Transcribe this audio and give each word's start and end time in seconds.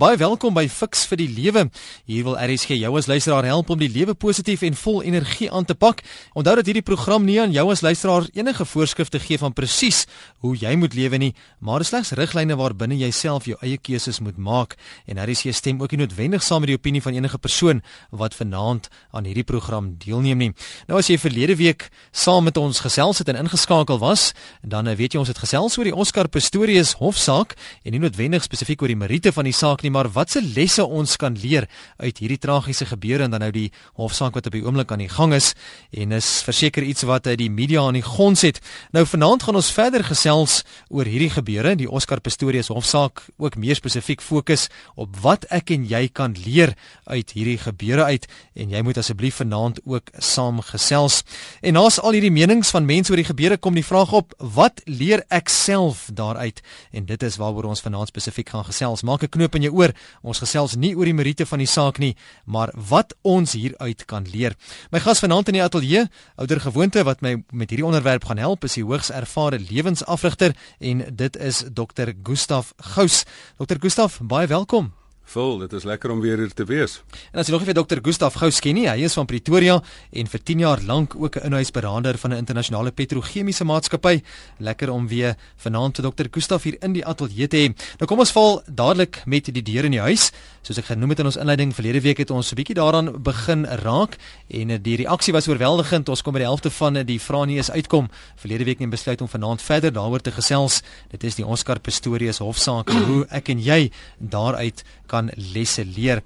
Baie 0.00 0.16
welkom 0.16 0.54
by 0.56 0.62
Fix 0.72 1.02
vir 1.10 1.18
die 1.20 1.26
Lewe. 1.28 1.66
Hier 2.08 2.24
wil 2.24 2.38
RSG 2.40 2.78
jou 2.78 2.94
as 2.96 3.04
luisteraar 3.04 3.44
help 3.44 3.68
om 3.68 3.76
die 3.76 3.90
lewe 3.92 4.14
positief 4.16 4.62
en 4.64 4.72
vol 4.80 5.02
energie 5.04 5.50
aan 5.52 5.66
te 5.68 5.74
pak. 5.76 5.98
Onthou 6.32 6.54
dat 6.56 6.70
hierdie 6.70 6.86
program 6.86 7.26
nie 7.28 7.36
aan 7.42 7.52
jou 7.52 7.66
as 7.68 7.82
luisteraar 7.84 8.24
enige 8.32 8.64
voorskrifte 8.64 9.20
gee 9.20 9.36
van 9.36 9.52
presies 9.52 10.06
hoe 10.40 10.54
jy 10.56 10.72
moet 10.80 10.96
lewe 10.96 11.20
nie, 11.20 11.34
maar 11.60 11.84
slegs 11.84 12.14
riglyne 12.16 12.56
waarbinne 12.56 12.96
jy 12.96 13.10
self 13.12 13.44
jou 13.50 13.58
eie 13.60 13.76
keuses 13.76 14.22
moet 14.24 14.38
maak. 14.40 14.78
En 15.04 15.20
RSG 15.20 15.52
stem 15.58 15.82
ook 15.84 15.92
nie 15.92 16.00
noodwendig 16.06 16.40
saam 16.48 16.64
met 16.64 16.72
die 16.72 16.78
opinie 16.80 17.04
van 17.04 17.20
enige 17.20 17.36
persoon 17.36 17.84
wat 18.08 18.38
vanaand 18.38 18.88
aan 19.12 19.28
hierdie 19.28 19.44
program 19.44 19.92
deelneem 20.00 20.46
nie. 20.46 20.50
Nou 20.88 21.02
as 21.02 21.12
jy 21.12 21.18
verlede 21.20 21.58
week 21.60 21.90
saam 22.08 22.48
met 22.48 22.56
ons 22.56 22.80
gesels 22.80 23.20
het 23.20 23.28
en 23.28 23.42
ingeskakel 23.44 24.00
was, 24.00 24.30
dan 24.64 24.88
weet 24.88 25.12
jy 25.12 25.20
ons 25.26 25.34
het 25.34 25.44
gesels 25.44 25.76
oor 25.76 25.92
die 25.92 25.96
Oscar 26.06 26.32
Pistorius 26.32 26.96
hofsaak 27.04 27.52
en 27.84 27.92
nie 27.92 28.00
noodwendig 28.00 28.48
spesifiek 28.48 28.80
oor 28.80 28.96
die 28.96 29.00
meriete 29.04 29.36
van 29.36 29.44
die 29.44 29.52
saak 29.52 29.84
nie, 29.84 29.89
nie, 29.90 29.96
maar 29.96 30.10
watse 30.14 30.40
lesse 30.42 30.84
ons 30.84 31.16
kan 31.18 31.34
leer 31.34 31.66
uit 31.98 32.18
hierdie 32.18 32.38
tragiese 32.38 32.86
gebeure 32.86 33.24
en 33.24 33.34
dan 33.34 33.42
nou 33.42 33.50
die 33.50 33.70
hofsaak 33.98 34.34
wat 34.34 34.46
op 34.46 34.54
die 34.54 34.62
oomblik 34.64 34.92
aan 34.92 35.02
die 35.02 35.10
gang 35.10 35.34
is 35.34 35.54
en 35.92 36.12
is 36.12 36.42
verseker 36.46 36.82
iets 36.82 37.02
wat 37.02 37.26
uit 37.26 37.38
die 37.38 37.50
media 37.50 37.82
aan 37.82 37.98
die 37.98 38.06
gons 38.06 38.42
het. 38.42 38.60
Nou 38.92 39.04
vanaand 39.06 39.42
gaan 39.42 39.58
ons 39.58 39.70
verder 39.72 40.04
gesels 40.04 40.62
oor 40.88 41.08
hierdie 41.08 41.30
gebeure, 41.30 41.74
die 41.76 41.90
Oscar 41.90 42.20
Pistorius 42.20 42.70
hofsaak, 42.70 43.24
ook 43.38 43.56
meer 43.56 43.76
spesifiek 43.78 44.22
fokus 44.22 44.68
op 44.94 45.16
wat 45.22 45.46
ek 45.50 45.72
en 45.74 45.86
jy 45.88 46.08
kan 46.08 46.36
leer 46.44 46.74
uit 47.10 47.34
hierdie 47.34 47.58
gebeure 47.58 48.06
uit 48.06 48.28
en 48.54 48.70
jy 48.74 48.82
moet 48.86 49.00
asseblief 49.00 49.40
vanaand 49.40 49.80
ook 49.84 50.12
saam 50.18 50.60
gesels. 50.70 51.22
En 51.62 51.74
naas 51.74 51.98
al 52.00 52.18
hierdie 52.18 52.32
menings 52.34 52.70
van 52.74 52.86
mense 52.86 53.12
oor 53.12 53.20
die 53.20 53.28
gebeure 53.28 53.58
kom 53.58 53.74
die 53.74 53.86
vraag 53.86 54.12
op, 54.16 54.34
wat 54.38 54.82
leer 54.86 55.24
ek 55.30 55.50
self 55.50 56.06
daaruit? 56.14 56.60
En 56.92 57.06
dit 57.08 57.26
is 57.26 57.38
waaroor 57.40 57.70
ons 57.72 57.82
vanaand 57.84 58.10
spesifiek 58.12 58.52
gaan 58.52 58.66
gesels. 58.68 59.02
Maak 59.02 59.24
'n 59.24 59.32
knoop 59.40 59.54
in 59.54 59.62
jou 59.62 59.72
oor. 59.80 59.94
Ons 60.22 60.42
gesels 60.44 60.76
nie 60.76 60.92
oor 60.98 61.08
die 61.08 61.16
meriete 61.16 61.46
van 61.48 61.62
die 61.62 61.70
saak 61.70 62.00
nie, 62.02 62.12
maar 62.44 62.72
wat 62.90 63.16
ons 63.26 63.56
hieruit 63.58 64.04
kan 64.10 64.28
leer. 64.30 64.56
My 64.92 65.02
gas 65.02 65.22
vanaand 65.24 65.52
in 65.52 65.60
die 65.60 65.64
ateljee, 65.64 66.06
ouer 66.40 66.62
gewoonte 66.66 67.04
wat 67.08 67.24
my 67.24 67.38
met 67.50 67.72
hierdie 67.72 67.88
onderwerp 67.88 68.28
gaan 68.28 68.42
help, 68.42 68.68
is 68.68 68.78
die 68.78 68.86
hoogs 68.86 69.12
ervare 69.14 69.60
lewensafrigter 69.70 70.56
en 70.78 71.04
dit 71.10 71.36
is 71.40 71.64
Dr. 71.72 72.14
Gustaf 72.22 72.74
Gous. 72.94 73.24
Dr. 73.58 73.80
Gustaf, 73.80 74.20
baie 74.22 74.50
welkom. 74.50 74.99
Vol, 75.30 75.60
dit 75.62 75.74
is 75.78 75.84
lekker 75.86 76.10
om 76.10 76.18
weer 76.18 76.40
hier 76.42 76.50
te 76.50 76.64
wees. 76.66 76.96
En 77.30 77.38
as 77.38 77.46
jy 77.46 77.52
nog 77.54 77.62
nie 77.62 77.68
vir 77.68 77.76
Dr. 77.78 78.00
Gustaf 78.02 78.34
Gous 78.40 78.56
ken 78.58 78.74
nie, 78.74 78.88
hy 78.90 79.04
is 79.06 79.14
van 79.14 79.28
Pretoria 79.30 79.76
en 80.10 80.30
vir 80.32 80.42
10 80.42 80.62
jaar 80.64 80.80
lank 80.82 81.14
ook 81.14 81.36
'n 81.38 81.46
inhuisberader 81.46 82.18
van 82.18 82.32
'n 82.32 82.42
internasionale 82.42 82.90
petrochemiese 82.90 83.64
maatskappy. 83.64 84.22
Lekker 84.58 84.90
om 84.90 85.06
weer 85.06 85.36
vanaand 85.56 85.94
te 85.94 86.02
Dr. 86.02 86.26
Gustaf 86.30 86.62
hier 86.64 86.82
in 86.82 86.92
die 86.92 87.06
ateljee 87.06 87.46
te 87.46 87.56
hê. 87.56 87.74
Nou 87.98 88.06
kom 88.06 88.18
ons 88.18 88.32
val 88.32 88.62
dadelik 88.66 89.22
met 89.24 89.44
die 89.54 89.62
deur 89.62 89.84
in 89.84 89.92
die 89.92 90.00
huis. 90.00 90.32
Soos 90.62 90.78
ek 90.78 90.84
genoem 90.84 91.10
het 91.10 91.18
in 91.18 91.26
ons 91.26 91.36
inleiding 91.36 91.74
verlede 91.74 92.00
week 92.00 92.18
het 92.18 92.30
ons 92.30 92.50
'n 92.50 92.56
bietjie 92.56 92.74
daaraan 92.74 93.22
begin 93.22 93.64
raak 93.64 94.16
en 94.48 94.82
die 94.82 94.96
reaksie 94.96 95.32
was 95.32 95.48
oorweldigend. 95.48 96.08
Ons 96.08 96.22
kom 96.22 96.32
by 96.32 96.40
die 96.40 96.48
helfte 96.48 96.70
van 96.70 97.06
die 97.06 97.20
vrae 97.20 97.46
nie 97.46 97.56
eens 97.56 97.70
uitkom. 97.70 98.10
Verlede 98.36 98.64
week 98.64 98.78
neem 98.78 98.90
besluit 98.90 99.20
om 99.20 99.28
vanaand 99.28 99.62
verder 99.62 99.92
daaroor 99.92 100.20
te 100.20 100.32
gesels. 100.32 100.82
Dit 101.10 101.24
is 101.24 101.34
die 101.34 101.46
Oscar 101.46 101.78
Pistorius 101.78 102.38
hofsaak 102.38 102.90
en 102.90 103.04
hoe 103.04 103.26
ek 103.30 103.48
en 103.48 103.62
jy 103.62 103.92
daaruit 104.18 104.82
kan 105.06 105.19
lesse 105.52 105.84
leer. 105.84 106.22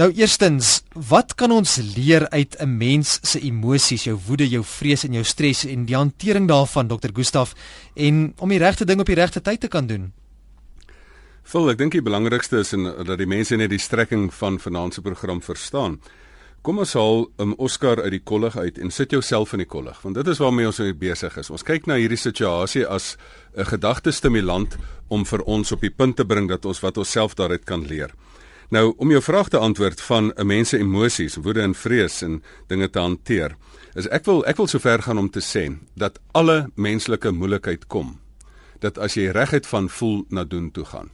Nou 0.00 0.12
eerstens, 0.12 0.82
wat 1.08 1.34
kan 1.34 1.50
ons 1.52 1.76
leer 1.96 2.28
uit 2.28 2.56
'n 2.60 2.76
mens 2.76 3.18
se 3.22 3.40
emosies, 3.40 4.04
jou 4.04 4.18
woede, 4.26 4.48
jou 4.48 4.64
vrees 4.64 5.04
en 5.04 5.12
jou 5.12 5.24
stres 5.24 5.64
en 5.64 5.84
die 5.84 5.96
hantering 5.96 6.48
daarvan, 6.48 6.88
Dr. 6.88 7.10
Gustaf, 7.12 7.54
en 7.94 8.32
om 8.38 8.48
die 8.48 8.58
regte 8.58 8.84
ding 8.84 9.00
op 9.00 9.06
die 9.06 9.14
regte 9.14 9.40
tyd 9.40 9.60
te 9.60 9.68
kan 9.68 9.86
doen? 9.86 10.12
Vol, 11.42 11.70
ek 11.70 11.78
dink 11.78 11.92
die 11.92 12.02
belangrikste 12.02 12.58
is 12.58 12.72
en 12.72 12.82
dat 13.04 13.18
die 13.18 13.26
mense 13.26 13.56
net 13.56 13.70
die 13.70 13.78
strekking 13.78 14.34
van 14.34 14.58
vanaand 14.58 14.94
se 14.94 15.00
program 15.00 15.42
verstaan. 15.42 16.00
Kom 16.60 16.78
ons 16.78 16.92
haal 16.92 17.22
'n 17.24 17.42
um, 17.42 17.52
Oscar 17.56 18.02
uit 18.02 18.10
die 18.10 18.20
kollig 18.20 18.56
uit 18.56 18.78
en 18.78 18.90
sit 18.90 19.10
jouself 19.10 19.52
in 19.52 19.58
die 19.58 19.66
kollig, 19.66 20.02
want 20.02 20.14
dit 20.14 20.26
is 20.26 20.38
waarmee 20.38 20.66
ons 20.66 20.80
besig 20.98 21.36
is. 21.36 21.50
Ons 21.50 21.62
kyk 21.62 21.86
na 21.86 21.94
hierdie 21.94 22.20
situasie 22.20 22.86
as 22.86 23.16
'n 23.56 23.64
gedagtestimulant 23.64 24.76
om 25.08 25.24
vir 25.24 25.42
ons 25.42 25.72
op 25.72 25.80
die 25.80 25.90
punt 25.90 26.16
te 26.16 26.24
bring 26.24 26.48
dat 26.48 26.64
ons 26.64 26.80
wat 26.80 26.98
ons 26.98 27.10
self 27.10 27.34
daaruit 27.34 27.64
kan 27.64 27.86
leer. 27.86 28.10
Nou, 28.70 28.94
om 28.98 29.10
jou 29.10 29.22
vraag 29.22 29.48
te 29.48 29.58
antwoord 29.58 30.00
van 30.00 30.32
'n 30.36 30.46
mens 30.46 30.68
se 30.68 30.78
emosies, 30.78 31.36
woede 31.36 31.62
en 31.62 31.74
vrees 31.74 32.22
en 32.22 32.42
dinge 32.68 32.90
te 32.90 32.98
hanteer, 32.98 33.56
is 33.94 34.06
ek 34.08 34.26
wil 34.26 34.44
ek 34.46 34.56
wil 34.56 34.66
sover 34.66 35.02
gaan 35.02 35.18
om 35.18 35.30
te 35.30 35.40
sê 35.40 35.78
dat 35.96 36.18
alle 36.32 36.70
menslike 36.76 37.30
moeilikheid 37.30 37.86
kom 37.86 38.18
dat 38.80 38.98
as 38.98 39.14
jy 39.14 39.30
regheid 39.30 39.66
van 39.66 39.88
voel 39.88 40.24
na 40.28 40.44
doen 40.44 40.70
toe 40.70 40.84
gaan. 40.84 41.10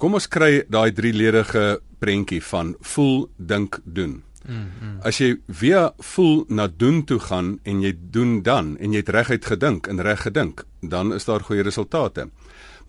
Kom 0.00 0.14
ons 0.14 0.28
kry 0.28 0.64
daai 0.68 0.92
drieledige 0.92 1.80
prentjie 1.98 2.40
van 2.42 2.74
voel, 2.80 3.28
dink, 3.36 3.80
doen. 3.84 4.22
Mm, 4.48 4.54
mm. 4.80 4.96
As 5.06 5.20
jy 5.20 5.34
weer 5.60 5.90
voel 6.12 6.44
na 6.48 6.66
doen 6.68 7.04
toe 7.04 7.18
gaan 7.20 7.58
en 7.62 7.82
jy 7.84 7.92
doen 8.12 8.40
dan 8.42 8.76
en 8.78 8.94
jy 8.94 9.02
het 9.02 9.12
reguit 9.14 9.44
gedink 9.44 9.86
en 9.90 10.00
reg 10.02 10.22
gedink, 10.26 10.64
dan 10.80 11.12
is 11.14 11.24
daar 11.28 11.44
goeie 11.44 11.62
resultate. 11.62 12.28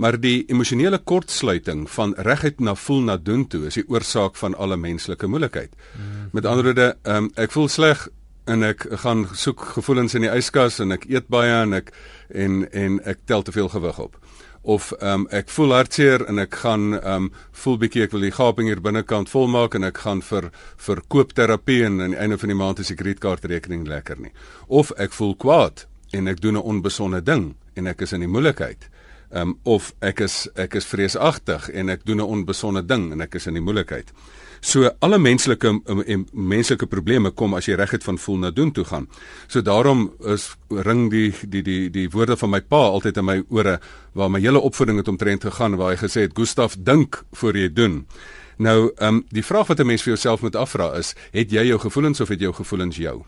Maar 0.02 0.18
die 0.20 0.46
emosionele 0.50 0.98
kortsluiting 0.98 1.90
van 1.92 2.16
reguit 2.18 2.60
na 2.60 2.76
voel 2.76 3.02
na 3.02 3.18
doen 3.18 3.48
toe 3.48 3.66
is 3.68 3.78
die 3.78 3.88
oorsaak 3.88 4.40
van 4.40 4.56
alle 4.56 4.78
menslike 4.78 5.28
moeilikheid. 5.28 5.76
Mm. 5.76 6.30
Met 6.32 6.46
ander 6.46 6.64
woorde, 6.64 6.96
um, 7.04 7.30
ek 7.36 7.52
voel 7.52 7.68
sleg 7.70 8.08
en 8.50 8.64
ek 8.66 8.88
gaan 9.04 9.28
soek 9.38 9.62
gevoelens 9.76 10.16
in 10.18 10.26
die 10.26 10.32
yskas 10.34 10.80
en 10.82 10.96
ek 10.96 11.06
eet 11.12 11.28
baie 11.30 11.62
en 11.62 11.78
ek 11.78 11.92
en 12.34 12.64
en 12.72 12.98
ek 13.06 13.28
tel 13.30 13.44
te 13.46 13.54
veel 13.54 13.70
gewig 13.70 14.00
op 14.00 14.18
of 14.64 14.92
um, 15.02 15.28
ek 15.34 15.50
voel 15.50 15.74
hartseer 15.74 16.24
en 16.30 16.40
ek 16.40 16.56
gaan 16.62 16.94
um, 17.02 17.30
voel 17.64 17.78
bietjie 17.82 18.04
ek 18.06 18.14
wil 18.14 18.26
die 18.28 18.36
gaping 18.36 18.68
hier 18.70 18.82
binnekant 18.84 19.32
volmaak 19.32 19.76
en 19.76 19.88
ek 19.88 20.04
gaan 20.04 20.22
vir 20.22 20.52
vir 20.86 21.02
koopterapie 21.08 21.82
en 21.88 22.02
aan 22.02 22.14
die 22.16 22.22
einde 22.22 22.38
van 22.38 22.54
die 22.54 22.60
maand 22.60 22.84
is 22.84 22.92
die 22.94 22.98
kredietkaartrekening 23.00 23.88
lekker 23.90 24.22
nie. 24.22 24.34
Of 24.68 24.94
ek 25.02 25.18
voel 25.18 25.34
kwaad 25.36 25.88
en 26.14 26.28
ek 26.28 26.42
doen 26.42 26.58
'n 26.58 26.68
onbesonde 26.74 27.22
ding 27.22 27.56
en 27.76 27.88
ek 27.88 28.02
is 28.02 28.14
in 28.14 28.22
die 28.22 28.32
moeilikheid. 28.32 28.90
Ehm 29.32 29.42
um, 29.42 29.60
of 29.64 29.94
ek 30.02 30.22
is 30.22 30.48
ek 30.56 30.76
is 30.76 30.86
vreesagtig 30.86 31.70
en 31.70 31.90
ek 31.90 32.06
doen 32.06 32.22
'n 32.22 32.32
onbesonde 32.38 32.86
ding 32.86 33.12
en 33.12 33.22
ek 33.22 33.36
is 33.36 33.48
in 33.48 33.54
die 33.54 33.64
moeilikheid. 33.64 34.14
So 34.62 34.90
alle 35.00 35.18
menslike 35.18 35.72
en 36.06 36.28
menslike 36.32 36.86
probleme 36.86 37.32
kom 37.34 37.56
as 37.58 37.66
jy 37.66 37.76
regtig 37.80 38.04
van 38.06 38.20
voel 38.22 38.38
na 38.44 38.52
doen 38.54 38.72
toe 38.72 38.86
gaan. 38.86 39.08
So 39.50 39.62
daarom 39.66 40.12
is 40.30 40.52
ring 40.70 41.10
die 41.10 41.32
die 41.42 41.64
die 41.66 41.90
die 41.90 42.10
woorde 42.14 42.38
van 42.38 42.54
my 42.54 42.62
pa 42.62 42.84
altyd 42.94 43.18
in 43.18 43.26
my 43.26 43.40
ore 43.50 43.80
waar 44.14 44.30
my 44.30 44.40
hele 44.40 44.62
opvoeding 44.62 45.02
het 45.02 45.10
omtrent 45.10 45.44
gegaan 45.50 45.80
waar 45.82 45.96
hy 45.96 45.98
gesê 46.04 46.28
het 46.28 46.38
Gustaf 46.38 46.78
dink 46.78 47.24
voor 47.34 47.58
jy 47.58 47.74
doen. 47.74 48.06
Nou, 48.62 48.92
ehm 48.98 49.16
um, 49.16 49.26
die 49.30 49.46
vraag 49.46 49.68
wat 49.68 49.80
'n 49.80 49.86
mens 49.86 50.04
vir 50.04 50.14
jouself 50.14 50.42
moet 50.42 50.56
afvra 50.56 50.94
is, 50.94 51.16
het 51.32 51.52
jy 51.52 51.66
jou 51.66 51.80
gevoelens 51.80 52.22
of 52.22 52.30
het 52.30 52.40
jou 52.40 52.54
gevoelens 52.54 52.98
jou? 52.98 53.24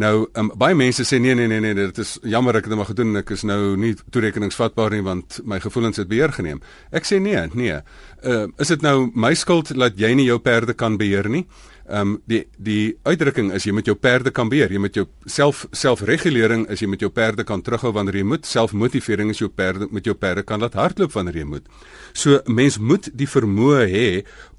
Nou, 0.00 0.24
um, 0.40 0.48
baie 0.56 0.76
mense 0.78 1.04
sê 1.04 1.18
nee 1.20 1.34
nee 1.36 1.46
nee 1.50 1.60
nee, 1.60 1.74
dit 1.76 1.98
is 2.00 2.14
jammer 2.24 2.56
ek 2.56 2.64
het 2.64 2.72
dit 2.72 2.78
maar 2.80 2.88
gedoen 2.88 3.10
en 3.12 3.20
ek 3.20 3.34
is 3.34 3.42
nou 3.44 3.74
nie 3.76 3.92
toerekeningsvatbaar 4.14 4.96
nie 4.96 5.04
want 5.04 5.42
my 5.44 5.58
gevoelens 5.60 6.00
het 6.00 6.08
beheer 6.08 6.32
geneem. 6.32 6.62
Ek 6.96 7.04
sê 7.04 7.20
nee, 7.20 7.42
nee. 7.52 7.76
Uh 8.24 8.46
is 8.62 8.72
dit 8.72 8.82
nou 8.82 9.10
my 9.12 9.34
skuld 9.36 9.74
dat 9.76 10.00
jy 10.00 10.14
nie 10.16 10.30
jou 10.30 10.38
perde 10.40 10.72
kan 10.72 10.96
beheer 10.96 11.28
nie? 11.28 11.44
Ehm 11.92 12.14
um, 12.14 12.22
die 12.30 12.46
die 12.56 12.94
uitdrukking 13.04 13.50
is 13.52 13.66
jy 13.66 13.72
met 13.76 13.88
jou 13.90 13.96
perde 13.98 14.30
kan 14.30 14.48
beheer, 14.48 14.70
jy 14.72 14.80
met 14.80 14.94
jou 14.96 15.04
self 15.26 15.66
selfregulering 15.76 16.64
is 16.70 16.80
jy 16.80 16.88
met 16.88 17.02
jou 17.02 17.10
perde 17.10 17.44
kan 17.44 17.60
terughou 17.60 17.90
wanneer 17.92 18.20
jy 18.22 18.24
moet, 18.24 18.46
selfmotivering 18.46 19.32
is 19.34 19.42
jou 19.42 19.50
perde 19.50 19.88
met 19.90 20.06
jou 20.06 20.14
perde 20.14 20.46
kan 20.46 20.62
laat 20.62 20.78
hardloop 20.78 21.12
wanneer 21.12 21.42
jy 21.42 21.44
moet. 21.44 21.66
So 22.14 22.40
mens 22.46 22.78
moet 22.78 23.10
die 23.12 23.28
vermoë 23.28 23.84
hê 23.92 24.06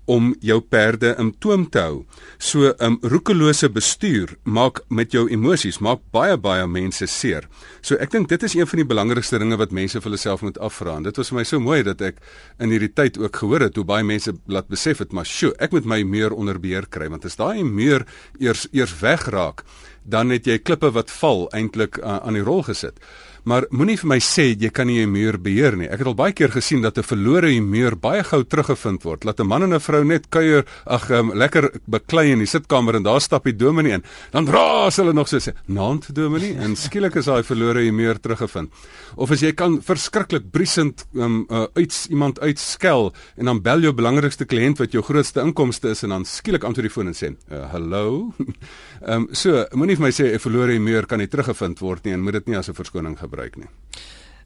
om 0.05 0.33
jou 0.43 0.59
perde 0.61 1.13
in 1.19 1.31
toom 1.39 1.65
te 1.69 1.79
hou. 1.79 2.05
So 2.37 2.69
'n 2.69 2.75
um, 2.79 2.97
roekelose 3.01 3.69
bestuur 3.69 4.35
maak 4.43 4.81
met 4.89 5.11
jou 5.11 5.29
emosies 5.29 5.79
maak 5.79 5.99
baie 6.11 6.37
baie 6.37 6.67
mense 6.67 7.07
seer. 7.07 7.47
So 7.81 7.95
ek 7.95 8.11
dink 8.11 8.29
dit 8.29 8.43
is 8.43 8.55
een 8.55 8.67
van 8.67 8.77
die 8.77 8.85
belangrikste 8.85 9.39
dinge 9.39 9.57
wat 9.57 9.71
mense 9.71 10.01
vir 10.01 10.11
hulself 10.11 10.41
moet 10.41 10.57
afvra. 10.57 10.99
Dit 11.01 11.17
was 11.17 11.29
vir 11.29 11.37
my 11.37 11.43
so 11.43 11.59
mooi 11.59 11.83
dat 11.83 12.01
ek 12.01 12.15
in 12.59 12.69
hierdie 12.69 12.93
tyd 12.93 13.17
ook 13.17 13.35
gehoor 13.35 13.59
het 13.59 13.75
hoe 13.75 13.85
baie 13.85 14.03
mense 14.03 14.33
laat 14.47 14.67
besef 14.67 14.97
het 14.97 15.11
maar 15.11 15.25
sjo, 15.25 15.53
ek 15.59 15.71
moet 15.71 15.85
my 15.85 16.03
meer 16.03 16.33
onder 16.33 16.59
beheer 16.59 16.85
kry 16.89 17.09
want 17.09 17.25
as 17.25 17.35
daai 17.35 17.63
meer 17.63 18.05
eers 18.39 18.67
eers 18.71 18.99
wegraak, 19.01 19.63
dan 20.03 20.29
het 20.29 20.45
jy 20.45 20.57
klippe 20.59 20.91
wat 20.91 21.11
val 21.11 21.47
eintlik 21.51 21.97
uh, 21.97 22.19
aan 22.23 22.33
die 22.33 22.43
rol 22.43 22.63
gesit. 22.63 22.99
Maar 23.43 23.65
moenie 23.75 23.97
vir 23.99 24.07
my 24.07 24.17
sê 24.23 24.45
jy 24.55 24.69
kan 24.71 24.87
nie 24.87 25.03
'n 25.03 25.11
muur 25.11 25.37
beheer 25.37 25.75
nie. 25.75 25.87
Ek 25.87 25.99
het 25.99 26.07
al 26.07 26.15
baie 26.15 26.31
keer 26.31 26.49
gesien 26.49 26.81
dat 26.81 26.97
'n 26.97 27.03
verlore 27.03 27.51
muur 27.61 27.95
baie 27.99 28.23
gou 28.23 28.43
teruggevind 28.43 29.03
word. 29.03 29.25
Laat 29.25 29.39
'n 29.39 29.47
man 29.47 29.63
en 29.63 29.73
'n 29.73 29.79
vrou 29.79 30.03
net 30.05 30.29
kuier, 30.29 30.65
ag 30.85 31.09
um, 31.11 31.33
lekker 31.33 31.71
beklei 31.85 32.31
in 32.31 32.39
die 32.39 32.47
sitkamer 32.47 32.95
en 32.95 33.03
daar 33.03 33.19
stap 33.19 33.43
die 33.43 33.55
dominee 33.55 33.91
in. 33.91 34.03
Dan 34.31 34.47
raas 34.47 34.95
hulle 34.95 35.13
nog 35.13 35.27
so 35.27 35.39
sê, 35.39 35.53
"Naand 35.67 36.15
dominee," 36.15 36.55
en 36.55 36.75
skielik 36.75 37.15
is 37.15 37.25
daai 37.25 37.43
verlore 37.43 37.91
muur 37.91 38.17
teruggevind. 38.19 38.71
Of 39.15 39.31
as 39.31 39.41
jy 39.41 39.51
kan 39.51 39.81
verskriklik 39.81 40.51
briesend 40.51 41.05
um, 41.13 41.45
uh, 41.49 41.65
uit 41.73 42.07
iemand 42.09 42.39
uitskel 42.39 43.13
en 43.37 43.45
dan 43.45 43.61
bel 43.61 43.81
jou 43.81 43.93
belangrikste 43.93 44.45
kliënt 44.45 44.77
wat 44.77 44.91
jou 44.91 45.03
grootste 45.03 45.41
inkomste 45.41 45.89
is 45.89 46.03
en 46.03 46.09
dan 46.09 46.25
skielik 46.25 46.63
antwoord 46.63 46.87
die 46.87 46.89
foon 46.89 47.07
en 47.07 47.13
sê, 47.13 47.35
uh, 47.51 47.71
"Hallo." 47.71 48.33
Ehm 49.03 49.21
um, 49.21 49.27
so, 49.31 49.65
moenie 49.73 49.92
vir 49.95 50.05
my 50.05 50.11
sê 50.11 50.33
'n 50.33 50.39
verlore 50.39 50.79
muur 50.79 51.05
kan 51.05 51.19
nie 51.19 51.27
teruggevind 51.27 51.79
word 51.79 52.05
nie 52.05 52.13
en 52.13 52.21
moet 52.21 52.33
dit 52.33 52.47
nie 52.47 52.57
as 52.57 52.69
'n 52.69 52.73
verskoning 52.73 53.17
gebruik 53.19 53.57
nie. 53.57 53.69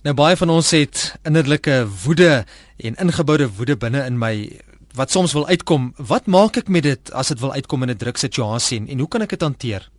Nou 0.04 0.14
baie 0.14 0.36
van 0.36 0.50
ons 0.50 0.72
het 0.72 1.16
innerlike 1.24 1.88
woede 2.06 2.46
en 2.78 2.96
ingeboude 2.96 3.50
woede 3.58 3.76
binne 3.76 4.06
in 4.06 4.18
my 4.18 4.62
wat 4.96 5.12
soms 5.12 5.34
wil 5.34 5.48
uitkom. 5.48 5.94
Wat 5.98 6.26
maak 6.26 6.58
ek 6.58 6.70
met 6.70 6.84
dit 6.84 7.12
as 7.12 7.28
dit 7.28 7.40
wil 7.40 7.54
uitkom 7.54 7.84
in 7.84 7.90
'n 7.90 7.98
druksituasie 7.98 8.80
en, 8.80 8.88
en 8.88 9.00
hoe 9.00 9.08
kan 9.08 9.22
ek 9.22 9.30
dit 9.30 9.42
hanteer? 9.42 9.90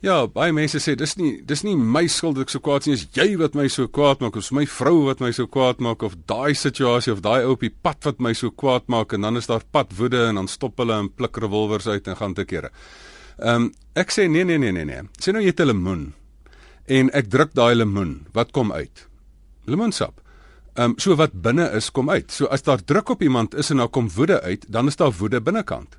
Ja, 0.00 0.28
baie 0.30 0.52
mense 0.54 0.78
sê 0.78 0.92
dis 0.94 1.16
nie 1.18 1.40
dis 1.42 1.64
nie 1.66 1.74
my 1.74 2.04
skuld 2.06 2.36
dat 2.36 2.46
ek 2.46 2.52
so 2.54 2.62
kwaad 2.62 2.86
is 2.86 2.86
nie, 2.86 2.94
is 2.94 3.06
jy 3.18 3.36
wat 3.40 3.56
my 3.58 3.66
so 3.66 3.88
kwaad 3.90 4.20
maak 4.22 4.36
of 4.36 4.44
is 4.44 4.52
my 4.54 4.62
vrou 4.64 5.08
wat 5.08 5.18
my 5.18 5.32
so 5.34 5.46
kwaad 5.50 5.80
maak 5.82 6.04
of 6.06 6.14
daai 6.30 6.54
situasie 6.54 7.12
of 7.12 7.20
daai 7.24 7.42
ou 7.42 7.56
op 7.56 7.64
die 7.66 7.72
pad 7.82 8.06
wat 8.06 8.20
my 8.22 8.30
so 8.32 8.50
kwaad 8.50 8.86
maak 8.86 9.12
en 9.12 9.26
dan 9.26 9.36
is 9.36 9.50
daar 9.50 9.64
padwoede 9.74 10.28
en 10.28 10.38
dan 10.38 10.46
stop 10.46 10.78
hulle 10.78 10.94
en 10.94 11.10
pluk 11.10 11.36
revolvers 11.36 11.88
uit 11.88 12.06
en 12.06 12.16
gaan 12.16 12.34
te 12.34 12.44
kere. 12.44 12.70
Ehm 13.38 13.68
um, 13.68 13.72
ek 13.94 14.10
sê 14.14 14.26
nee 14.30 14.44
nee 14.44 14.58
nee 14.58 14.72
nee 14.72 14.84
nee. 14.84 15.02
Sê 15.22 15.32
nou 15.32 15.42
jy 15.42 15.52
het 15.52 15.60
'n 15.60 15.70
lemoen 15.70 16.14
en 16.86 17.10
ek 17.12 17.28
druk 17.30 17.54
daai 17.54 17.74
lemoen, 17.74 18.26
wat 18.32 18.50
kom 18.50 18.72
uit? 18.72 19.06
Lemoensap. 19.64 20.20
Ehm 20.74 20.90
um, 20.90 20.94
so 20.98 21.14
wat 21.14 21.32
binne 21.32 21.70
is 21.76 21.90
kom 21.90 22.10
uit. 22.10 22.32
So 22.32 22.46
as 22.46 22.62
daar 22.62 22.84
druk 22.84 23.08
op 23.08 23.22
iemand 23.22 23.54
is 23.54 23.70
en 23.70 23.76
daar 23.76 23.88
kom 23.88 24.08
woede 24.10 24.40
uit, 24.40 24.64
dan 24.68 24.86
is 24.86 24.96
daar 24.96 25.12
woede 25.12 25.40
binnekant. 25.40 25.98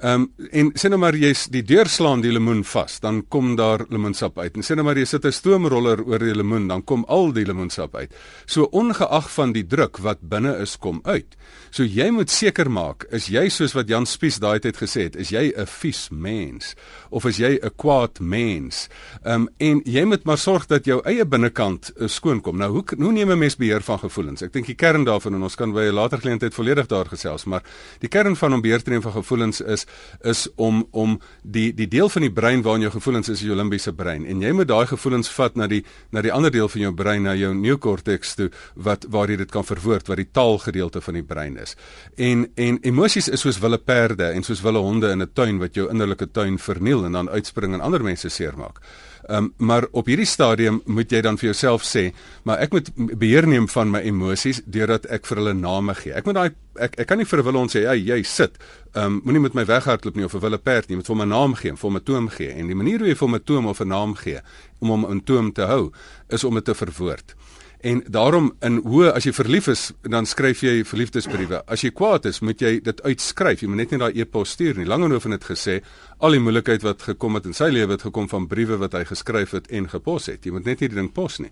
Ehm 0.00 0.22
um, 0.22 0.48
en 0.50 0.70
sê 0.80 0.88
nou 0.88 0.96
maar 0.96 1.12
jy's 1.12 1.42
die 1.52 1.60
deur 1.60 1.88
slaan 1.92 2.22
die 2.24 2.30
lemoen 2.32 2.62
vas, 2.64 2.94
dan 3.04 3.18
kom 3.28 3.52
daar 3.58 3.82
lemoensap 3.92 4.38
uit. 4.38 4.54
En 4.56 4.64
sê 4.64 4.72
nou 4.72 4.86
maar 4.86 4.96
jy 4.96 5.04
sit 5.04 5.26
'n 5.26 5.32
stoomroller 5.32 6.00
oor 6.06 6.18
die 6.18 6.34
lemoen, 6.34 6.68
dan 6.68 6.82
kom 6.82 7.04
al 7.08 7.32
die 7.32 7.44
lemoensap 7.44 7.94
uit. 7.94 8.14
So 8.46 8.64
ongeag 8.72 9.30
van 9.30 9.52
die 9.52 9.66
druk 9.66 9.98
wat 9.98 10.18
binne 10.22 10.56
is 10.56 10.76
kom 10.78 11.00
uit. 11.04 11.36
So 11.70 11.84
jy 11.84 12.10
moet 12.10 12.30
seker 12.30 12.70
maak, 12.70 13.04
is 13.10 13.26
jy 13.28 13.48
soos 13.48 13.74
wat 13.74 13.88
Jan 13.88 14.06
Spies 14.06 14.38
daai 14.38 14.58
tyd 14.58 14.76
gesê 14.76 15.02
het, 15.02 15.16
is 15.16 15.30
jy 15.30 15.52
'n 15.54 15.66
vies 15.66 16.08
mens 16.10 16.74
of 17.10 17.24
is 17.24 17.36
jy 17.36 17.58
'n 17.62 17.70
kwaad 17.76 18.20
mens? 18.20 18.88
Ehm 19.24 19.34
um, 19.34 19.48
en 19.58 19.82
jy 19.84 20.04
moet 20.04 20.24
maar 20.24 20.38
sorg 20.38 20.66
dat 20.66 20.84
jou 20.86 21.02
eie 21.04 21.24
binnekant 21.24 21.92
uh, 21.96 22.08
skoon 22.08 22.40
kom. 22.40 22.56
Nou 22.56 22.70
hoe 22.70 22.84
hoe 22.96 23.12
neem 23.12 23.30
'n 23.30 23.38
mens 23.38 23.56
beheer 23.56 23.82
van 23.82 23.98
gevoelens? 23.98 24.42
Ek 24.42 24.52
dink 24.52 24.66
die 24.66 24.74
kern 24.74 25.04
daarvan 25.04 25.34
en 25.34 25.42
ons 25.42 25.56
kan 25.56 25.72
by 25.72 25.90
'n 25.90 25.94
later 25.94 26.18
geleentheid 26.18 26.54
volledig 26.54 26.86
daar 26.86 27.06
gesels, 27.06 27.44
maar 27.44 27.62
die 28.00 28.08
kern 28.08 28.36
van 28.36 28.54
om 28.54 28.60
beheer 28.60 28.82
te 28.82 28.90
neem 28.90 29.02
van 29.02 29.12
gevoelens 29.12 29.60
is 29.60 29.86
is 30.24 30.48
om 30.56 30.86
om 30.90 31.18
die 31.42 31.70
die 31.74 31.88
deel 31.88 32.08
van 32.08 32.22
die 32.22 32.32
brein 32.32 32.62
waarin 32.62 32.84
jou 32.86 32.92
gevoelens 32.92 33.28
is, 33.28 33.42
jou 33.44 33.56
limbiese 33.56 33.92
brein. 33.96 34.26
En 34.26 34.42
jy 34.42 34.52
moet 34.52 34.68
daai 34.68 34.86
gevoelens 34.86 35.30
vat 35.36 35.56
na 35.56 35.66
die 35.70 35.82
na 36.12 36.22
die 36.22 36.32
ander 36.32 36.52
deel 36.52 36.68
van 36.68 36.80
jou 36.80 36.92
brein, 36.94 37.22
na 37.22 37.34
jou 37.34 37.52
neokorteks 37.54 38.34
toe 38.34 38.50
wat 38.74 39.06
waar 39.08 39.30
jy 39.30 39.36
dit 39.36 39.50
kan 39.50 39.64
verwoord, 39.64 40.08
wat 40.08 40.20
die 40.20 40.30
taalgedeelte 40.32 41.00
van 41.00 41.20
die 41.20 41.26
brein 41.26 41.56
is. 41.56 41.76
En 42.16 42.48
en 42.56 42.80
emosies 42.82 43.28
is 43.28 43.40
soos 43.40 43.60
wille 43.60 43.78
perde 43.78 44.32
en 44.34 44.42
soos 44.42 44.62
wille 44.62 44.78
honde 44.78 45.10
in 45.10 45.22
'n 45.22 45.30
tuin 45.34 45.58
wat 45.58 45.74
jou 45.74 45.88
innerlike 45.90 46.30
tuin 46.32 46.58
verniel 46.58 47.04
en 47.04 47.12
dan 47.12 47.28
uitspring 47.28 47.74
en 47.74 47.80
ander 47.80 48.02
mense 48.02 48.28
seermaak. 48.28 48.80
Ehm 49.30 49.44
um, 49.44 49.52
maar 49.56 49.86
op 49.92 50.08
hierdie 50.10 50.26
stadium 50.26 50.80
moet 50.90 51.12
jy 51.12 51.20
dan 51.22 51.36
vir 51.38 51.52
jouself 51.52 51.84
sê, 51.86 52.08
maar 52.42 52.58
ek 52.64 52.72
moet 52.74 52.88
beheer 52.96 53.46
neem 53.46 53.68
van 53.70 53.90
my 53.92 54.00
emosies 54.02 54.58
deurdat 54.66 55.06
ek 55.06 55.28
vir 55.28 55.38
hulle 55.38 55.52
name 55.54 55.94
gee. 55.94 56.10
Ek 56.18 56.26
moet 56.26 56.34
daai 56.34 56.50
ek 56.82 56.98
ek 57.04 57.06
kan 57.06 57.18
nie 57.18 57.28
vir 57.30 57.38
'n 57.38 57.44
wille 57.46 57.58
hond 57.58 57.70
sê, 57.70 57.84
"Hey, 57.86 58.00
jy 58.02 58.22
sit 58.24 58.58
ehm 58.94 59.04
um, 59.04 59.20
moenie 59.24 59.40
met 59.40 59.54
my 59.54 59.64
weghardloop 59.64 60.16
nie 60.16 60.24
of 60.24 60.34
'n 60.34 60.40
wille 60.40 60.58
perd 60.58 60.88
nie, 60.88 60.96
moet 60.96 61.06
vir 61.06 61.16
my 61.16 61.24
naam 61.24 61.54
gee, 61.54 61.76
vir 61.76 61.90
my 61.92 62.00
toom 62.00 62.28
gee. 62.28 62.50
En 62.50 62.66
die 62.66 62.74
manier 62.74 62.98
hoe 62.98 63.08
jy 63.08 63.14
vir 63.14 63.28
my 63.28 63.38
toom 63.38 63.66
of 63.66 63.80
'n 63.80 63.88
naam 63.88 64.14
gee 64.14 64.40
om 64.80 64.88
hom 64.88 65.10
in 65.10 65.24
toom 65.24 65.52
te 65.52 65.62
hou, 65.62 65.92
is 66.28 66.44
om 66.44 66.54
dit 66.54 66.64
te 66.64 66.74
verwoord. 66.74 67.34
En 67.80 68.02
daarom 68.06 68.52
in 68.60 68.76
hoe 68.84 69.12
as 69.12 69.24
jy 69.24 69.32
verlief 69.32 69.66
is, 69.72 69.86
dan 70.02 70.26
skryf 70.28 70.60
jy 70.60 70.82
verliefdesbriewe. 70.84 71.62
As 71.64 71.80
jy 71.80 71.90
kwaad 71.96 72.26
is, 72.28 72.42
moet 72.44 72.60
jy 72.60 72.74
dit 72.84 73.02
uitskryf. 73.02 73.62
Jy 73.62 73.70
moet 73.72 73.80
net 73.80 73.94
nie 73.94 74.00
daai 74.02 74.20
e-pos 74.20 74.52
stuur 74.52 74.76
nie. 74.76 74.88
Langehoven 74.88 75.32
het 75.32 75.46
gesê 75.48 75.78
al 76.20 76.36
die 76.36 76.40
moeilikheid 76.42 76.82
wat 76.84 77.02
gekom 77.08 77.38
het 77.38 77.46
in 77.48 77.56
sy 77.56 77.70
lewe 77.72 77.96
het 77.96 78.02
gekom 78.04 78.28
van 78.28 78.46
briewe 78.50 78.76
wat 78.80 78.92
hy 78.96 79.06
geskryf 79.08 79.54
het 79.56 79.70
en 79.72 79.88
gepos 79.88 80.28
het. 80.28 80.44
Jy 80.44 80.52
moet 80.52 80.68
net 80.68 80.82
nie 80.82 80.90
die 80.92 80.98
ding 80.98 81.08
pos 81.16 81.38
nie. 81.40 81.50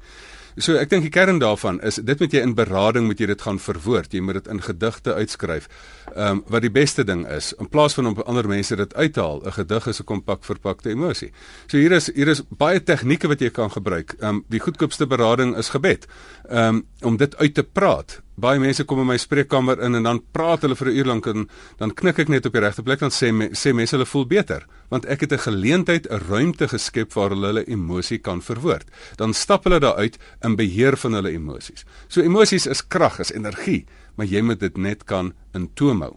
So 0.58 0.74
ek 0.74 0.90
dink 0.90 1.04
die 1.06 1.12
kern 1.14 1.38
daarvan 1.38 1.78
is 1.86 2.00
dit 2.02 2.20
moet 2.20 2.34
jy 2.34 2.42
in 2.42 2.52
berading 2.58 3.06
moet 3.06 3.20
jy 3.22 3.28
dit 3.30 3.42
gaan 3.46 3.60
verwoord. 3.62 4.12
Jy 4.12 4.22
moet 4.26 4.40
dit 4.40 4.50
in 4.52 4.60
gedigte 4.64 5.14
uitskryf. 5.14 5.68
Ehm 6.14 6.40
um, 6.40 6.44
wat 6.52 6.64
die 6.66 6.72
beste 6.74 7.04
ding 7.06 7.24
is 7.30 7.52
in 7.60 7.70
plaas 7.70 7.94
van 7.94 8.10
om 8.10 8.20
ander 8.26 8.48
mense 8.48 8.76
dit 8.76 8.94
uithaal. 8.94 9.42
'n 9.44 9.52
Gedig 9.52 9.86
is 9.86 10.00
'n 10.00 10.04
kompak 10.04 10.44
verpakte 10.44 10.90
emosie. 10.90 11.32
So 11.66 11.78
hier 11.78 11.92
is 11.92 12.10
hier 12.14 12.28
is 12.28 12.42
baie 12.48 12.82
tegnieke 12.82 13.28
wat 13.28 13.40
jy 13.40 13.50
kan 13.50 13.70
gebruik. 13.70 14.16
Ehm 14.20 14.28
um, 14.28 14.44
die 14.48 14.60
goedkoopste 14.60 15.06
berading 15.06 15.56
is 15.56 15.68
gebed. 15.68 16.06
Ehm 16.48 16.74
um, 16.74 16.86
om 17.02 17.16
dit 17.16 17.36
uit 17.36 17.54
te 17.54 17.62
praat. 17.62 18.22
Baie 18.38 18.60
mense 18.62 18.84
kom 18.86 19.00
in 19.02 19.08
my 19.08 19.16
spreekkamer 19.18 19.80
in 19.82 19.98
en 19.98 20.04
dan 20.06 20.20
praat 20.32 20.62
hulle 20.62 20.76
vir 20.78 20.88
'n 20.88 20.96
uur 20.98 21.08
lank 21.10 21.26
en 21.26 21.48
dan 21.78 21.90
knik 21.90 22.18
ek 22.18 22.28
net 22.28 22.46
op 22.46 22.52
die 22.52 22.60
regte 22.60 22.82
plek 22.82 23.00
dan 23.00 23.10
sê 23.10 23.32
me, 23.32 23.48
sê 23.50 23.74
mense 23.74 23.96
hulle 23.96 24.06
voel 24.06 24.26
beter 24.26 24.66
want 24.90 25.06
ek 25.06 25.20
het 25.20 25.32
'n 25.32 25.38
geleentheid 25.38 26.06
'n 26.06 26.20
ruimte 26.30 26.68
geskep 26.68 27.12
waar 27.14 27.30
hulle 27.30 27.46
hulle 27.46 27.64
emosie 27.66 28.18
kan 28.18 28.40
verwoord. 28.40 28.86
Dan 29.16 29.34
stap 29.34 29.64
hulle 29.64 29.80
daar 29.80 29.96
uit 29.96 30.18
in 30.44 30.56
beheer 30.56 30.96
van 30.96 31.12
hulle 31.12 31.30
emosies. 31.30 31.84
So 32.08 32.20
emosies 32.20 32.66
is 32.66 32.86
krag, 32.86 33.18
is 33.18 33.32
energie, 33.32 33.86
maar 34.16 34.26
jy 34.26 34.40
moet 34.40 34.60
dit 34.60 34.76
net 34.76 35.04
kan 35.04 35.34
in 35.54 35.70
toom 35.74 36.02
hou. 36.02 36.16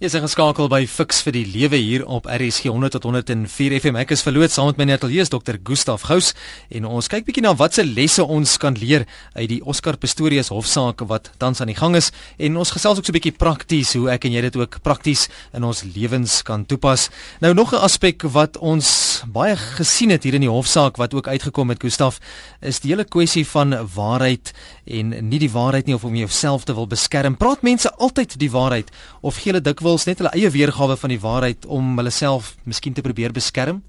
Jy 0.00 0.08
is 0.08 0.14
geskakel 0.16 0.70
by 0.72 0.86
Fix 0.88 1.18
vir 1.20 1.34
die 1.36 1.42
Lewe 1.44 1.76
hier 1.76 2.06
op 2.08 2.24
RSG 2.24 2.70
100 2.72 2.94
tot 2.94 3.04
104 3.04 3.74
FM. 3.82 3.98
Ek 4.00 4.14
is 4.14 4.22
verloot 4.24 4.48
saam 4.48 4.70
met 4.70 4.78
my 4.80 4.86
netelies 4.88 5.28
Dr. 5.28 5.58
Gustaf 5.60 6.06
Gous 6.08 6.30
en 6.72 6.86
ons 6.88 7.10
kyk 7.12 7.26
bietjie 7.26 7.42
na 7.44 7.52
watse 7.52 7.84
lesse 7.84 8.24
ons 8.24 8.54
kan 8.62 8.72
leer 8.80 9.04
uit 9.34 9.50
die 9.50 9.58
Oscar 9.60 9.98
Pistorius 10.00 10.48
hofsaak 10.48 11.04
wat 11.10 11.28
tans 11.36 11.60
aan 11.60 11.68
die 11.68 11.76
gang 11.76 11.98
is 12.00 12.08
en 12.40 12.56
ons 12.56 12.72
gesels 12.72 12.96
ook 12.96 13.04
so 13.04 13.12
'n 13.12 13.18
bietjie 13.18 13.36
prakties 13.36 13.92
hoe 13.92 14.08
ek 14.08 14.24
en 14.24 14.32
jy 14.32 14.40
dit 14.40 14.56
ook 14.56 14.80
prakties 14.80 15.28
in 15.52 15.64
ons 15.68 15.84
lewens 15.84 16.40
kan 16.48 16.64
toepas. 16.64 17.10
Nou 17.42 17.52
nog 17.52 17.74
'n 17.74 17.84
aspek 17.84 18.22
wat 18.22 18.56
ons 18.56 19.22
baie 19.28 19.54
gesien 19.54 20.08
het 20.08 20.24
hier 20.24 20.34
in 20.34 20.48
die 20.48 20.48
hofsaak 20.48 20.96
wat 20.96 21.12
ook 21.12 21.28
uitgekom 21.28 21.68
het 21.68 21.82
Gustaf 21.82 22.20
is 22.62 22.80
die 22.80 22.88
hele 22.88 23.04
kwessie 23.04 23.44
van 23.44 23.76
waarheid 23.94 24.54
en 24.86 25.28
nie 25.28 25.38
die 25.38 25.52
waarheid 25.52 25.86
nie 25.86 25.94
of 25.94 26.04
om 26.04 26.16
jouself 26.16 26.64
te 26.64 26.74
wil 26.74 26.86
beskerm. 26.86 27.36
Praat 27.36 27.62
mense 27.62 27.94
altyd 27.98 28.38
die 28.38 28.50
waarheid 28.50 28.90
of 29.20 29.36
gee 29.36 29.52
hulle 29.52 29.60
dikwels 29.60 29.89
dikwels 29.90 30.06
net 30.06 30.20
hulle 30.22 30.30
eie 30.38 30.50
weergawe 30.54 30.94
van 30.94 31.10
die 31.10 31.18
waarheid 31.18 31.64
om 31.66 31.96
hulle 31.98 32.12
self 32.14 32.52
miskien 32.62 32.94
te 32.94 33.02
probeer 33.02 33.32
beskerm? 33.34 33.80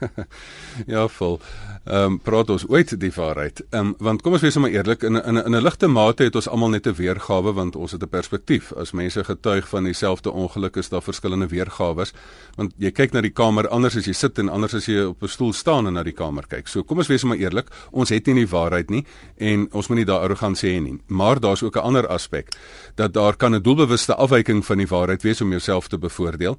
ja, 0.94 1.08
vol. 1.08 1.40
Ehm 1.84 2.14
um, 2.14 2.18
praat 2.24 2.48
ons 2.48 2.64
ooit 2.72 2.94
die 3.00 3.12
waarheid. 3.12 3.60
Ehm 3.70 3.90
um, 3.90 3.94
want 3.98 4.22
kom 4.24 4.32
ons 4.32 4.42
wees 4.42 4.56
maar 4.56 4.72
eerlik 4.72 5.02
in 5.04 5.16
in 5.20 5.36
in 5.36 5.54
'n 5.56 5.62
ligte 5.62 5.86
mate 5.86 6.24
het 6.24 6.34
ons 6.34 6.48
almal 6.48 6.68
net 6.68 6.86
'n 6.86 6.94
weergawe 6.94 7.52
want 7.52 7.76
ons 7.76 7.92
het 7.92 8.02
'n 8.02 8.08
perspektief. 8.08 8.72
As 8.72 8.92
mense 8.92 9.24
getuig 9.24 9.68
van 9.68 9.84
dieselfde 9.84 10.32
ongeluk 10.32 10.76
is 10.76 10.88
daar 10.88 11.02
verskillende 11.02 11.46
weergawes. 11.46 12.12
Want 12.56 12.72
jy 12.78 12.90
kyk 12.90 13.12
na 13.12 13.20
die 13.20 13.30
kamer 13.30 13.68
anders 13.68 13.96
as 13.96 14.06
jy 14.06 14.12
sit 14.12 14.38
en 14.38 14.48
anders 14.48 14.74
as 14.74 14.86
jy 14.86 15.04
op 15.04 15.22
'n 15.22 15.28
stoel 15.28 15.52
staan 15.52 15.86
en 15.86 15.92
na 15.92 16.02
die 16.02 16.12
kamer 16.12 16.46
kyk. 16.46 16.68
So 16.68 16.82
kom 16.82 16.98
ons 16.98 17.08
wees 17.08 17.24
maar 17.24 17.36
eerlik, 17.36 17.68
ons 17.90 18.08
het 18.08 18.26
nie 18.26 18.34
die 18.34 18.48
waarheid 18.48 18.90
nie 18.90 19.04
en 19.36 19.68
ons 19.72 19.88
moet 19.88 19.96
nie 19.96 20.04
daar 20.04 20.20
arrogansie 20.20 20.70
hê 20.70 20.82
nie. 20.82 20.98
Maar 21.06 21.40
daar's 21.40 21.62
ook 21.62 21.76
'n 21.76 21.80
ander 21.80 22.06
aspek 22.06 22.48
dat 22.94 23.12
daar 23.12 23.36
kan 23.36 23.54
'n 23.54 23.62
doelbewuste 23.62 24.14
afwyking 24.14 24.64
van 24.64 24.78
die 24.78 24.88
waarheid 24.88 25.22
wees 25.22 25.40
om 25.40 25.50
jouself 25.50 25.88
te 25.88 25.98
bevoordeel. 25.98 26.58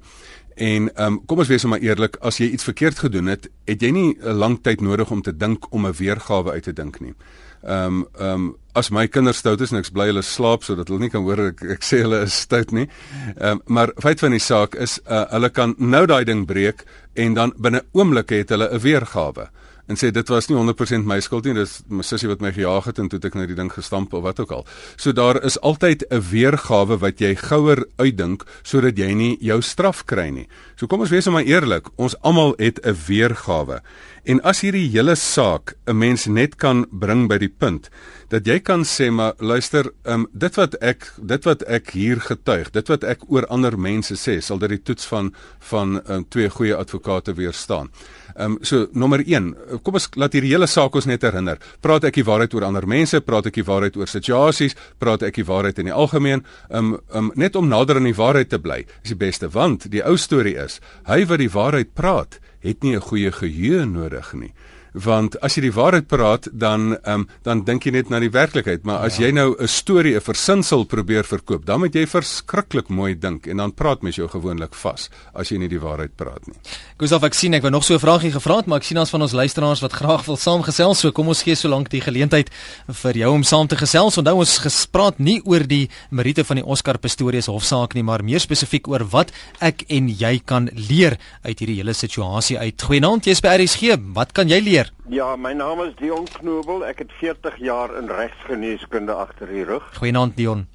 En 0.56 0.88
ehm 0.94 1.12
um, 1.12 1.16
kom 1.28 1.42
ons 1.42 1.48
wees 1.52 1.64
maar 1.68 1.82
eerlik, 1.84 2.16
as 2.24 2.38
jy 2.40 2.46
iets 2.48 2.64
verkeerd 2.64 2.98
gedoen 3.04 3.26
het, 3.28 3.48
het 3.68 3.82
jy 3.82 3.90
nie 3.92 4.16
'n 4.16 4.38
lang 4.40 4.62
tyd 4.62 4.80
nodig 4.80 5.10
om 5.10 5.22
te 5.22 5.36
dink 5.36 5.66
om 5.72 5.86
'n 5.86 5.92
weergawe 5.92 6.50
uit 6.50 6.62
te 6.62 6.72
dink 6.72 7.00
nie. 7.00 7.14
Ehm 7.62 7.84
um, 7.86 8.06
ehm 8.18 8.32
um, 8.32 8.56
as 8.72 8.90
my 8.90 9.06
kinders 9.08 9.36
stout 9.36 9.60
is 9.60 9.70
en 9.72 9.78
ek 9.78 9.92
bly 9.92 10.06
hulle 10.06 10.22
slaap 10.22 10.64
sodat 10.64 10.88
hulle 10.88 11.00
nie 11.00 11.10
kan 11.10 11.22
hoor 11.22 11.46
ek, 11.48 11.62
ek 11.62 11.82
sê 11.82 12.00
hulle 12.04 12.22
is 12.22 12.40
stout 12.40 12.72
nie. 12.72 12.88
Ehm 13.36 13.50
um, 13.50 13.60
maar 13.66 13.92
feit 14.00 14.20
van 14.20 14.30
die 14.30 14.40
saak 14.40 14.74
is 14.74 15.00
uh, 15.10 15.24
hulle 15.30 15.50
kan 15.50 15.74
nou 15.78 16.06
daai 16.06 16.24
ding 16.24 16.46
breek 16.46 16.84
en 17.14 17.34
dan 17.34 17.52
binne 17.56 17.82
oomblikke 17.92 18.34
het 18.34 18.48
hulle 18.48 18.68
'n 18.72 18.80
weergawe 18.80 19.50
en 19.86 19.98
sê 19.98 20.10
dit 20.10 20.28
was 20.28 20.48
nie 20.48 20.56
100% 20.58 21.06
my 21.06 21.18
skuld 21.24 21.46
nie, 21.46 21.54
dis 21.54 21.78
my 21.88 22.02
sussie 22.06 22.28
wat 22.30 22.42
my 22.42 22.52
gejaag 22.54 22.88
het 22.90 22.98
en 22.98 23.10
toe 23.10 23.20
ek 23.22 23.38
net 23.38 23.50
die 23.52 23.58
ding 23.58 23.70
gestamp 23.72 24.14
of 24.14 24.24
wat 24.26 24.40
ook 24.42 24.52
al. 24.52 24.66
So 24.96 25.12
daar 25.12 25.38
is 25.44 25.58
altyd 25.60 26.04
'n 26.10 26.22
weergawe 26.30 26.98
wat 26.98 27.20
jy 27.20 27.34
gouer 27.34 27.86
uitdink 27.98 28.44
sodat 28.62 28.98
jy 28.98 29.12
nie 29.14 29.36
jou 29.40 29.60
straf 29.62 30.04
kry 30.04 30.30
nie. 30.30 30.48
So 30.76 30.86
kom 30.86 31.00
ons 31.00 31.10
wees 31.10 31.26
maar 31.26 31.44
eerlik, 31.44 31.88
ons 31.96 32.16
almal 32.22 32.54
het 32.58 32.80
'n 32.84 32.96
weergawe. 33.06 33.80
En 34.24 34.40
as 34.42 34.60
hierdie 34.60 34.90
hele 34.90 35.14
saak 35.14 35.76
'n 35.86 35.98
mens 35.98 36.26
net 36.26 36.56
kan 36.56 36.86
bring 36.90 37.28
by 37.28 37.38
die 37.38 37.54
punt 37.58 37.90
dat 38.28 38.46
jy 38.46 38.58
kan 38.60 38.82
sê 38.84 39.10
maar 39.10 39.34
luister, 39.38 39.92
um, 40.04 40.26
dit 40.32 40.54
wat 40.58 40.74
ek 40.82 41.12
dit 41.16 41.44
wat 41.44 41.62
ek 41.62 41.92
hier 41.94 42.20
getuig, 42.20 42.72
dit 42.74 42.88
wat 42.88 43.04
ek 43.04 43.22
oor 43.30 43.46
ander 43.46 43.78
mense 43.78 44.16
sê, 44.18 44.40
sal 44.42 44.58
dit 44.58 44.68
die 44.74 44.82
toets 44.82 45.06
van 45.06 45.32
van 45.70 46.00
um, 46.10 46.24
twee 46.28 46.50
goeie 46.50 46.74
advokate 46.74 47.34
weerstaan. 47.34 47.90
Ehm 48.36 48.52
um, 48.52 48.58
so 48.62 48.86
nommer 48.92 49.22
1, 49.24 49.54
kom 49.82 49.96
ons 49.96 50.08
laat 50.14 50.34
hierdie 50.36 50.52
hele 50.52 50.68
saak 50.68 50.94
ons 50.94 51.08
net 51.08 51.22
herinner. 51.24 51.58
Praat 51.80 52.04
ek 52.04 52.18
die 52.20 52.26
waarheid 52.26 52.54
oor 52.54 52.66
ander 52.68 52.86
mense, 52.86 53.20
praat 53.24 53.48
ek 53.48 53.60
die 53.60 53.66
waarheid 53.66 53.96
oor 53.96 54.10
situasies, 54.10 54.76
praat 55.00 55.22
ek 55.22 55.40
die 55.40 55.46
waarheid 55.48 55.80
in 55.80 55.90
die 55.90 55.96
algemeen, 55.96 56.44
ehm 56.70 56.94
um, 56.94 57.00
um, 57.16 57.32
net 57.34 57.56
om 57.56 57.68
nader 57.68 57.96
aan 57.96 58.10
die 58.10 58.16
waarheid 58.16 58.52
te 58.52 58.60
bly. 58.60 58.84
Is 59.02 59.14
die 59.14 59.20
beste 59.26 59.48
want 59.48 59.90
die 59.90 60.04
ou 60.04 60.16
storie 60.20 60.56
is, 60.60 60.80
hy 61.08 61.24
wat 61.24 61.40
die 61.40 61.52
waarheid 61.52 61.94
praat, 61.94 62.40
het 62.60 62.82
nie 62.82 62.96
'n 62.96 63.08
goeie 63.08 63.32
geheue 63.32 63.86
nodig 63.86 64.34
nie 64.34 64.52
want 64.96 65.36
as 65.44 65.56
jy 65.56 65.66
die 65.66 65.74
waarheid 65.76 66.08
praat 66.08 66.48
dan 66.52 66.96
um, 67.04 67.26
dan 67.44 67.62
dink 67.66 67.84
jy 67.86 67.92
net 67.98 68.10
na 68.10 68.20
die 68.22 68.32
werklikheid. 68.32 68.84
Maar 68.88 69.06
as 69.06 69.18
ja. 69.18 69.26
jy 69.26 69.32
nou 69.36 69.54
'n 69.58 69.68
storie 69.68 70.16
'n 70.16 70.20
versinsel 70.20 70.84
probeer 70.84 71.24
verkoop 71.24 71.66
dan 71.66 71.80
moet 71.80 71.94
jy 71.94 72.06
verskriklik 72.06 72.88
mooi 72.88 73.14
dink 73.14 73.46
en 73.46 73.56
dan 73.56 73.72
praat 73.72 74.02
mens 74.02 74.16
jou 74.16 74.28
gewoonlik 74.28 74.74
vas 74.74 75.10
as 75.34 75.50
jy 75.50 75.58
nie 75.58 75.68
die 75.68 75.80
waarheid 75.80 76.16
praat 76.16 76.46
nie. 76.46 76.56
Gustav 76.98 77.24
ek 77.24 77.34
sien 77.34 77.54
ek 77.54 77.62
wou 77.62 77.70
nog 77.70 77.84
so 77.84 77.94
'n 77.94 78.00
vraagie 78.00 78.32
gevra 78.32 78.56
het 78.56 78.66
maar 78.66 78.78
ek 78.78 78.84
sien 78.84 78.98
ons 78.98 79.10
van 79.10 79.22
ons 79.22 79.32
luisteraars 79.32 79.80
wat 79.82 79.92
graag 79.92 80.24
wil 80.26 80.36
saamgesels 80.36 80.98
so 81.00 81.12
kom 81.12 81.28
ons 81.28 81.42
gee 81.42 81.54
so 81.54 81.68
lank 81.68 81.90
die 81.90 82.00
geleentheid 82.00 82.50
vir 82.88 83.12
jou 83.12 83.32
om 83.32 83.42
saam 83.42 83.66
te 83.66 83.76
gesels. 83.76 84.18
Onthou 84.18 84.38
ons 84.38 84.58
gespraat 84.58 85.18
nie 85.18 85.42
oor 85.44 85.66
die 85.66 85.88
Merite 86.10 86.44
van 86.44 86.56
die 86.56 86.64
Oscar 86.64 86.98
Pistorius 86.98 87.46
hofsaak 87.46 87.94
nie 87.94 88.02
maar 88.02 88.22
meer 88.22 88.40
spesifiek 88.40 88.88
oor 88.88 89.04
wat 89.04 89.32
ek 89.60 89.84
en 89.88 90.08
jy 90.08 90.40
kan 90.44 90.70
leer 90.72 91.18
uit 91.44 91.58
hierdie 91.58 91.76
hele 91.76 91.92
situasie 91.92 92.58
uit. 92.58 92.82
Goeienaand 92.82 93.26
jy's 93.26 93.40
by 93.40 93.56
RSG 93.56 93.96
wat 94.14 94.32
kan 94.32 94.48
jy 94.48 94.60
leer 94.60 94.85
Ja, 95.08 95.36
my 95.36 95.52
naam 95.52 95.82
is 95.82 95.94
Dion 95.96 96.26
Knobel. 96.38 96.84
Ek 96.86 96.98
het 96.98 97.12
40 97.12 97.56
jaar 97.62 97.94
in 97.98 98.08
regsgeneeskunde 98.10 99.12
agter 99.12 99.46
die 99.46 99.64
rug. 99.64 99.86
Goeienaand 99.96 100.36
Dion. 100.36 100.66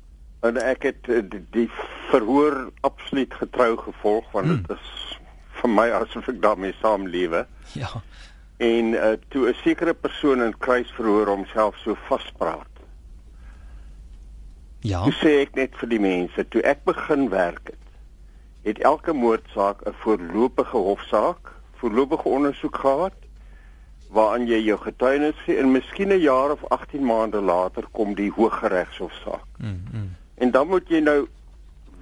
En 0.42 0.58
ek 0.58 0.84
het 0.84 1.08
uh, 1.08 1.22
die, 1.30 1.44
die 1.52 1.68
verhoor 2.10 2.72
absoluut 2.82 3.34
getrou 3.34 3.78
gevolg 3.78 4.32
want 4.32 4.48
dit 4.48 4.68
hmm. 4.68 4.76
is 4.76 5.20
vir 5.62 5.70
my 5.70 5.88
asof 5.94 6.28
ek 6.32 6.42
daarmee 6.42 6.74
saamlewe. 6.82 7.46
Ja. 7.78 7.92
En 8.58 8.94
uh, 8.98 9.14
toe 9.34 9.48
'n 9.50 9.58
sekere 9.64 9.94
persoon 9.94 10.42
in 10.42 10.58
kruisverhoor 10.58 11.28
homself 11.28 11.78
so 11.84 11.98
vaspraat. 12.08 12.68
Ja. 14.82 15.04
Toe 15.04 15.14
sê 15.14 15.38
ek 15.46 15.56
net 15.56 15.78
vir 15.78 15.90
die 15.90 16.02
mense, 16.02 16.48
toe 16.50 16.62
ek 16.66 16.84
begin 16.90 17.30
werk 17.30 17.70
het, 17.70 17.86
het 18.66 18.80
elke 18.82 19.14
moordsaak 19.14 19.86
'n 19.86 19.94
voorlopige 20.02 20.78
hofsaak, 20.78 21.54
voorlopige 21.78 22.30
ondersoek 22.30 22.76
gehad 22.76 23.21
waaraan 24.12 24.48
jy 24.48 24.60
jou 24.66 24.78
getuienis 24.82 25.40
gee 25.46 25.58
en 25.58 25.72
miskien 25.72 26.12
'n 26.12 26.20
jaar 26.20 26.52
of 26.52 26.64
18 26.68 27.06
maande 27.06 27.42
later 27.42 27.88
kom 27.92 28.16
die 28.16 28.32
Hooggeregshofsaak. 28.32 29.46
Mm, 29.58 29.84
mm. 29.92 30.16
En 30.36 30.52
dan 30.52 30.68
moet 30.68 30.90
jy 30.90 31.00
nou 31.00 31.28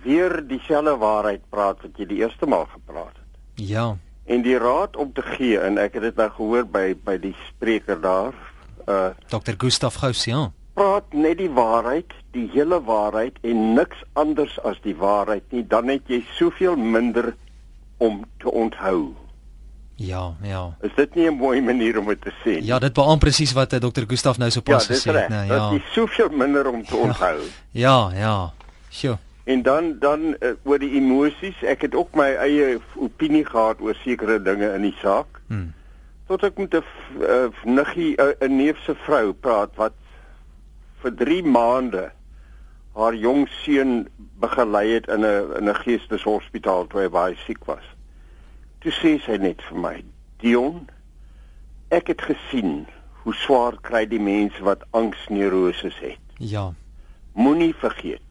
weer 0.04 0.48
dieselfde 0.48 0.98
waarheid 0.98 1.42
praat 1.50 1.82
wat 1.82 1.98
jy 1.98 2.06
die 2.06 2.18
eerste 2.18 2.46
maal 2.46 2.66
gepraat 2.66 3.14
het. 3.14 3.68
Ja. 3.68 3.98
En 4.26 4.42
die 4.42 4.58
raad 4.58 4.96
om 4.96 5.14
te 5.14 5.22
gee 5.22 5.60
en 5.60 5.78
ek 5.78 5.94
het 5.94 6.02
dit 6.02 6.16
nou 6.16 6.30
gehoor 6.30 6.66
by 6.66 6.96
by 7.04 7.18
die 7.18 7.36
spreker 7.48 8.02
daar, 8.02 8.34
uh 8.88 9.10
Dr. 9.28 9.54
Gustaf 9.58 9.96
Gous, 9.96 10.26
ja. 10.26 10.52
Praat 10.74 11.14
net 11.14 11.38
die 11.38 11.52
waarheid, 11.52 12.14
die 12.32 12.50
hele 12.54 12.82
waarheid 12.84 13.38
en 13.42 13.74
niks 13.74 14.04
anders 14.14 14.60
as 14.64 14.80
die 14.82 14.96
waarheid 14.96 15.44
nie, 15.52 15.68
dan 15.68 15.88
het 15.88 16.08
jy 16.08 16.24
soveel 16.38 16.76
minder 16.76 17.36
om 17.98 18.24
te 18.38 18.52
onthou. 18.52 19.14
Ja, 20.00 20.34
ja. 20.42 20.78
Is 20.82 20.96
dit 20.96 21.16
nie 21.16 21.28
'n 21.28 21.36
mooi 21.36 21.62
manier 21.62 22.00
om 22.00 22.06
dit 22.08 22.22
te 22.22 22.32
sê 22.32 22.46
nie? 22.46 22.66
Ja, 22.66 22.80
dit 22.80 22.94
beamoen 22.94 23.20
presies 23.20 23.52
wat 23.54 23.74
uh, 23.74 23.80
Dr. 23.80 24.04
Gustaf 24.08 24.38
nou 24.38 24.50
so 24.50 24.62
pas 24.62 24.88
ja, 24.88 24.94
gesê 24.94 25.12
het. 25.12 25.30
Nee, 25.30 25.48
ja, 25.48 25.70
dit 25.70 25.82
is 25.82 25.94
soveel 25.94 26.30
minder 26.30 26.68
om 26.72 26.86
te 26.86 26.96
onthou. 26.96 27.40
Ja, 27.72 28.12
ja. 28.14 28.52
Sjoe. 28.90 29.18
En 29.44 29.62
dan 29.62 30.00
dan 30.00 30.20
uh, 30.40 30.52
oor 30.64 30.80
die 30.80 30.92
emosies, 30.96 31.64
ek 31.64 31.82
het 31.82 31.96
ook 31.96 32.16
my 32.16 32.30
eie 32.36 32.80
opinie 32.96 33.46
gehad 33.46 33.82
oor 33.82 33.96
sekere 33.96 34.42
dinge 34.42 34.74
in 34.74 34.82
die 34.82 34.96
saak. 35.02 35.42
Hmm. 35.48 35.74
Tot 36.28 36.44
ek 36.44 36.58
met 36.58 36.74
'n 36.74 36.84
uh, 37.20 37.52
niggie 37.64 38.16
'n 38.16 38.36
uh, 38.40 38.50
neef 38.50 38.80
se 38.86 38.96
vrou 38.96 39.34
praat 39.34 39.76
wat 39.76 39.94
vir 41.02 41.16
3 41.16 41.44
maande 41.44 42.12
haar 42.96 43.16
jong 43.16 43.48
seun 43.48 44.08
begelei 44.40 44.94
het 44.94 45.08
in 45.08 45.26
'n 45.26 45.56
in 45.60 45.70
'n 45.70 45.76
geesteshospitaal 45.76 46.88
toe 46.88 47.02
hy 47.02 47.10
baie 47.10 47.36
siek 47.36 47.66
was. 47.66 47.84
Toe 48.80 48.92
sê 48.92 49.18
sy 49.26 49.38
net 49.38 49.62
vir 49.68 49.78
my, 49.78 49.96
Dion, 50.40 50.88
ek 51.92 52.08
het 52.08 52.22
gesien 52.22 52.86
hoe 53.24 53.34
swaar 53.36 53.76
kry 53.84 54.06
die 54.08 54.22
mense 54.22 54.64
wat 54.64 54.86
angsneuroses 54.96 55.98
het. 56.00 56.22
Ja. 56.40 56.70
Moenie 57.34 57.74
vergeet 57.76 58.24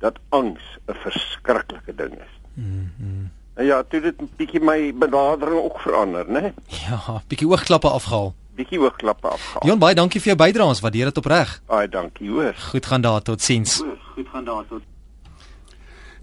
dat 0.00 0.16
angs 0.28 0.62
'n 0.88 0.94
verskriklike 0.94 1.94
ding 1.94 2.14
is. 2.14 2.34
Mhm. 2.54 2.88
Mm 2.98 3.30
ja, 3.60 3.82
dit 3.88 4.02
het 4.02 4.20
'n 4.22 4.30
bietjie 4.36 4.60
my 4.60 4.94
benadering 4.94 5.60
ook 5.60 5.80
verander, 5.80 6.24
né? 6.28 6.52
Ja, 6.66 7.22
bietjie 7.26 7.48
oogklappe 7.48 7.88
afgehaal. 7.88 8.34
Bietjie 8.54 8.80
oogklappe 8.80 9.28
afgehaal. 9.28 9.62
Dion, 9.62 9.78
baie 9.78 9.94
dankie 9.94 10.20
vir 10.20 10.34
jou 10.34 10.46
bydraes. 10.46 10.80
Waardeer 10.80 11.04
dit 11.04 11.16
opreg. 11.16 11.62
Ai, 11.66 11.88
dankie 11.88 12.30
hoor. 12.30 12.54
Goed 12.54 12.86
gaan 12.86 13.00
daar 13.00 13.22
tot 13.22 13.42
sins. 13.42 13.76
Goed, 13.76 13.98
goed 14.14 14.28
gaan 14.28 14.44
daar 14.44 14.66
tot 14.66 14.82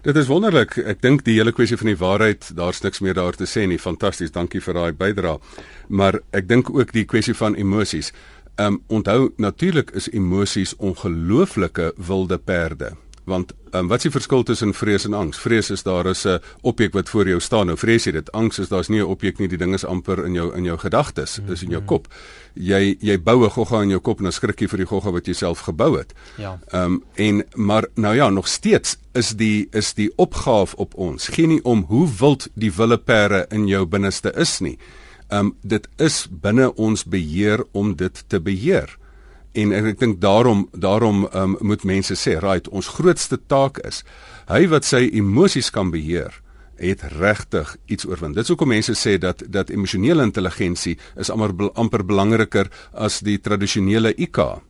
Dit 0.02 0.16
is 0.16 0.28
wonderlik. 0.30 0.76
Ek 0.78 1.00
dink 1.02 1.24
die 1.26 1.34
hele 1.40 1.50
kwessie 1.52 1.76
van 1.76 1.90
die 1.90 1.98
waarheid, 1.98 2.52
daar's 2.54 2.80
niks 2.84 3.00
meer 3.02 3.16
daar 3.18 3.34
te 3.34 3.48
sê 3.50 3.66
nie. 3.66 3.80
Fantasties. 3.82 4.30
Dankie 4.30 4.62
vir 4.62 4.78
daai 4.78 4.92
bydrae. 4.94 5.40
Maar 5.88 6.20
ek 6.30 6.46
dink 6.48 6.70
ook 6.70 6.92
die 6.94 7.04
kwessie 7.04 7.34
van 7.34 7.58
emosies. 7.58 8.12
Ehm 8.58 8.78
um, 8.78 8.80
onthou 9.00 9.32
natuurlik 9.36 9.90
is 9.98 10.08
emosies 10.10 10.76
ongelooflike 10.78 11.92
wilde 11.96 12.38
perde 12.38 12.94
want 13.28 13.52
um, 13.74 13.88
wat 13.88 13.98
is 13.98 14.08
die 14.08 14.14
verskil 14.14 14.42
tussen 14.42 14.74
vrees 14.74 15.04
en 15.04 15.14
angs? 15.14 15.38
Vrees 15.38 15.70
is 15.70 15.82
daar 15.82 16.06
is 16.06 16.24
'n 16.26 16.40
objek 16.62 16.92
wat 16.92 17.08
voor 17.08 17.28
jou 17.28 17.40
staan. 17.40 17.66
Nou 17.66 17.78
vrees 17.78 18.04
jy 18.04 18.12
dit. 18.12 18.32
Angs 18.32 18.58
is 18.58 18.68
daar's 18.68 18.88
nie 18.88 19.00
'n 19.00 19.06
objek 19.06 19.38
nie. 19.38 19.48
Die 19.48 19.58
ding 19.58 19.74
is 19.74 19.84
amper 19.84 20.24
in 20.24 20.34
jou 20.34 20.56
in 20.56 20.64
jou 20.64 20.78
gedagtes, 20.78 21.40
is 21.48 21.62
in 21.62 21.70
jou 21.70 21.82
kop. 21.82 22.08
Jy 22.54 22.96
jy 23.00 23.22
bou 23.22 23.44
'n 23.44 23.50
gogga 23.50 23.82
in 23.82 23.88
jou 23.88 24.00
kop 24.00 24.18
en 24.18 24.22
dan 24.22 24.32
skrik 24.32 24.60
jy 24.60 24.68
vir 24.68 24.78
die 24.78 24.86
gogga 24.86 25.10
wat 25.10 25.26
jy 25.26 25.32
self 25.32 25.60
gebou 25.60 25.98
het. 25.98 26.12
Ja. 26.36 26.58
Ehm 26.72 26.84
um, 26.84 27.04
en 27.14 27.44
maar 27.54 27.86
nou 27.94 28.14
ja, 28.14 28.30
nog 28.30 28.48
steeds 28.48 28.96
is 29.12 29.30
die 29.30 29.68
is 29.72 29.94
die 29.94 30.12
opgaaf 30.16 30.74
op 30.74 30.94
ons. 30.94 31.28
Geen 31.28 31.48
nie 31.48 31.64
om 31.64 31.84
hoe 31.88 32.08
wild 32.18 32.48
die 32.54 32.72
wille 32.72 32.98
pere 32.98 33.46
in 33.50 33.66
jou 33.66 33.86
binneste 33.86 34.32
is 34.36 34.60
nie. 34.60 34.78
Ehm 35.28 35.46
um, 35.46 35.56
dit 35.62 35.88
is 35.96 36.26
binne 36.30 36.74
ons 36.74 37.04
beheer 37.04 37.64
om 37.72 37.96
dit 37.96 38.24
te 38.26 38.40
beheer 38.40 38.98
en 39.58 39.72
ek, 39.76 39.92
ek 39.94 40.02
dink 40.02 40.20
daarom 40.22 40.66
daarom 40.72 41.26
um, 41.32 41.56
moet 41.60 41.86
mense 41.88 42.14
sê 42.18 42.38
right 42.42 42.68
ons 42.68 42.92
grootste 42.98 43.38
taak 43.50 43.80
is 43.88 44.02
hy 44.48 44.66
wat 44.72 44.86
sy 44.88 45.06
emosies 45.18 45.70
kan 45.74 45.92
beheer 45.94 46.42
het 46.78 47.02
regtig 47.18 47.72
iets 47.90 48.06
oorwin. 48.06 48.32
Dit 48.36 48.46
is 48.46 48.52
hoekom 48.52 48.70
mense 48.70 48.94
sê 48.94 49.16
dat 49.18 49.42
dat 49.50 49.70
emosionele 49.74 50.22
intelligensie 50.22 50.94
is 51.18 51.30
amper 51.34 51.72
amper 51.74 52.04
belangriker 52.06 52.70
as 52.94 53.18
die 53.26 53.38
tradisionele 53.42 54.14
IQ. 54.14 54.60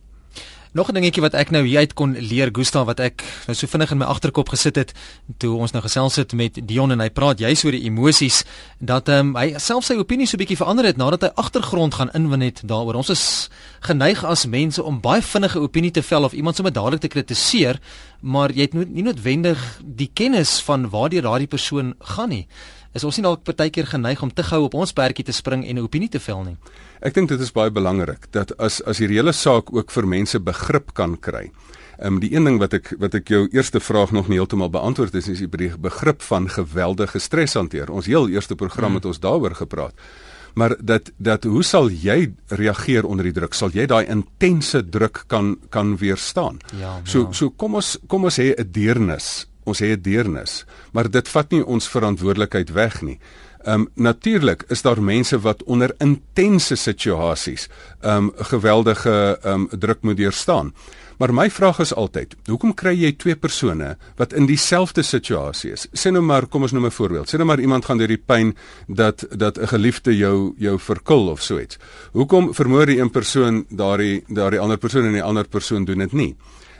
Nog 0.71 0.89
'n 0.89 0.93
dingetjie 0.93 1.21
wat 1.21 1.33
ek 1.33 1.49
nou 1.49 1.65
hier 1.65 1.79
uit 1.79 1.93
kon 1.93 2.11
leer 2.13 2.49
Gustav 2.51 2.85
wat 2.85 2.99
ek 2.99 3.23
nou 3.47 3.55
so 3.57 3.67
vinnig 3.67 3.91
in 3.91 3.97
my 3.97 4.05
agterkop 4.05 4.49
gesit 4.49 4.75
het 4.75 4.93
toe 5.37 5.57
ons 5.57 5.71
nou 5.71 5.81
gesels 5.81 6.15
het 6.15 6.33
met 6.33 6.67
Dion 6.67 6.91
en 6.91 6.99
hy 6.99 7.09
praat 7.09 7.39
juis 7.39 7.63
oor 7.63 7.71
die 7.71 7.83
emosies 7.83 8.43
dat 8.77 9.09
ehm 9.09 9.19
um, 9.19 9.35
hy 9.35 9.57
self 9.57 9.83
sy 9.83 9.95
opinie 9.95 10.27
so 10.27 10.37
bietjie 10.37 10.57
verander 10.57 10.85
het 10.85 10.97
nadat 10.97 11.21
hy 11.21 11.29
agtergrond 11.35 11.93
gaan 11.93 12.09
inwin 12.13 12.41
het 12.41 12.61
daaroor. 12.63 12.95
Ons 12.95 13.09
is 13.09 13.49
geneig 13.79 14.23
as 14.23 14.45
mense 14.45 14.83
om 14.83 15.01
baie 15.01 15.21
vinnige 15.21 15.59
opinie 15.59 15.91
te 15.91 16.03
vel 16.03 16.23
of 16.23 16.33
iemand 16.33 16.55
sommer 16.55 16.73
dadelik 16.73 17.01
te 17.01 17.07
kritiseer, 17.07 17.79
maar 18.21 18.51
jy 18.51 18.61
het 18.61 18.73
nie 18.73 19.03
noodwendig 19.03 19.79
die 19.83 20.11
kennis 20.13 20.59
van 20.61 20.89
waar 20.89 21.09
die 21.09 21.21
daardie 21.21 21.47
persoon 21.47 21.95
gaan 21.99 22.29
nie 22.29 22.47
is 22.93 23.03
ons 23.03 23.17
nie 23.17 23.23
dalk 23.23 23.43
partykeer 23.45 23.85
geneig 23.85 24.21
om 24.21 24.31
te 24.33 24.43
gou 24.43 24.63
op 24.65 24.73
ons 24.73 24.93
perdjie 24.93 25.25
te 25.25 25.31
spring 25.31 25.65
en 25.65 25.77
'n 25.77 25.83
opinie 25.83 26.09
te 26.09 26.19
vel 26.19 26.43
nie. 26.43 26.57
Ek 26.99 27.15
dink 27.15 27.29
dit 27.31 27.39
is 27.39 27.53
baie 27.55 27.71
belangrik 27.71 28.27
dat 28.35 28.51
as 28.59 28.81
as 28.83 28.99
hierdie 28.99 29.19
hele 29.21 29.33
saak 29.35 29.71
ook 29.73 29.91
vir 29.91 30.07
mense 30.07 30.39
begrip 30.39 30.93
kan 30.93 31.15
kry. 31.17 31.49
Ehm 31.99 32.15
um, 32.15 32.19
die 32.19 32.31
een 32.35 32.47
ding 32.47 32.59
wat 32.59 32.73
ek 32.73 32.93
wat 32.99 33.15
ek 33.15 33.29
jou 33.31 33.47
eerste 33.51 33.79
vraag 33.79 34.11
nog 34.11 34.27
nie 34.27 34.39
heeltemal 34.39 34.71
beantwoord 34.71 35.15
is 35.15 35.27
is 35.27 35.39
die 35.39 35.71
begrip 35.77 36.21
van 36.21 36.49
geweldige 36.49 37.19
stres 37.19 37.53
hanteer. 37.53 37.91
Ons 37.91 38.05
heel 38.11 38.29
eerste 38.29 38.55
program 38.55 38.93
hmm. 38.93 38.95
het 38.95 39.05
ons 39.05 39.19
daaroor 39.19 39.55
gepraat. 39.55 39.95
Maar 40.55 40.75
dat 40.79 41.11
dat 41.17 41.43
hoe 41.43 41.63
sal 41.63 41.89
jy 41.89 42.33
reageer 42.47 43.05
onder 43.05 43.23
die 43.23 43.33
druk? 43.33 43.53
Sal 43.53 43.71
jy 43.71 43.85
daai 43.85 44.05
intense 44.07 44.83
druk 44.89 45.23
kan 45.27 45.57
kan 45.69 45.97
weerstaan? 45.97 46.59
Ja, 46.79 46.99
so 47.03 47.19
ja. 47.19 47.33
so 47.33 47.49
kom 47.49 47.75
ons 47.75 47.97
kom 48.07 48.23
ons 48.23 48.39
hê 48.39 48.55
'n 48.55 48.71
deernis 48.71 49.49
ons 49.69 49.79
het 49.79 49.99
'n 49.99 50.01
deernis, 50.01 50.65
maar 50.91 51.09
dit 51.09 51.27
vat 51.27 51.51
nie 51.51 51.65
ons 51.65 51.87
verantwoordelikheid 51.87 52.69
weg 52.71 53.01
nie. 53.01 53.19
Ehm 53.63 53.81
um, 53.81 53.89
natuurlik 53.93 54.63
is 54.67 54.81
daar 54.81 55.01
mense 55.01 55.39
wat 55.39 55.63
onder 55.63 55.93
intense 55.97 56.75
situasies 56.75 57.67
ehm 58.01 58.15
um, 58.15 58.31
geweldige 58.35 59.39
ehm 59.41 59.53
um, 59.53 59.79
druk 59.79 60.01
moet 60.01 60.17
deurstaan. 60.17 60.73
Maar 61.19 61.33
my 61.33 61.49
vraag 61.51 61.79
is 61.79 61.91
altyd, 61.93 62.35
hoekom 62.47 62.71
kry 62.73 62.93
jy 62.95 63.09
twee 63.19 63.35
persone 63.35 63.89
wat 64.15 64.33
in 64.33 64.45
dieselfde 64.47 65.03
situasie 65.03 65.73
is? 65.75 65.83
Sê 65.91 66.13
nou 66.15 66.21
maar, 66.23 66.47
kom 66.47 66.63
ons 66.63 66.71
noem 66.71 66.85
'n 66.85 66.95
voorbeeld. 66.95 67.27
Sê 67.27 67.35
nou 67.35 67.45
maar 67.45 67.59
iemand 67.59 67.85
gaan 67.85 67.97
deur 67.97 68.07
die 68.07 68.23
pyn 68.25 68.55
dat 68.87 69.25
dat 69.29 69.57
'n 69.59 69.67
geliefde 69.67 70.17
jou 70.17 70.53
jou 70.57 70.79
verkil 70.79 71.27
of 71.27 71.41
so 71.41 71.59
iets. 71.59 71.77
Hoekom 72.11 72.53
vermoor 72.53 72.85
die 72.85 72.99
een 72.99 73.11
persoon 73.11 73.65
daardie 73.69 74.23
daardie 74.27 74.59
ander 74.59 74.77
persoon 74.77 75.05
en 75.05 75.13
die 75.13 75.23
ander 75.23 75.47
persoon 75.47 75.85
doen 75.85 75.97
dit 75.97 76.13
nie? 76.13 76.35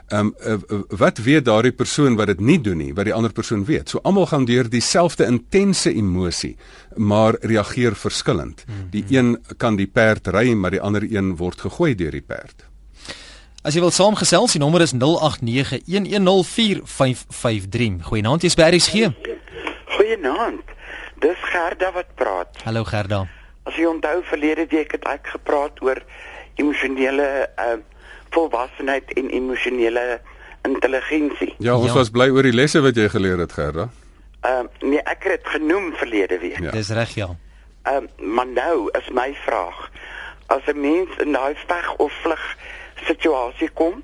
Ehm 0.10 0.34
um, 0.44 0.60
uh, 0.70 0.80
wat 0.98 1.18
weet 1.18 1.46
daardie 1.46 1.72
persoon 1.72 2.16
wat 2.16 2.28
dit 2.28 2.40
nie 2.40 2.62
doen 2.62 2.78
nie, 2.78 2.94
wat 2.94 3.06
die 3.06 3.14
ander 3.14 3.32
persoon 3.32 3.66
weet. 3.66 3.90
So 3.90 4.00
almal 4.04 4.26
gaan 4.26 4.46
deur 4.46 4.70
dieselfde 4.70 5.26
intense 5.26 5.94
emosie, 5.94 6.58
maar 6.96 7.36
reageer 7.42 7.96
verskillend. 7.96 8.64
Mm 8.68 8.74
-hmm. 8.74 8.90
Die 8.90 9.06
een 9.10 9.44
kan 9.58 9.76
die 9.76 9.88
perd 9.88 10.28
ry, 10.28 10.54
maar 10.54 10.72
die 10.72 10.82
ander 10.82 11.04
een 11.12 11.36
word 11.36 11.62
gegooi 11.62 11.96
deur 11.96 12.12
die 12.12 12.22
perd. 12.22 12.66
As 13.62 13.74
jy 13.74 13.82
wil 13.82 13.92
saamgesels, 13.92 14.52
die 14.52 14.62
nommer 14.62 14.82
is 14.82 14.94
0891104553. 14.94 15.00
Goeienaand, 18.02 18.42
jy's 18.42 18.56
by 18.56 18.62
RSG. 18.72 18.94
Goeienaand. 19.86 20.62
Dis 21.20 21.38
Gerda 21.42 21.92
wat 21.92 22.06
praat. 22.16 22.58
Hallo 22.64 22.84
Gerda. 22.84 23.28
As 23.64 23.76
jy 23.76 23.86
onthou 23.86 24.24
verlede 24.24 24.66
week 24.70 24.92
het 24.92 25.04
ek 25.04 25.28
gepraat 25.28 25.82
oor 25.82 26.04
emosionele 26.56 27.50
uh 27.58 27.78
volwassenheid 28.30 29.14
en 29.14 29.30
emosionele 29.30 30.22
intelligensie. 30.62 31.54
Ja, 31.58 31.76
ons 31.76 31.88
ja. 31.92 31.94
was 31.94 32.10
bly 32.10 32.30
oor 32.30 32.44
die 32.44 32.56
lesse 32.56 32.82
wat 32.82 32.96
jy 32.96 33.10
geleer 33.10 33.40
het, 33.40 33.54
Gerda. 33.54 33.90
Ehm 34.40 34.68
uh, 34.68 34.90
nee, 34.90 35.02
ek 35.04 35.24
het 35.24 35.40
dit 35.40 35.48
genoem 35.56 35.94
verlede 36.00 36.40
week. 36.40 36.60
Ja. 36.60 36.72
Dis 36.72 36.90
reg, 36.96 37.16
ja. 37.16 37.30
Ehm 37.84 38.08
uh, 38.08 38.28
maar 38.36 38.48
nou 38.48 38.90
is 39.00 39.10
my 39.14 39.34
vraag, 39.46 39.90
as 40.48 40.66
'n 40.66 40.80
mens 40.80 41.10
in 41.18 41.32
daai 41.32 41.56
veg 41.68 41.96
of 41.96 42.14
vlug 42.22 42.58
situasie 43.08 43.70
kom, 43.70 44.04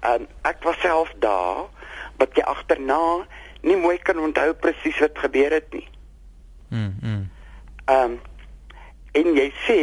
ehm 0.00 0.22
um, 0.22 0.26
ek 0.42 0.62
was 0.62 0.80
self 0.80 1.12
daar, 1.18 1.68
wat 2.16 2.32
jy 2.34 2.42
agterna 2.42 3.26
nie 3.62 3.76
mooi 3.76 3.98
kan 3.98 4.18
onthou 4.18 4.54
presies 4.54 4.98
wat 4.98 5.18
gebeur 5.18 5.52
het 5.52 5.72
nie. 5.72 5.88
Mm. 6.68 6.96
mm. 7.02 7.30
Ehm 7.84 8.10
um, 8.10 8.20
en 9.12 9.34
jy 9.34 9.52
sê 9.66 9.80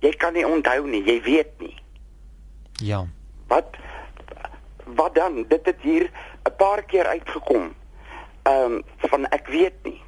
jy 0.00 0.12
kan 0.16 0.32
nie 0.32 0.46
onthou 0.46 0.86
nie, 0.86 1.04
jy 1.04 1.20
weet 1.22 1.52
nie. 1.60 1.76
Ja. 2.80 3.06
Wat 3.46 3.76
wat 4.84 5.14
dan? 5.14 5.44
Dit 5.48 5.66
het 5.66 5.80
hier 5.80 6.10
'n 6.42 6.56
paar 6.56 6.82
keer 6.82 7.06
uitgekom. 7.06 7.74
Ehm 8.42 8.72
um, 8.72 8.82
van 8.96 9.26
ek 9.26 9.46
weet 9.46 9.78
nie. 9.82 10.02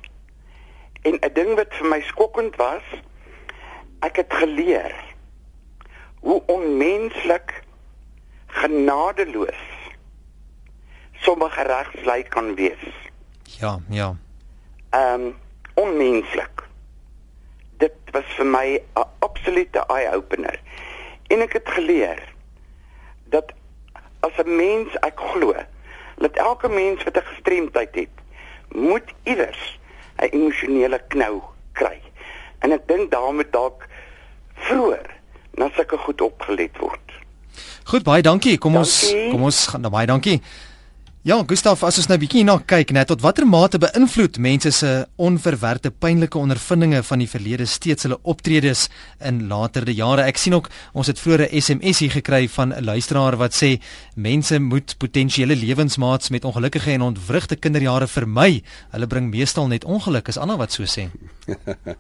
En 1.03 1.15
'n 1.21 1.33
ding 1.33 1.55
wat 1.55 1.75
vir 1.75 1.87
my 1.87 2.01
skokkend 2.01 2.57
was, 2.57 2.83
ek 4.01 4.17
het 4.17 4.33
geleer 4.33 4.95
hoe 6.21 6.43
onmenslik 6.47 7.63
genadeloos 8.47 9.63
sommige 11.13 11.63
regslei 11.63 12.23
kan 12.23 12.55
wees. 12.55 12.85
Ja, 13.43 13.79
ja. 13.89 14.17
Ehm 14.91 15.21
um, 15.21 15.37
onmenslik. 15.75 16.69
Dit 17.77 17.95
was 18.11 18.25
vir 18.25 18.47
my 18.47 18.83
'n 18.95 19.05
absolute 19.19 19.87
eye-opener. 19.87 20.61
En 21.27 21.41
ek 21.41 21.53
het 21.53 21.69
geleer 21.69 22.32
dat 23.33 23.53
as 24.21 24.37
'n 24.45 24.57
mens 24.57 24.89
ek 25.01 25.19
glo 25.33 25.55
dat 26.23 26.37
elke 26.37 26.69
mens 26.69 27.03
wat 27.03 27.17
'n 27.17 27.29
gestremdheid 27.33 27.95
het, 27.95 28.15
moet 28.69 29.09
iewers 29.23 29.79
'n 30.17 30.31
emosionele 30.31 31.01
knou 31.09 31.41
kry. 31.73 32.01
En 32.59 32.73
ek 32.73 32.87
dink 32.87 33.11
daarmee 33.11 33.51
dalk 33.51 33.87
vroeër 34.55 35.07
na 35.55 35.69
sulke 35.75 35.99
goed 35.99 36.21
opgelet 36.21 36.79
word. 36.79 37.09
Goed, 37.85 38.03
baie 38.03 38.23
dankie. 38.23 38.59
Kom 38.59 38.73
dankie. 38.73 39.17
ons 39.17 39.31
kom 39.31 39.43
ons 39.43 39.67
gaan 39.67 39.91
baie 39.91 40.07
dankie. 40.07 40.43
Ja, 41.23 41.37
Gustaf, 41.47 41.85
as 41.87 42.01
ons 42.01 42.09
nou 42.11 42.17
bietjie 42.19 42.41
na 42.43 42.57
kyk, 42.67 42.91
net 42.97 43.07
tot 43.07 43.21
watter 43.23 43.45
mate 43.47 43.79
beïnvloed 43.79 44.41
mense 44.43 44.73
se 44.75 44.89
onverwerkte 45.23 45.93
pynlike 46.03 46.35
ondervindinge 46.35 46.99
van 47.07 47.23
die 47.23 47.29
verlede 47.31 47.69
steeds 47.71 48.09
hulle 48.09 48.19
optredes 48.27 48.89
in 49.31 49.45
latere 49.47 49.95
jare. 49.95 50.25
Ek 50.27 50.41
sien 50.43 50.57
ook 50.59 50.67
ons 50.99 51.07
het 51.07 51.23
vroeër 51.23 51.45
'n 51.47 51.61
SMS 51.63 52.03
hier 52.03 52.11
gekry 52.11 52.49
van 52.49 52.75
'n 52.75 52.83
luisteraar 52.83 53.37
wat 53.39 53.55
sê 53.55 53.79
mense 54.17 54.59
moet 54.59 54.99
potensiële 54.99 55.55
lewensmaats 55.55 56.31
met 56.31 56.45
ongelukkige 56.45 56.91
en 56.91 57.03
ontwrigte 57.03 57.55
kinderjare 57.55 58.09
vermy. 58.09 58.63
Hulle 58.91 59.07
bring 59.07 59.31
meestal 59.31 59.69
net 59.69 59.85
ongeluk, 59.85 60.29
is 60.29 60.39
Anna 60.39 60.57
wat 60.57 60.73
so 60.73 60.83
sê. 60.83 61.07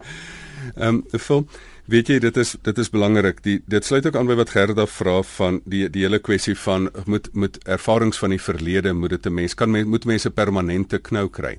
Ehm, 0.76 1.02
um, 1.30 1.46
Weet 1.90 2.08
jy 2.08 2.18
dit 2.22 2.36
is 2.38 2.54
dit 2.62 2.78
is 2.78 2.90
belangrik. 2.90 3.40
Die 3.42 3.56
dit 3.66 3.84
sluit 3.84 4.06
ook 4.06 4.16
aan 4.16 4.28
by 4.30 4.36
wat 4.38 4.52
Gerda 4.54 4.86
vra 4.86 5.16
van 5.26 5.60
die 5.66 5.88
die 5.90 6.04
hele 6.06 6.20
kwessie 6.22 6.54
van 6.54 6.90
moet 7.10 7.26
moet 7.34 7.58
ervarings 7.66 8.18
van 8.22 8.30
die 8.30 8.40
verlede 8.40 8.92
moet 8.92 9.10
dit 9.10 9.26
'n 9.26 9.34
mens 9.34 9.54
kan 9.54 9.70
moet 9.70 10.04
mense 10.04 10.30
permanente 10.30 10.98
knou 10.98 11.28
kry. 11.28 11.58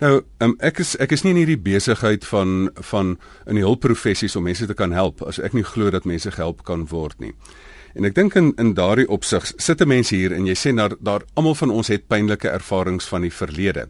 Nou, 0.00 0.22
um, 0.38 0.54
ek 0.60 0.78
is 0.78 0.96
ek 0.96 1.12
is 1.12 1.22
nie 1.22 1.30
in 1.30 1.36
hierdie 1.36 1.60
besigheid 1.60 2.24
van 2.24 2.70
van 2.74 3.18
in 3.46 3.54
die 3.54 3.64
hulpprofessies 3.64 4.36
om 4.36 4.42
mense 4.42 4.66
te 4.66 4.74
kan 4.74 4.92
help 4.92 5.22
as 5.22 5.38
ek 5.38 5.52
nie 5.52 5.64
glo 5.64 5.90
dat 5.90 6.04
mense 6.04 6.30
gehelp 6.30 6.64
kan 6.64 6.86
word 6.86 7.20
nie. 7.20 7.34
En 7.94 8.04
ek 8.04 8.14
dink 8.14 8.34
in 8.34 8.54
in 8.56 8.74
daardie 8.74 9.08
opsig 9.08 9.52
sit 9.56 9.80
'n 9.82 9.88
mens 9.88 10.10
hier 10.10 10.32
en 10.32 10.46
jy 10.46 10.54
sê 10.54 10.74
daar 10.74 10.96
daar 11.00 11.22
almal 11.34 11.54
van 11.54 11.70
ons 11.70 11.88
het 11.88 12.08
pynlike 12.08 12.48
ervarings 12.48 13.04
van 13.04 13.20
die 13.20 13.32
verlede. 13.32 13.88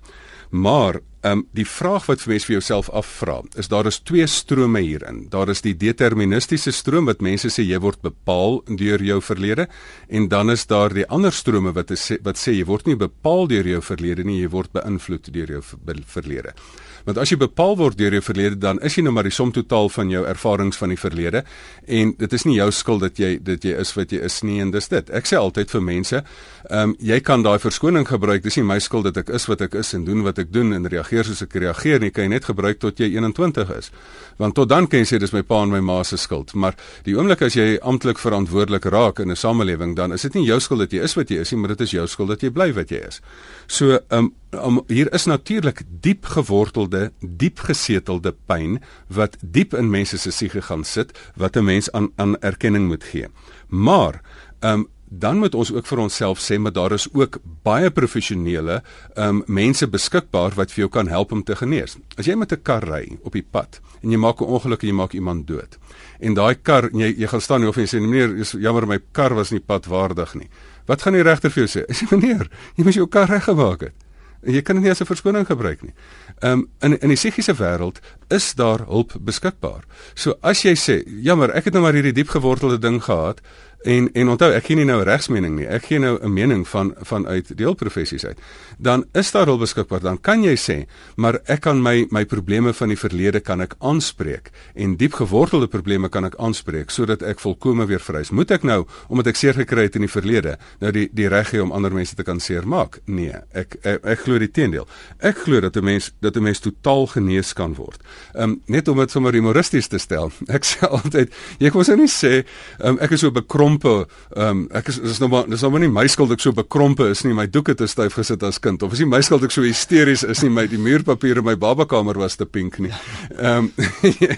Maar 0.51 1.01
ehm 1.21 1.39
um, 1.39 1.47
die 1.53 1.67
vraag 1.69 2.07
wat 2.09 2.23
vir 2.23 2.33
mense 2.33 2.47
vir 2.49 2.55
jouself 2.55 2.89
afvra, 2.97 3.41
is 3.61 3.69
daar 3.69 3.87
is 3.87 3.99
twee 4.01 4.27
strome 4.27 4.81
hierin. 4.81 5.27
Daar 5.29 5.51
is 5.53 5.61
die 5.61 5.75
deterministiese 5.77 6.73
stroom 6.73 7.11
wat 7.11 7.21
mense 7.21 7.51
sê 7.53 7.65
jy 7.67 7.81
word 7.81 8.01
bepaal 8.01 8.63
deur 8.65 9.05
jou 9.05 9.21
verlede 9.21 9.67
en 10.09 10.29
dan 10.33 10.51
is 10.51 10.65
daar 10.67 10.95
die 10.97 11.05
ander 11.09 11.33
strome 11.33 11.75
wat 11.77 11.91
is, 11.91 12.07
wat 12.25 12.41
sê 12.41 12.57
jy 12.57 12.65
word 12.65 12.89
nie 12.89 12.97
bepaal 12.97 13.49
deur 13.53 13.69
jou 13.69 13.83
verlede 13.85 14.25
nie, 14.25 14.41
jy 14.41 14.49
word 14.49 14.73
beïnvloed 14.73 15.29
deur 15.35 15.53
jou 15.59 15.63
verlede. 16.07 16.55
Want 17.05 17.19
as 17.19 17.33
jy 17.33 17.39
bepaal 17.41 17.77
word 17.81 17.99
deur 17.99 18.13
jou 18.13 18.23
verlede, 18.25 18.59
dan 18.61 18.81
is 18.85 18.97
jy 18.97 19.05
nou 19.07 19.13
maar 19.15 19.29
die 19.29 19.35
som 19.35 19.53
totaal 19.53 19.89
van 19.89 20.11
jou 20.13 20.25
ervarings 20.29 20.79
van 20.81 20.93
die 20.93 20.99
verlede 21.01 21.45
en 21.87 22.15
dit 22.19 22.33
is 22.33 22.45
nie 22.47 22.57
jou 22.59 22.69
skuld 22.75 23.05
dat 23.05 23.19
jy 23.19 23.31
dat 23.43 23.65
jy 23.65 23.75
is 23.81 23.93
wat 23.97 24.13
jy 24.13 24.21
is 24.27 24.41
nie 24.47 24.61
en 24.63 24.71
dis 24.75 24.89
dit. 24.93 25.11
Ek 25.17 25.29
sê 25.29 25.39
altyd 25.41 25.71
vir 25.73 25.85
mense, 25.87 26.23
ehm 26.69 26.91
um, 26.91 26.97
jy 27.01 27.21
kan 27.25 27.43
daai 27.43 27.59
verskoning 27.63 28.07
gebruik. 28.09 28.43
Dis 28.45 28.59
nie 28.61 28.67
my 28.67 28.79
skuld 28.83 29.09
dat 29.09 29.23
ek 29.23 29.33
is 29.37 29.47
wat 29.49 29.65
ek 29.65 29.75
is 29.81 29.95
en 29.97 30.05
doen 30.05 30.25
wat 30.27 30.39
ek 30.39 30.53
doen 30.53 30.75
en 30.77 30.89
reageer 30.91 31.25
soos 31.25 31.43
ek 31.43 31.57
reageer 31.63 32.01
nie. 32.01 32.11
Kan 32.11 32.29
jy 32.29 32.35
net 32.37 32.49
gebruik 32.51 32.81
tot 32.83 33.01
jy 33.01 33.11
21 33.17 33.73
is. 33.79 33.91
Want 34.39 34.55
tot 34.59 34.69
dan 34.69 34.87
kan 34.91 35.03
jy 35.03 35.09
sê 35.13 35.21
dis 35.21 35.33
my 35.33 35.43
pa 35.43 35.63
en 35.65 35.73
my 35.73 35.81
ma 35.81 36.03
se 36.05 36.19
skuld. 36.21 36.55
Maar 36.55 36.77
die 37.05 37.17
oomblik 37.17 37.43
as 37.47 37.57
jy 37.57 37.79
amptelik 37.83 38.21
verantwoordelik 38.21 38.85
raak 38.93 39.21
in 39.21 39.31
'n 39.31 39.37
samelewing, 39.37 39.97
dan 39.97 40.13
is 40.13 40.23
dit 40.23 40.35
nie 40.35 40.47
jou 40.47 40.61
skuld 40.61 40.81
dat 40.81 40.93
jy 40.93 41.03
is 41.05 41.17
wat 41.17 41.31
jy 41.31 41.41
is 41.41 41.53
nie, 41.53 41.61
maar 41.61 41.75
dit 41.77 41.81
is 41.81 41.91
jou 41.91 42.07
skuld 42.07 42.29
dat 42.29 42.43
jy 42.43 42.51
bly 42.51 42.73
wat 42.73 42.91
jy 42.91 43.01
is. 43.09 43.21
So, 43.67 43.99
ehm 44.11 44.19
um, 44.19 44.33
um, 44.51 44.81
hier 44.87 45.13
is 45.15 45.25
natuurlik 45.25 45.83
diep 46.01 46.25
gewortelde, 46.25 47.13
diep 47.21 47.59
gesetelde 47.59 48.35
pyn 48.47 48.81
wat 49.07 49.37
diep 49.41 49.75
in 49.75 49.91
mense 49.91 50.19
se 50.19 50.31
siege 50.31 50.63
gaan 50.63 50.85
sit 50.85 51.13
wat 51.37 51.57
'n 51.57 51.65
mens 51.65 51.93
aan 51.93 52.11
aan 52.17 52.39
erkenning 52.41 52.87
moet 52.87 53.05
gee. 53.05 53.29
Maar 53.69 54.23
ehm 54.61 54.73
um, 54.73 54.89
dan 55.13 55.39
moet 55.39 55.55
ons 55.55 55.73
ook 55.75 55.87
vir 55.87 55.99
onsself 55.99 56.39
sê 56.39 56.59
maar 56.59 56.73
daar 56.73 56.93
is 56.93 57.09
ook 57.13 57.39
baie 57.63 57.91
professionele 57.91 58.83
ehm 59.15 59.29
um, 59.29 59.43
mense 59.47 59.87
beskikbaar 59.87 60.55
wat 60.55 60.71
vir 60.71 60.79
jou 60.79 60.89
kan 60.89 61.09
help 61.09 61.33
om 61.33 61.43
te 61.43 61.57
genees. 61.57 61.97
As 62.17 62.27
jy 62.27 62.35
met 62.35 62.53
'n 62.53 62.63
kar 62.63 62.85
ry 62.85 63.19
op 63.23 63.33
die 63.33 63.47
pad 63.51 63.81
en 64.03 64.11
jy 64.11 64.17
maak 64.17 64.41
'n 64.41 64.45
ongeluk 64.45 64.83
en 64.83 64.89
jy 64.89 64.95
maak 64.95 65.13
iemand 65.13 65.47
dood. 65.47 65.79
En 66.21 66.35
daai 66.35 66.55
kar 66.55 66.91
jy 66.93 67.15
jy 67.19 67.27
gaan 67.27 67.41
staan 67.41 67.63
en 67.63 67.69
of 67.69 67.77
jy 67.77 67.87
sê 67.87 68.01
meneer, 68.01 68.37
is 68.37 68.53
jammer 68.53 68.87
my 68.87 68.99
kar 69.13 69.35
was 69.35 69.51
nie 69.51 69.61
padwaardig 69.61 70.35
nie. 70.35 70.49
Wat 70.87 71.03
gaan 71.03 71.13
die 71.13 71.23
regter 71.23 71.51
vir 71.51 71.67
jou 71.67 71.81
sê? 71.81 71.87
Sê 71.93 72.07
meneer, 72.11 72.51
jy 72.77 72.85
moes 72.85 72.95
jou 72.95 73.07
kar 73.07 73.29
reggemaak 73.29 73.81
het. 73.81 73.95
Jy 74.43 74.63
kan 74.63 74.77
dit 74.77 74.85
nie 74.85 74.91
as 74.91 75.01
'n 75.01 75.07
verskoning 75.07 75.47
gebruik 75.47 75.83
nie. 75.83 75.95
Ehm 76.41 76.53
um, 76.53 76.69
in 76.81 76.99
in 77.01 77.09
die 77.09 77.17
psigiese 77.17 77.55
wêreld 77.55 78.01
is 78.29 78.55
daar 78.55 78.85
hulp 78.87 79.13
beskikbaar. 79.21 79.85
So 80.15 80.35
as 80.41 80.63
jy 80.63 80.75
sê, 80.75 81.03
jammer, 81.23 81.51
ek 81.51 81.65
het 81.65 81.75
nou 81.75 81.83
maar 81.83 81.93
hierdie 81.93 82.13
diep 82.13 82.29
gewortelde 82.29 82.79
ding 82.79 83.03
gehad, 83.03 83.41
En 83.83 84.13
en 84.13 84.29
onthou, 84.29 84.51
ek 84.53 84.67
gee 84.69 84.77
nie 84.77 84.85
nou 84.85 84.99
regsmening 85.07 85.55
nie. 85.57 85.65
Ek 85.65 85.87
gee 85.89 85.99
nou 85.99 86.19
'n 86.21 86.33
mening 86.33 86.69
van 86.69 86.95
vanuit 87.01 87.57
deelprofessies 87.57 88.25
uit. 88.25 88.39
Dan 88.79 89.05
is 89.13 89.31
daar 89.31 89.49
al 89.49 89.59
beskikbaar. 89.59 90.01
Dan 90.01 90.21
kan 90.21 90.43
jy 90.43 90.57
sê, 90.57 90.87
maar 91.17 91.41
ek 91.45 91.61
kan 91.61 91.83
my 91.83 92.07
my 92.11 92.25
probleme 92.25 92.73
van 92.73 92.89
die 92.89 92.99
verlede 92.99 93.41
kan 93.41 93.61
ek 93.61 93.75
aanspreek 93.79 94.51
en 94.75 94.97
diep 94.97 95.13
gewortelde 95.13 95.67
probleme 95.67 96.09
kan 96.09 96.25
ek 96.25 96.35
aanspreek 96.37 96.91
sodat 96.91 97.23
ek 97.23 97.41
volkome 97.41 97.87
weer 97.87 98.01
vry 98.01 98.21
is. 98.21 98.31
Moet 98.31 98.51
ek 98.51 98.63
nou 98.63 98.87
omdat 99.09 99.27
ek 99.27 99.37
seer 99.37 99.55
gekry 99.55 99.83
het 99.83 99.95
in 99.95 100.03
die 100.03 100.13
verlede, 100.13 100.59
nou 100.81 100.93
die 100.93 101.09
die 101.13 101.29
reg 101.29 101.51
hê 101.51 101.61
om 101.61 101.73
ander 101.73 101.93
mense 101.93 102.15
te 102.15 102.23
kan 102.23 102.41
seermaak? 102.41 103.01
Nee, 103.07 103.35
ek 103.53 103.77
ek, 103.83 104.05
ek 104.05 104.19
glo 104.19 104.39
die 104.39 104.51
teendeel. 104.51 104.87
Ek 105.19 105.37
glo 105.37 105.61
dat 105.61 105.77
'n 105.77 105.85
mens 105.85 106.13
dat 106.21 106.37
'n 106.37 106.43
mens 106.43 106.61
totaal 106.61 107.07
genees 107.07 107.53
kan 107.53 107.75
word. 107.75 108.01
Um, 108.35 108.61
net 108.67 108.89
om 108.89 108.99
dit 108.99 109.11
sommer 109.11 109.33
humoristies 109.33 109.89
te 109.89 109.99
stel. 109.99 110.33
Ek 110.57 110.65
sê 110.65 110.87
altyd, 110.87 111.33
jy 111.59 111.71
kom 111.71 111.85
sou 111.85 111.97
nie 111.97 112.09
sê, 112.09 112.45
um, 112.81 112.99
ek 113.01 113.11
is 113.11 113.21
so 113.21 113.31
bekrom 113.31 113.70
bekrompe. 113.79 114.09
Ehm 114.37 114.49
um, 114.49 114.69
ek 114.73 114.89
is 114.89 114.99
is 114.99 115.19
nou 115.21 115.29
maar 115.31 115.49
dis 115.49 115.61
nou 115.63 115.71
maar 115.73 115.81
nie 115.81 115.91
my 115.91 116.07
skuld 116.09 116.33
ek 116.33 116.41
so 116.41 116.53
bekrompe 116.53 117.09
is 117.11 117.23
nie. 117.25 117.35
My 117.35 117.47
doek 117.47 117.69
het 117.69 117.79
te 117.79 117.87
styf 117.87 118.15
gesit 118.15 118.43
as 118.43 118.59
kind. 118.59 118.83
Of 118.83 118.93
is 118.93 119.01
nie 119.01 119.09
my 119.09 119.21
skuld 119.21 119.45
ek 119.45 119.51
so 119.51 119.63
hysteries 119.63 120.23
is 120.25 120.43
nie. 120.43 120.51
My 120.51 120.67
die 120.67 120.79
muurpapier 120.79 121.39
in 121.39 121.45
my 121.45 121.57
babakamer 121.57 122.19
was 122.19 122.37
te 122.37 122.47
pink 122.47 122.79
nie. 122.79 122.93
Ehm 123.37 123.71
um, 123.71 123.73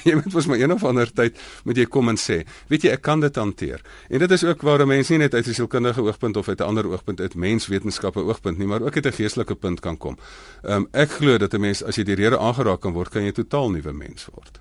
jy 0.05 0.15
moet 0.15 0.33
mos 0.33 0.47
maar 0.47 0.59
een 0.61 0.73
of 0.73 0.85
ander 0.85 1.11
tyd 1.11 1.37
moet 1.65 1.77
jy 1.77 1.87
kom 1.87 2.09
en 2.09 2.17
sê, 2.17 2.43
weet 2.69 2.85
jy 2.85 2.93
ek 2.93 3.03
kan 3.03 3.21
dit 3.21 3.37
hanteer. 3.37 3.83
En 4.11 4.19
dit 4.19 4.31
is 4.31 4.45
ook 4.45 4.63
waar 4.63 4.83
'n 4.83 4.89
mens 4.89 5.09
nie 5.11 5.19
net 5.19 5.35
uit 5.35 5.47
'n 5.47 5.55
sielkundige 5.55 6.03
oogpunt 6.03 6.37
of 6.37 6.49
uit 6.49 6.61
'n 6.61 6.65
ander 6.65 6.87
oogpunt 6.87 7.21
uit 7.21 7.35
menswetenskappe 7.35 8.21
oogpunt 8.21 8.59
nie, 8.59 8.67
maar 8.67 8.83
ook 8.83 8.95
uit 8.95 9.07
'n 9.07 9.13
geestelike 9.13 9.55
punt 9.55 9.81
kan 9.81 9.97
kom. 9.97 10.19
Ehm 10.63 10.77
um, 10.77 10.89
ek 10.93 11.11
glo 11.11 11.39
dat 11.39 11.55
'n 11.55 11.61
mens 11.61 11.85
as 11.85 11.97
jy 11.97 12.05
die 12.05 12.15
rede 12.15 12.39
aangeraak 12.39 12.81
kan 12.81 12.93
word, 12.93 13.11
kan 13.11 13.23
jy 13.25 13.33
totaal 13.33 13.71
nuwe 13.71 13.93
mens 13.93 14.27
word. 14.35 14.61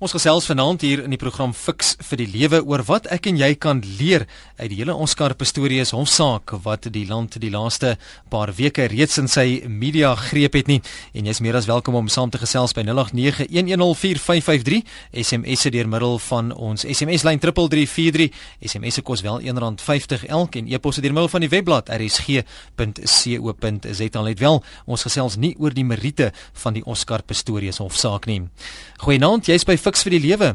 Ons 0.00 0.14
gesels 0.16 0.46
vanaand 0.48 0.80
hier 0.80 1.02
in 1.04 1.12
die 1.12 1.18
program 1.20 1.50
Fix 1.52 1.90
vir 2.08 2.16
die 2.22 2.32
lewe 2.32 2.62
oor 2.64 2.80
wat 2.88 3.04
ek 3.12 3.26
en 3.28 3.36
jy 3.36 3.52
kan 3.60 3.84
leer 3.98 4.22
uit 4.56 4.70
die 4.72 4.78
hele 4.78 4.94
Oscar 4.96 5.34
Pistorius 5.36 5.92
hofsaak 5.92 6.56
wat 6.64 6.88
die 6.94 7.04
land 7.04 7.36
die 7.42 7.52
laaste 7.52 8.00
paar 8.32 8.48
weke 8.56 8.88
reeds 8.88 9.20
in 9.20 9.28
sy 9.28 9.60
media 9.68 10.16
greep 10.16 10.56
het 10.56 10.72
nie. 10.72 10.80
En 11.12 11.28
jy's 11.28 11.44
meer 11.44 11.52
as 11.60 11.68
welkom 11.68 11.98
om 12.00 12.08
saam 12.08 12.32
te 12.32 12.40
gesels 12.40 12.72
by 12.72 12.80
0891104553 12.88 14.80
SMS 15.20 15.66
se 15.66 15.74
deur 15.74 15.84
middel 15.92 16.16
van 16.30 16.48
ons 16.56 16.80
SMS 16.80 17.20
lyn 17.28 17.36
3343 17.44 18.32
SMS 18.72 18.96
se 19.02 19.04
kos 19.04 19.20
wel 19.28 19.44
R1.50 19.52 20.24
elk 20.32 20.56
en 20.62 20.64
e-pos 20.72 20.96
se 20.96 21.04
deur 21.04 21.12
middel 21.12 21.28
van 21.34 21.44
die 21.44 21.52
webblad 21.52 21.92
rsg.co.za 21.98 23.44
net 24.24 24.40
wel 24.40 24.64
ons 24.88 25.04
gesels 25.10 25.36
nie 25.36 25.52
oor 25.60 25.76
die 25.76 25.84
meriete 25.84 26.32
van 26.64 26.72
die 26.80 26.88
Oscar 26.88 27.20
Pistorius 27.20 27.84
hofsaak 27.84 28.24
nie. 28.32 28.48
Goeienaand, 29.04 29.44
jy's 29.52 29.68
by 29.68 29.76
Fix 29.76 29.89
Fiks 29.90 30.04
vir 30.06 30.14
die 30.14 30.20
Lewe. 30.22 30.48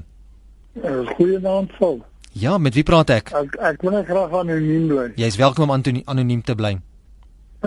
Uh, 0.79 1.01
Goeienaand, 1.17 1.73
Paul. 1.75 1.97
Ja, 2.39 2.53
met 2.57 2.75
wie 2.77 2.85
praat 2.87 3.09
ek? 3.11 3.33
Ek 3.35 3.57
ek 3.69 3.81
wil 3.83 3.91
net 3.97 4.05
graag 4.07 4.31
anoniem 4.31 4.85
bly. 4.87 5.09
Jy's 5.19 5.35
welkom 5.41 5.73
om 5.73 5.83
anoniem 6.13 6.43
te 6.47 6.55
bly. 6.55 6.71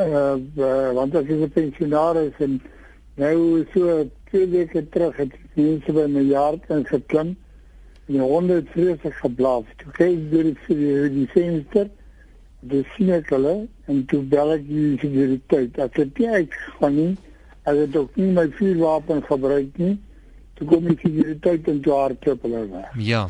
Uh, 0.00 0.38
uh 0.56 0.94
want 0.96 1.18
ek 1.20 1.28
is 1.28 1.42
'n 1.44 1.50
pensionaris 1.52 2.40
en 2.46 2.56
nou 3.20 3.66
so 3.74 3.98
twee 4.30 4.48
weke 4.54 4.84
terug 4.94 5.20
het 5.20 5.36
mense 5.60 5.92
by 5.92 6.06
my 6.08 6.24
jaar 6.30 6.56
in 6.72 6.88
geklim 6.88 7.36
en 7.36 8.16
die 8.16 8.24
honde 8.24 8.60
het 8.62 8.72
vreeslik 8.72 9.20
geblaaf. 9.20 9.68
Toe 9.84 9.92
kyk 10.00 10.16
ek 10.16 10.26
deur 10.32 10.50
die 10.72 11.14
die 11.20 11.28
venster, 11.36 11.92
die 12.64 12.84
sien 12.96 13.12
ek 13.20 13.28
hulle 13.36 13.56
en 13.92 14.04
toe 14.08 14.24
bel 14.24 14.56
ek 14.56 14.64
die 14.72 14.96
sekuriteit. 15.04 15.76
Ek 15.76 16.00
het 16.00 16.16
nie 16.16 16.32
uitgegaan 16.32 16.94
nie. 16.96 17.14
Ek 17.68 17.76
het 17.84 17.96
ook 17.96 18.16
nie 18.16 18.32
my 18.32 18.48
vuurwapen 18.56 19.26
gebruik 19.28 19.76
nie. 19.76 19.98
Toe 20.58 20.66
kom 20.66 20.88
die 20.90 20.96
sekuriteit 21.02 21.68
en 21.70 21.82
toe 21.84 21.92
hardloop 21.94 22.46
hulle 22.46 22.64
weg. 22.72 22.94
Ja. 23.08 23.26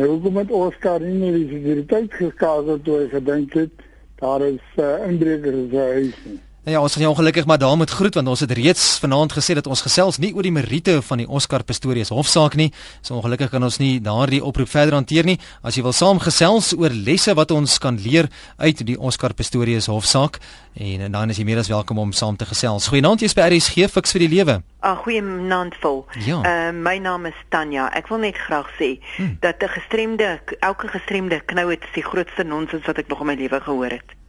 Nou 0.00 0.08
hoekom 0.14 0.38
het 0.40 0.52
Oscar 0.56 1.02
nie 1.04 1.18
meer 1.18 1.36
die 1.36 1.48
sekuriteit 1.50 2.14
geskakel 2.16 2.80
toe 2.86 3.02
hy 3.02 3.08
gedink 3.12 3.56
het 3.58 3.84
daar 4.22 4.44
is 4.46 4.64
uh, 4.78 4.94
inbrekers 5.08 5.58
in 5.58 5.68
sy 5.74 5.86
huis 5.98 6.18
nie? 6.24 6.38
Ja, 6.62 6.78
ons 6.78 6.92
gaan 6.92 7.02
jou 7.02 7.10
ongelukkig 7.10 7.46
maar 7.46 7.58
daar 7.58 7.76
moet 7.76 7.90
groet 7.90 8.14
want 8.14 8.28
ons 8.28 8.40
het 8.40 8.50
reeds 8.54 8.98
vanaand 9.02 9.32
gesê 9.34 9.56
dat 9.58 9.66
ons 9.66 9.80
gesels 9.82 10.18
nie 10.22 10.30
oor 10.34 10.46
die 10.46 10.52
meriete 10.54 11.00
van 11.02 11.18
die 11.18 11.26
Oscar 11.26 11.64
Pistorius 11.66 12.12
hofsaak 12.14 12.54
nie. 12.54 12.68
So 13.00 13.16
ongelukkig 13.16 13.50
kan 13.50 13.66
ons 13.66 13.80
nie 13.82 13.96
daardie 14.00 14.38
oproep 14.44 14.70
verder 14.70 14.94
hanteer 14.94 15.26
nie. 15.26 15.40
As 15.66 15.74
jy 15.74 15.82
wil 15.82 15.92
saamgesels 15.92 16.70
oor 16.78 16.94
lesse 16.94 17.34
wat 17.34 17.50
ons 17.50 17.80
kan 17.82 17.98
leer 17.98 18.30
uit 18.62 18.84
die 18.86 18.94
Oscar 18.94 19.34
Pistorius 19.34 19.90
hofsaak 19.90 20.38
en, 20.78 21.02
en 21.08 21.18
dan 21.18 21.34
is 21.34 21.42
jy 21.42 21.48
meer 21.50 21.64
as 21.64 21.72
welkom 21.72 21.98
om 21.98 22.14
saam 22.14 22.38
te 22.38 22.46
gesels. 22.46 22.86
Goeienaand, 22.94 23.26
jy's 23.26 23.34
by 23.34 23.50
RSG 23.50 23.90
Fix 23.90 24.14
vir 24.14 24.28
die 24.28 24.32
lewe. 24.36 24.60
Ah, 24.86 24.94
goeienaand 25.02 25.74
vol. 25.82 26.04
Ja. 26.22 26.44
Uh, 26.46 26.70
my 26.70 26.94
naam 27.02 27.26
is 27.26 27.44
Tanya. 27.50 27.90
Ek 27.90 28.06
wil 28.06 28.22
net 28.22 28.38
graag 28.38 28.70
sê 28.78 29.00
hmm. 29.16 29.34
dat 29.42 29.58
'n 29.58 29.74
gestremde 29.80 30.38
elke 30.62 30.94
gestremde 30.94 31.42
knou 31.42 31.70
het 31.74 31.82
die 31.98 32.06
grootste 32.06 32.46
nonsens 32.46 32.86
wat 32.86 33.02
ek 33.02 33.10
nog 33.10 33.26
in 33.26 33.34
my 33.34 33.34
lewe 33.34 33.58
gehoor 33.58 33.98
het. 33.98 34.21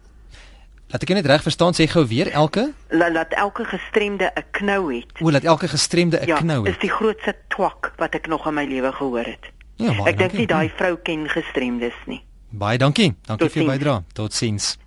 Laat 0.94 1.08
ek 1.08 1.12
net 1.18 1.26
reg 1.26 1.42
verstaan 1.42 1.74
sê 1.74 1.88
gou 1.90 2.04
weer 2.06 2.30
elke 2.38 2.68
laat, 2.94 3.14
laat 3.16 3.32
elke 3.34 3.64
gestremde 3.66 4.30
'n 4.30 4.44
knou 4.52 4.94
het. 4.94 5.10
O, 5.22 5.32
laat 5.32 5.44
elke 5.44 5.68
gestremde 5.68 6.22
'n 6.22 6.28
ja, 6.28 6.38
knou 6.38 6.60
het. 6.62 6.68
Ja, 6.68 6.74
is 6.74 6.82
die 6.82 6.90
grootste 6.90 7.36
twak 7.48 7.94
wat 7.98 8.14
ek 8.14 8.28
nog 8.28 8.46
in 8.46 8.54
my 8.54 8.66
lewe 8.66 8.92
gehoor 8.92 9.26
het. 9.26 9.50
Ja, 9.76 10.06
ek 10.06 10.18
dink 10.18 10.34
nie 10.34 10.46
daai 10.46 10.70
vrou 10.70 10.96
ken 11.02 11.26
gestremdes 11.30 11.98
nie. 12.06 12.22
Baie 12.50 12.78
dankie. 12.78 13.16
Dankie 13.26 13.48
Tot 13.48 13.52
vir 13.52 13.64
jou 13.64 13.72
bydrae. 13.72 14.04
Totsiens. 14.14 14.78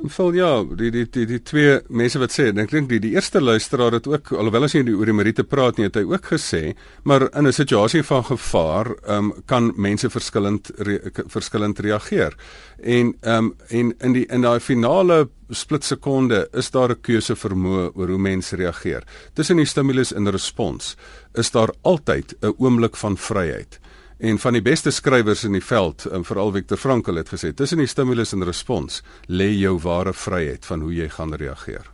En 0.00 0.08
vol 0.08 0.32
ja, 0.32 0.50
die 0.64 0.88
die 0.88 1.04
die 1.12 1.26
die 1.28 1.40
twee 1.44 1.72
mense 1.92 2.16
wat 2.20 2.32
sê, 2.32 2.46
ek 2.48 2.70
dink 2.72 2.86
die 2.88 3.00
die 3.02 3.10
eerste 3.12 3.42
luisteraar 3.44 3.92
het 3.98 4.06
ook 4.08 4.30
alhoewel 4.40 4.64
as 4.64 4.72
jy 4.72 4.80
oor 4.88 5.10
die 5.10 5.16
Marite 5.18 5.44
praat 5.44 5.76
nie, 5.76 5.84
het 5.90 5.98
hy 6.00 6.06
ook 6.08 6.30
gesê, 6.32 6.62
maar 7.04 7.26
in 7.28 7.46
'n 7.46 7.52
situasie 7.52 8.02
van 8.02 8.24
gevaar, 8.24 8.88
ehm 9.04 9.18
um, 9.18 9.32
kan 9.44 9.72
mense 9.76 10.08
verskillend 10.08 10.70
re, 10.78 11.12
verskillend 11.28 11.78
reageer. 11.78 12.32
En 12.80 13.14
ehm 13.20 13.36
um, 13.36 13.54
en 13.68 13.92
in 14.00 14.12
die 14.12 14.26
in 14.32 14.40
daai 14.40 14.60
finale 14.60 15.28
splitsekonde 15.50 16.48
is 16.52 16.70
daar 16.70 16.90
'n 16.90 17.00
keuse 17.02 17.36
vermoë 17.36 17.92
oor 17.94 18.08
hoe 18.08 18.18
mense 18.18 18.56
reageer. 18.56 19.04
Tussen 19.34 19.56
die 19.56 19.66
stimulus 19.66 20.12
en 20.12 20.30
respons 20.30 20.96
is 21.34 21.50
daar 21.50 21.70
altyd 21.82 22.34
'n 22.40 22.54
oomblik 22.58 22.96
van 22.96 23.16
vryheid. 23.16 23.78
En 24.22 24.38
van 24.38 24.54
die 24.54 24.62
beste 24.62 24.92
skrywers 24.94 25.40
in 25.42 25.56
die 25.56 25.64
veld, 25.64 26.04
en 26.14 26.22
veral 26.22 26.52
Viktor 26.54 26.78
Frankl 26.78 27.16
het 27.18 27.32
gesê, 27.32 27.48
tussen 27.58 27.80
die 27.82 27.88
stimulus 27.90 28.30
en 28.36 28.44
respons 28.46 29.00
lê 29.26 29.48
jou 29.50 29.72
ware 29.82 30.12
vryheid 30.14 30.62
van 30.68 30.84
hoe 30.86 30.92
jy 30.94 31.08
gaan 31.10 31.34
reageer. 31.34 31.88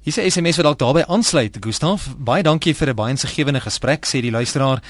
Hier's 0.00 0.16
'n 0.16 0.30
SMS 0.30 0.56
wat 0.56 0.64
dalk 0.64 0.78
daarbey 0.78 1.04
aansluit, 1.06 1.56
Gustaf. 1.60 2.16
Baie 2.16 2.42
dankie 2.42 2.74
vir 2.74 2.88
'n 2.88 2.94
baie 2.94 3.10
insiggewende 3.10 3.60
gesprek, 3.60 4.06
sê 4.06 4.20
die 4.20 4.30
luisteraar. 4.30 4.82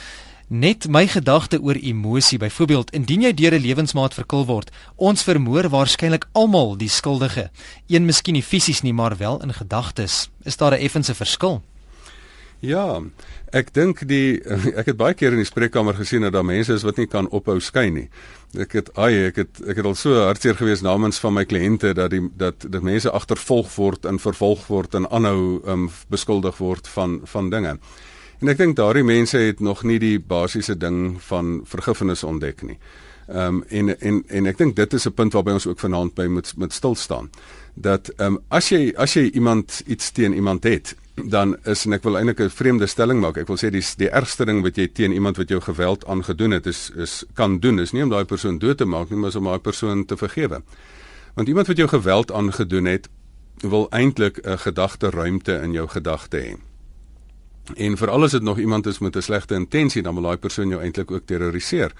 Net 0.48 0.88
my 0.88 1.06
gedagte 1.06 1.60
oor 1.60 1.74
emosie, 1.74 2.38
byvoorbeeld, 2.38 2.90
indien 2.92 3.22
jy 3.22 3.34
deur 3.34 3.54
'n 3.54 3.62
lewensmaat 3.62 4.14
verkil 4.14 4.46
word, 4.46 4.70
ons 4.96 5.22
vermoor 5.22 5.68
waarskynlik 5.68 6.26
almal 6.32 6.76
die 6.76 6.88
skuldige. 6.88 7.50
Een 7.88 8.04
miskien 8.04 8.34
nie 8.34 8.42
fisies 8.42 8.82
nie, 8.82 8.92
maar 8.92 9.16
wel 9.16 9.42
in 9.42 9.52
gedagtes. 9.52 10.30
Is 10.44 10.56
daar 10.56 10.72
'n 10.72 10.80
effense 10.80 11.14
verskil? 11.14 11.62
Ja, 12.64 13.02
ek 13.52 13.74
dink 13.76 14.00
die 14.08 14.40
ek 14.80 14.88
het 14.92 14.96
baie 14.96 15.16
keer 15.18 15.34
in 15.36 15.42
die 15.42 15.48
spreekkamer 15.48 15.96
gesien 15.98 16.24
dat 16.24 16.32
daar 16.32 16.46
mense 16.46 16.72
is 16.72 16.84
wat 16.86 16.96
nie 17.00 17.08
kan 17.10 17.28
ophou 17.28 17.58
skyn 17.60 17.98
nie. 17.98 18.06
Ek 18.60 18.76
het 18.78 18.90
ai 18.96 19.26
ek 19.28 19.42
het 19.42 19.60
ek 19.68 19.82
het 19.82 19.88
al 19.90 19.96
so 19.98 20.16
hartseer 20.22 20.56
gewees 20.56 20.84
namens 20.86 21.20
van 21.20 21.36
my 21.36 21.44
kliënte 21.48 21.92
dat 21.98 22.14
die 22.14 22.22
dat 22.40 22.64
dat 22.64 22.86
mense 22.86 23.10
agtervolg 23.10 23.68
word 23.76 24.08
en 24.08 24.22
vervolg 24.22 24.64
word 24.70 24.96
en 24.96 25.08
aanhou 25.10 25.60
um, 25.68 25.88
beskuldig 26.08 26.60
word 26.62 26.88
van 26.96 27.20
van 27.28 27.52
dinge. 27.52 27.76
En 28.40 28.52
ek 28.52 28.60
dink 28.62 28.78
daardie 28.80 29.04
mense 29.04 29.38
het 29.38 29.60
nog 29.60 29.84
nie 29.84 30.00
die 30.00 30.16
basiese 30.18 30.78
ding 30.78 31.18
van 31.28 31.60
vergifnis 31.68 32.24
ontdek 32.24 32.64
nie. 32.64 32.78
Ehm 33.28 33.60
um, 33.60 33.62
en 33.68 33.96
en 34.00 34.24
en 34.28 34.52
ek 34.52 34.58
dink 34.58 34.76
dit 34.76 34.92
is 34.94 35.06
'n 35.06 35.12
punt 35.12 35.32
waarby 35.32 35.58
ons 35.58 35.66
ook 35.66 35.80
vanaand 35.80 36.14
by 36.14 36.26
moet 36.26 36.56
met 36.56 36.72
stil 36.72 36.94
staan. 36.94 37.30
Dat 37.74 38.08
ehm 38.16 38.34
um, 38.34 38.42
as 38.48 38.68
jy 38.68 38.94
as 38.96 39.14
jy 39.14 39.30
iemand 39.34 39.82
iets 39.86 40.10
teen 40.10 40.32
iemand 40.32 40.64
het 40.64 40.96
dan 41.14 41.56
is 41.64 41.84
en 41.86 41.94
ek 41.94 42.02
wil 42.02 42.16
eintlik 42.18 42.40
'n 42.40 42.50
vreemde 42.50 42.86
stelling 42.86 43.20
maak. 43.20 43.36
Ek 43.36 43.46
wil 43.46 43.56
sê 43.56 43.70
die 43.70 43.84
die 43.96 44.10
ergste 44.10 44.44
ding 44.44 44.62
wat 44.62 44.76
jy 44.76 44.88
teen 44.88 45.12
iemand 45.12 45.36
wat 45.36 45.48
jou 45.48 45.60
geweld 45.60 46.06
aangedoen 46.06 46.50
het 46.50 46.66
is 46.66 46.90
is 46.96 47.24
kan 47.34 47.58
doen 47.58 47.78
is 47.78 47.92
nie 47.92 48.02
om 48.02 48.10
daai 48.10 48.24
persoon 48.24 48.58
dood 48.58 48.78
te 48.78 48.84
maak 48.84 49.10
nie, 49.10 49.18
maar 49.18 49.36
om 49.36 49.44
daai 49.44 49.58
persoon 49.58 50.04
te 50.04 50.16
vergewe. 50.16 50.62
Want 51.34 51.48
iemand 51.48 51.66
wat 51.66 51.76
jou 51.76 51.88
geweld 51.88 52.32
aangedoen 52.32 52.84
het, 52.84 53.08
wil 53.60 53.86
eintlik 53.90 54.38
'n 54.46 54.58
gedagte 54.58 55.10
ruimte 55.10 55.60
in 55.62 55.72
jou 55.72 55.88
gedagte 55.88 56.36
hê. 56.36 56.56
En 57.74 57.96
veral 57.96 58.22
as 58.22 58.30
dit 58.30 58.42
nog 58.42 58.58
iemand 58.58 58.86
is 58.86 58.98
met 58.98 59.16
'n 59.16 59.22
slegte 59.22 59.54
intensie, 59.54 60.02
dan 60.02 60.14
wil 60.14 60.22
daai 60.22 60.36
persoon 60.36 60.68
jou 60.68 60.82
eintlik 60.82 61.10
ook 61.10 61.26
terroriseer. 61.26 61.92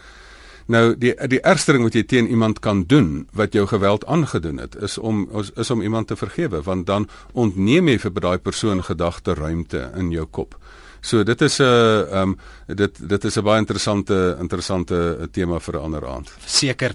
Nou 0.67 0.95
die 0.97 1.13
die 1.29 1.41
ergste 1.45 1.75
ding 1.77 1.85
wat 1.85 1.97
jy 1.97 2.03
teen 2.09 2.29
iemand 2.33 2.63
kan 2.65 2.85
doen 2.89 3.27
wat 3.37 3.53
jou 3.53 3.67
geweld 3.69 4.07
aangedoen 4.07 4.59
het 4.63 4.77
is 4.81 4.97
om 4.99 5.27
is, 5.41 5.51
is 5.61 5.71
om 5.71 5.83
iemand 5.83 6.09
te 6.09 6.17
vergewe 6.17 6.63
want 6.63 6.87
dan 6.87 7.09
ontneem 7.33 7.89
jy 7.89 7.99
vir 7.99 8.15
daai 8.21 8.39
persoon 8.39 8.81
gedagte 8.83 9.35
ruimte 9.35 9.91
in 9.97 10.11
jou 10.11 10.25
kop. 10.27 10.57
So 11.05 11.23
dit 11.23 11.41
is 11.41 11.59
'n 11.61 11.65
uh, 11.65 12.13
ehm 12.13 12.29
um, 12.29 12.39
dit 12.67 13.09
dit 13.09 13.25
is 13.25 13.37
'n 13.37 13.45
baie 13.45 13.59
interessante 13.59 14.37
interessante 14.41 15.29
tema 15.33 15.61
vir 15.61 15.75
'n 15.75 15.83
ander 15.83 16.07
aand. 16.09 16.33
Seker. 16.47 16.95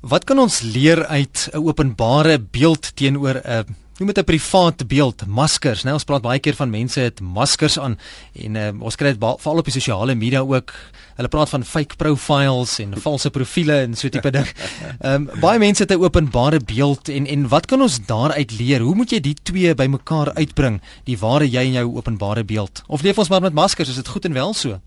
Wat 0.00 0.24
kan 0.24 0.38
ons 0.38 0.60
leer 0.60 1.06
uit 1.06 1.48
'n 1.52 1.58
openbare 1.58 2.38
beeld 2.40 2.96
teenoor 2.96 3.34
'n 3.34 3.50
uh, 3.50 3.58
noem 3.98 4.12
dit 4.12 4.18
'n 4.18 4.24
privaat 4.24 4.86
beeld, 4.86 5.26
maskers, 5.26 5.82
né? 5.82 5.92
Ons 5.92 6.04
praat 6.04 6.22
baie 6.22 6.38
keer 6.38 6.54
van 6.54 6.70
mense 6.70 7.00
het 7.00 7.20
maskers 7.20 7.78
aan 7.78 7.98
en 8.32 8.54
uh, 8.54 8.70
ons 8.80 8.96
kry 8.96 9.12
dit 9.12 9.18
veral 9.18 9.58
op 9.58 9.64
die 9.64 9.72
sosiale 9.72 10.14
media 10.14 10.40
ook. 10.40 10.72
Hulle 11.16 11.28
praat 11.28 11.48
van 11.48 11.64
fake 11.64 11.96
profiles 11.96 12.78
en 12.78 12.94
valse 13.00 13.30
profile 13.30 13.72
en 13.72 13.94
so 13.94 14.08
tipe 14.08 14.30
ding. 14.30 14.46
Ehm 15.00 15.28
um, 15.28 15.40
baie 15.40 15.58
mense 15.58 15.82
het 15.82 15.92
'n 15.92 16.02
openbare 16.02 16.60
beeld 16.60 17.08
en 17.08 17.26
en 17.26 17.48
wat 17.48 17.66
kan 17.66 17.82
ons 17.82 17.98
daaruit 18.06 18.58
leer? 18.58 18.80
Hoe 18.80 18.94
moet 18.94 19.10
jy 19.10 19.20
die 19.20 19.36
twee 19.42 19.74
bymekaar 19.74 20.34
uitbring, 20.34 20.80
die 21.04 21.18
ware 21.18 21.48
jy 21.48 21.64
en 21.66 21.72
jou 21.72 21.96
openbare 21.96 22.44
beeld? 22.44 22.82
Of 22.86 23.02
leef 23.02 23.18
ons 23.18 23.28
maar 23.28 23.40
met 23.40 23.52
maskers? 23.52 23.88
Is 23.88 23.94
dit 23.94 24.08
goed 24.08 24.24
en 24.24 24.32
wel 24.32 24.54
so? 24.54 24.80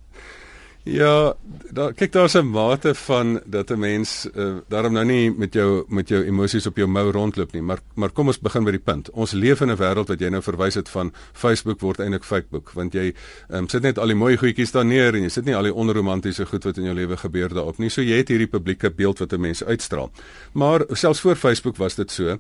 Ja, 0.84 1.34
daar 1.72 1.94
kyk 1.94 2.12
daar's 2.12 2.34
'n 2.34 2.50
mate 2.50 2.96
van 2.96 3.42
dat 3.46 3.70
'n 3.70 3.80
mens 3.80 4.28
uh, 4.36 4.56
daarom 4.68 4.94
nou 4.94 5.06
nie 5.06 5.32
met 5.32 5.54
jou 5.54 5.86
met 5.88 6.08
jou 6.08 6.24
emosies 6.26 6.66
op 6.66 6.78
jou 6.78 6.88
mou 6.88 7.12
rondloop 7.12 7.52
nie, 7.52 7.62
maar 7.62 7.80
maar 7.94 8.10
kom 8.10 8.28
ons 8.28 8.40
begin 8.40 8.64
by 8.64 8.72
die 8.72 8.80
punt. 8.80 9.10
Ons 9.10 9.32
leef 9.32 9.62
in 9.62 9.70
'n 9.70 9.78
wêreld 9.78 10.08
wat 10.08 10.20
jy 10.20 10.30
nou 10.30 10.42
verwys 10.42 10.76
het 10.76 10.90
van 10.90 11.14
Facebook 11.34 11.80
word 11.80 12.00
eintlik 12.00 12.24
Facebook, 12.24 12.72
want 12.74 12.94
jy 12.94 13.14
um, 13.50 13.68
sit 13.68 13.82
net 13.82 13.98
al 13.98 14.08
die 14.08 14.16
mooi 14.16 14.38
goedjies 14.38 14.72
daar 14.72 14.86
neer 14.86 15.16
en 15.16 15.22
jy 15.22 15.30
sit 15.30 15.46
nie 15.46 15.56
al 15.56 15.64
die 15.64 15.74
onromantiese 15.74 16.46
goed 16.46 16.64
wat 16.64 16.78
in 16.78 16.84
jou 16.84 16.96
lewe 16.96 17.18
gebeur 17.18 17.50
daarop 17.50 17.78
nie. 17.78 17.90
So 17.90 18.02
jy 18.02 18.18
het 18.18 18.28
hierdie 18.28 18.48
publieke 18.48 18.90
beeld 18.90 19.20
wat 19.20 19.34
'n 19.34 19.42
mens 19.42 19.64
uitstraal. 19.64 20.12
Maar 20.54 20.86
selfs 20.90 21.20
voor 21.20 21.36
Facebook 21.36 21.78
was 21.78 21.96
dit 21.96 22.12
so. 22.12 22.38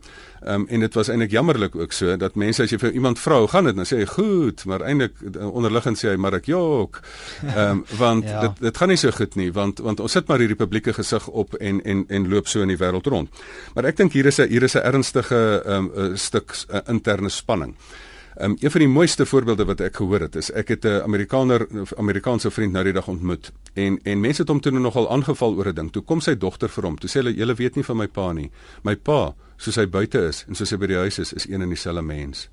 Um, 0.47 0.65
en 0.67 0.79
dit 0.79 0.93
was 0.93 1.07
eintlik 1.07 1.31
jammerlik 1.31 1.75
ook 1.75 1.91
so 1.91 2.17
dat 2.17 2.35
mense 2.35 2.63
as 2.63 2.69
jy 2.71 2.77
vir 2.77 2.91
iemand 2.91 3.19
vra, 3.19 3.47
"Gaan 3.47 3.63
dit?" 3.63 3.75
dan 3.75 3.85
sê 3.85 3.97
hy, 3.97 4.05
"Goed," 4.05 4.65
maar 4.65 4.81
eintlik 4.81 5.13
onderliggend 5.37 5.97
sê 5.97 6.09
hy, 6.09 6.15
"Maar 6.15 6.33
ek 6.33 6.45
jok." 6.45 6.99
Ehm 7.45 7.69
um, 7.69 7.85
want 7.97 8.23
ja. 8.23 8.30
Dit 8.39 8.59
dit 8.59 8.77
gaan 8.77 8.89
nie 8.89 8.97
so 8.97 9.11
goed 9.11 9.35
nie 9.35 9.51
want 9.51 9.79
want 9.79 9.99
ons 9.99 10.11
sit 10.11 10.27
maar 10.27 10.39
hierdie 10.39 10.59
publieke 10.59 10.93
gesig 10.93 11.27
op 11.27 11.53
en 11.59 11.81
en 11.83 12.05
en 12.09 12.29
loop 12.29 12.47
so 12.47 12.61
in 12.61 12.67
die 12.67 12.77
wêreld 12.77 13.07
rond. 13.07 13.29
Maar 13.75 13.85
ek 13.85 13.97
dink 13.97 14.13
hier 14.13 14.25
is 14.25 14.39
'n 14.39 14.47
hier 14.47 14.63
is 14.63 14.75
'n 14.75 14.83
ernstige 14.83 15.63
um, 15.65 16.17
stuk 16.17 16.55
uh, 16.69 16.79
interne 16.87 17.29
spanning. 17.29 17.75
Um, 18.39 18.55
een 18.59 18.71
van 18.71 18.79
die 18.79 18.87
mooiste 18.87 19.25
voorbeelde 19.25 19.65
wat 19.65 19.81
ek 19.81 19.95
gehoor 19.95 20.19
het 20.19 20.35
is 20.35 20.51
ek 20.51 20.67
het 20.67 20.85
'n 20.85 21.01
Amerikaner 21.03 21.67
Amerikaanse 21.97 22.51
vriend 22.51 22.73
nou 22.73 22.83
die 22.83 22.93
dag 22.93 23.07
ontmoet 23.07 23.51
en 23.73 23.99
en 24.03 24.19
mense 24.19 24.41
het 24.41 24.49
hom 24.49 24.59
toe 24.59 24.71
nogal 24.71 25.11
aangeval 25.11 25.55
oor 25.55 25.67
'n 25.67 25.75
ding. 25.75 25.91
Toe 25.91 26.01
kom 26.01 26.21
sy 26.21 26.37
dogter 26.37 26.69
vir 26.69 26.83
hom. 26.83 26.97
Toe 26.97 27.09
sê 27.09 27.13
hulle 27.13 27.33
julle 27.33 27.53
weet 27.55 27.75
nie 27.75 27.83
van 27.83 27.97
my 27.97 28.07
pa 28.07 28.31
nie. 28.33 28.51
My 28.83 28.95
pa, 28.95 29.35
soos 29.57 29.75
hy 29.75 29.85
buite 29.85 30.27
is 30.27 30.45
en 30.47 30.55
soos 30.55 30.69
hy 30.71 30.77
by 30.77 30.87
die 30.87 30.95
huis 30.95 31.19
is, 31.19 31.33
is 31.33 31.47
een 31.49 31.61
en 31.61 31.69
dieselfde 31.69 32.01
mens. 32.01 32.49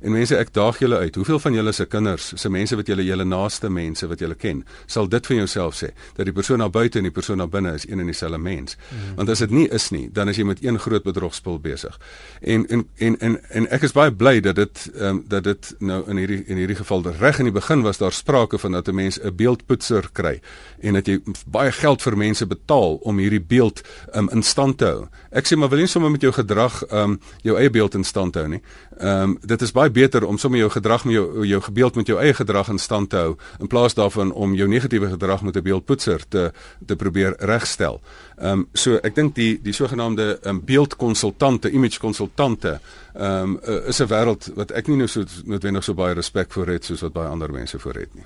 En 0.00 0.12
mense, 0.12 0.36
ek 0.36 0.52
daag 0.56 0.78
julle 0.78 0.96
uit. 0.96 1.14
Hoeveel 1.14 1.38
van 1.38 1.52
julle 1.52 1.72
se 1.72 1.86
kinders, 1.86 2.32
se 2.36 2.48
mense 2.48 2.76
wat 2.76 2.88
julle 2.88 3.04
julle 3.04 3.24
naaste 3.24 3.68
mense 3.68 4.06
wat 4.08 4.20
julle 4.22 4.34
ken, 4.34 4.64
sal 4.86 5.08
dit 5.08 5.26
van 5.26 5.36
jouself 5.42 5.76
sê 5.76 5.90
dat 6.16 6.24
die 6.24 6.34
persoon 6.34 6.62
daar 6.62 6.72
buite 6.72 6.98
en 6.98 7.08
die 7.08 7.14
persoon 7.14 7.38
daar 7.42 7.50
binne 7.52 7.74
is 7.74 7.86
een 7.88 8.00
en 8.00 8.08
dieselfde 8.08 8.38
mens. 8.38 8.76
Mm. 8.76 9.14
Want 9.16 9.28
as 9.28 9.42
dit 9.44 9.50
nie 9.50 9.66
is 9.68 9.90
nie, 9.90 10.06
dan 10.12 10.28
is 10.32 10.40
jy 10.40 10.46
met 10.48 10.62
een 10.64 10.78
groot 10.80 11.04
bedrogspel 11.04 11.58
besig. 11.60 11.98
En 12.40 12.66
en 12.68 12.86
en 12.96 13.18
en, 13.20 13.36
en 13.50 13.68
ek 13.76 13.84
is 13.88 13.94
baie 13.96 14.12
bly 14.12 14.40
dat 14.40 14.56
dit 14.56 14.86
ehm 14.94 15.08
um, 15.08 15.22
dat 15.30 15.44
dit 15.44 15.74
nou 15.78 16.00
in 16.10 16.16
hierdie 16.16 16.40
in 16.46 16.56
hierdie 16.56 16.78
geval 16.78 17.04
reg 17.20 17.38
in 17.38 17.50
die 17.50 17.54
begin 17.54 17.82
was 17.82 17.98
daar 17.98 18.12
sprake 18.12 18.58
van 18.58 18.72
dat 18.72 18.88
'n 18.88 18.94
mens 18.94 19.20
'n 19.20 19.34
beeldpoetser 19.36 20.08
kry 20.12 20.40
en 20.80 20.94
dat 20.94 21.06
jy 21.06 21.20
baie 21.46 21.72
geld 21.72 22.02
vir 22.02 22.16
mense 22.16 22.46
betaal 22.46 22.94
om 23.02 23.18
hierdie 23.18 23.40
beeld 23.40 23.82
um, 24.14 24.28
in 24.32 24.42
stand 24.42 24.78
te 24.78 24.84
hou. 24.84 25.08
Ek 25.30 25.46
sê 25.46 25.56
maar 25.56 25.68
wil 25.68 25.78
nie 25.78 25.86
sommer 25.86 26.10
met 26.10 26.20
jou 26.20 26.32
gedrag 26.32 26.82
ehm 26.88 27.10
um, 27.10 27.20
jou 27.42 27.58
eie 27.58 27.70
beeld 27.70 27.94
in 27.94 28.04
stand 28.04 28.34
hou 28.34 28.48
nie. 28.48 28.62
Ehm 28.98 29.22
um, 29.22 29.38
dit 29.42 29.62
is 29.62 29.72
baie 29.72 29.89
beter 29.90 30.24
om 30.24 30.38
sommer 30.38 30.60
jou 30.60 30.70
gedrag 30.70 31.04
met 31.04 31.14
jou 31.14 31.46
jou 31.46 31.60
gebeeld 31.62 31.94
met 31.94 32.06
jou 32.06 32.18
eie 32.20 32.34
gedrag 32.34 32.68
in 32.68 32.78
stand 32.78 33.10
te 33.10 33.16
hou 33.16 33.36
in 33.58 33.66
plaas 33.66 33.94
daarvan 33.94 34.32
om 34.32 34.54
jou 34.54 34.68
negatiewe 34.68 35.08
gedrag 35.10 35.42
met 35.42 35.56
'n 35.56 35.62
beeldpoetser 35.62 36.28
te 36.28 36.52
te 36.86 36.96
probeer 36.96 37.34
regstel. 37.38 38.00
Ehm 38.38 38.52
um, 38.52 38.68
so 38.72 38.98
ek 39.02 39.14
dink 39.14 39.34
die 39.34 39.60
die 39.62 39.72
sogenaamde 39.72 40.38
um, 40.42 40.64
beeldkonsultante, 40.64 41.70
image 41.70 41.98
konsultante 41.98 42.80
ehm 43.14 43.42
um, 43.42 43.60
uh, 43.68 43.88
is 43.88 44.00
'n 44.00 44.06
wêreld 44.06 44.50
wat 44.54 44.70
ek 44.70 44.86
nie 44.86 44.96
nou 44.96 45.08
so 45.08 45.24
noodwendig 45.44 45.84
so 45.84 45.94
baie 45.94 46.14
respek 46.14 46.52
vir 46.52 46.66
het 46.66 46.84
soos 46.84 47.00
wat 47.00 47.12
baie 47.12 47.28
ander 47.28 47.52
mense 47.52 47.78
vir 47.78 47.94
het 47.94 48.14
nie. 48.14 48.24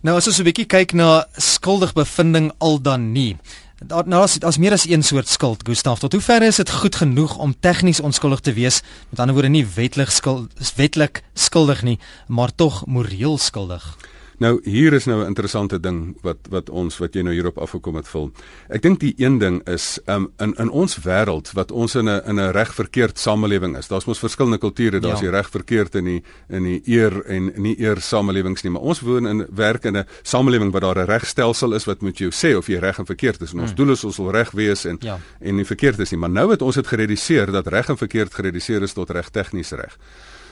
Nou 0.00 0.16
as 0.16 0.26
ons 0.26 0.38
'n 0.40 0.44
bietjie 0.44 0.66
kyk 0.66 0.92
na 0.92 1.26
skuldig 1.36 1.92
bevinding 1.92 2.52
al 2.58 2.80
dan 2.80 3.12
nie. 3.12 3.36
Daar 3.80 4.04
nou 4.04 4.20
as 4.22 4.36
as 4.44 4.58
meer 4.60 4.72
as 4.76 4.84
een 4.88 5.02
soort 5.02 5.28
skuld, 5.28 5.62
Gustaf, 5.64 5.98
tot 5.98 6.12
hoe 6.12 6.20
ver 6.20 6.42
is 6.42 6.56
dit 6.60 6.70
goed 6.70 6.96
genoeg 7.00 7.36
om 7.40 7.54
tegnies 7.60 8.00
onskuldig 8.00 8.40
te 8.40 8.52
wees? 8.52 8.82
Met 9.08 9.20
ander 9.20 9.34
woorde 9.34 9.48
nie 9.48 9.64
wetlik 9.66 10.10
skuld 10.12 10.52
wetlik 10.76 11.22
skuldig 11.34 11.82
nie, 11.82 11.98
maar 12.26 12.52
tog 12.54 12.84
moreel 12.86 13.38
skuldig. 13.38 13.96
Nou 14.40 14.54
hier 14.64 14.92
is 14.96 15.04
nou 15.04 15.20
'n 15.22 15.26
interessante 15.26 15.80
ding 15.80 16.16
wat 16.22 16.38
wat 16.48 16.70
ons 16.70 16.98
wat 16.98 17.14
jy 17.14 17.22
nou 17.22 17.34
hierop 17.34 17.58
afgekom 17.58 17.94
het 17.94 18.08
vul. 18.08 18.32
Ek 18.68 18.82
dink 18.82 19.00
die 19.00 19.14
een 19.16 19.38
ding 19.38 19.68
is 19.68 20.00
um, 20.06 20.32
in 20.38 20.54
in 20.56 20.70
ons 20.70 20.96
wêreld 20.96 21.52
wat 21.52 21.70
ons 21.70 21.94
in 21.94 22.08
'n 22.08 22.22
in 22.24 22.40
'n 22.40 22.52
reg 22.52 22.74
verkeerd 22.74 23.18
samelewing 23.18 23.76
is. 23.76 23.88
Daar's 23.88 24.06
mos 24.06 24.18
verskillende 24.18 24.58
kulture, 24.58 24.98
daar's 24.98 25.20
ja. 25.20 25.30
die 25.30 25.36
reg 25.36 25.50
verkeerd 25.50 25.94
in 25.94 26.04
die 26.04 26.22
in 26.48 26.62
die 26.62 26.82
eer 26.84 27.24
en 27.26 27.52
nie 27.56 27.80
eer 27.80 28.00
samelewings 28.00 28.62
nie, 28.62 28.72
maar 28.72 28.82
ons 28.82 29.00
woon 29.00 29.26
in 29.26 29.46
werk 29.50 29.84
in 29.84 29.96
'n 29.96 30.06
samelewing 30.22 30.72
waar 30.72 30.80
daar 30.94 30.98
'n 31.04 31.10
regstelsel 31.10 31.74
is 31.74 31.84
wat 31.84 32.00
moet 32.00 32.18
jou 32.18 32.30
sê 32.30 32.56
of 32.56 32.66
jy 32.66 32.78
reg 32.78 32.98
en 32.98 33.06
verkeerd 33.06 33.42
is. 33.42 33.52
En 33.52 33.60
ons 33.60 33.70
hmm. 33.70 33.76
doel 33.76 33.90
is 33.90 34.04
ons 34.04 34.16
wil 34.16 34.30
reg 34.30 34.50
wees 34.50 34.84
en 34.84 34.96
ja. 35.00 35.18
en 35.40 35.54
nie 35.56 35.66
verkeerd 35.66 35.98
is 35.98 36.10
nie. 36.10 36.20
Maar 36.20 36.30
nou 36.30 36.50
het 36.50 36.62
ons 36.62 36.74
dit 36.74 36.86
gereduseer 36.86 37.52
dat 37.52 37.66
reg 37.66 37.88
en 37.88 37.96
verkeerd 37.96 38.34
gereduseer 38.34 38.82
is 38.82 38.92
tot 38.92 39.10
reg 39.10 39.28
tegnies 39.28 39.70
reg 39.70 39.98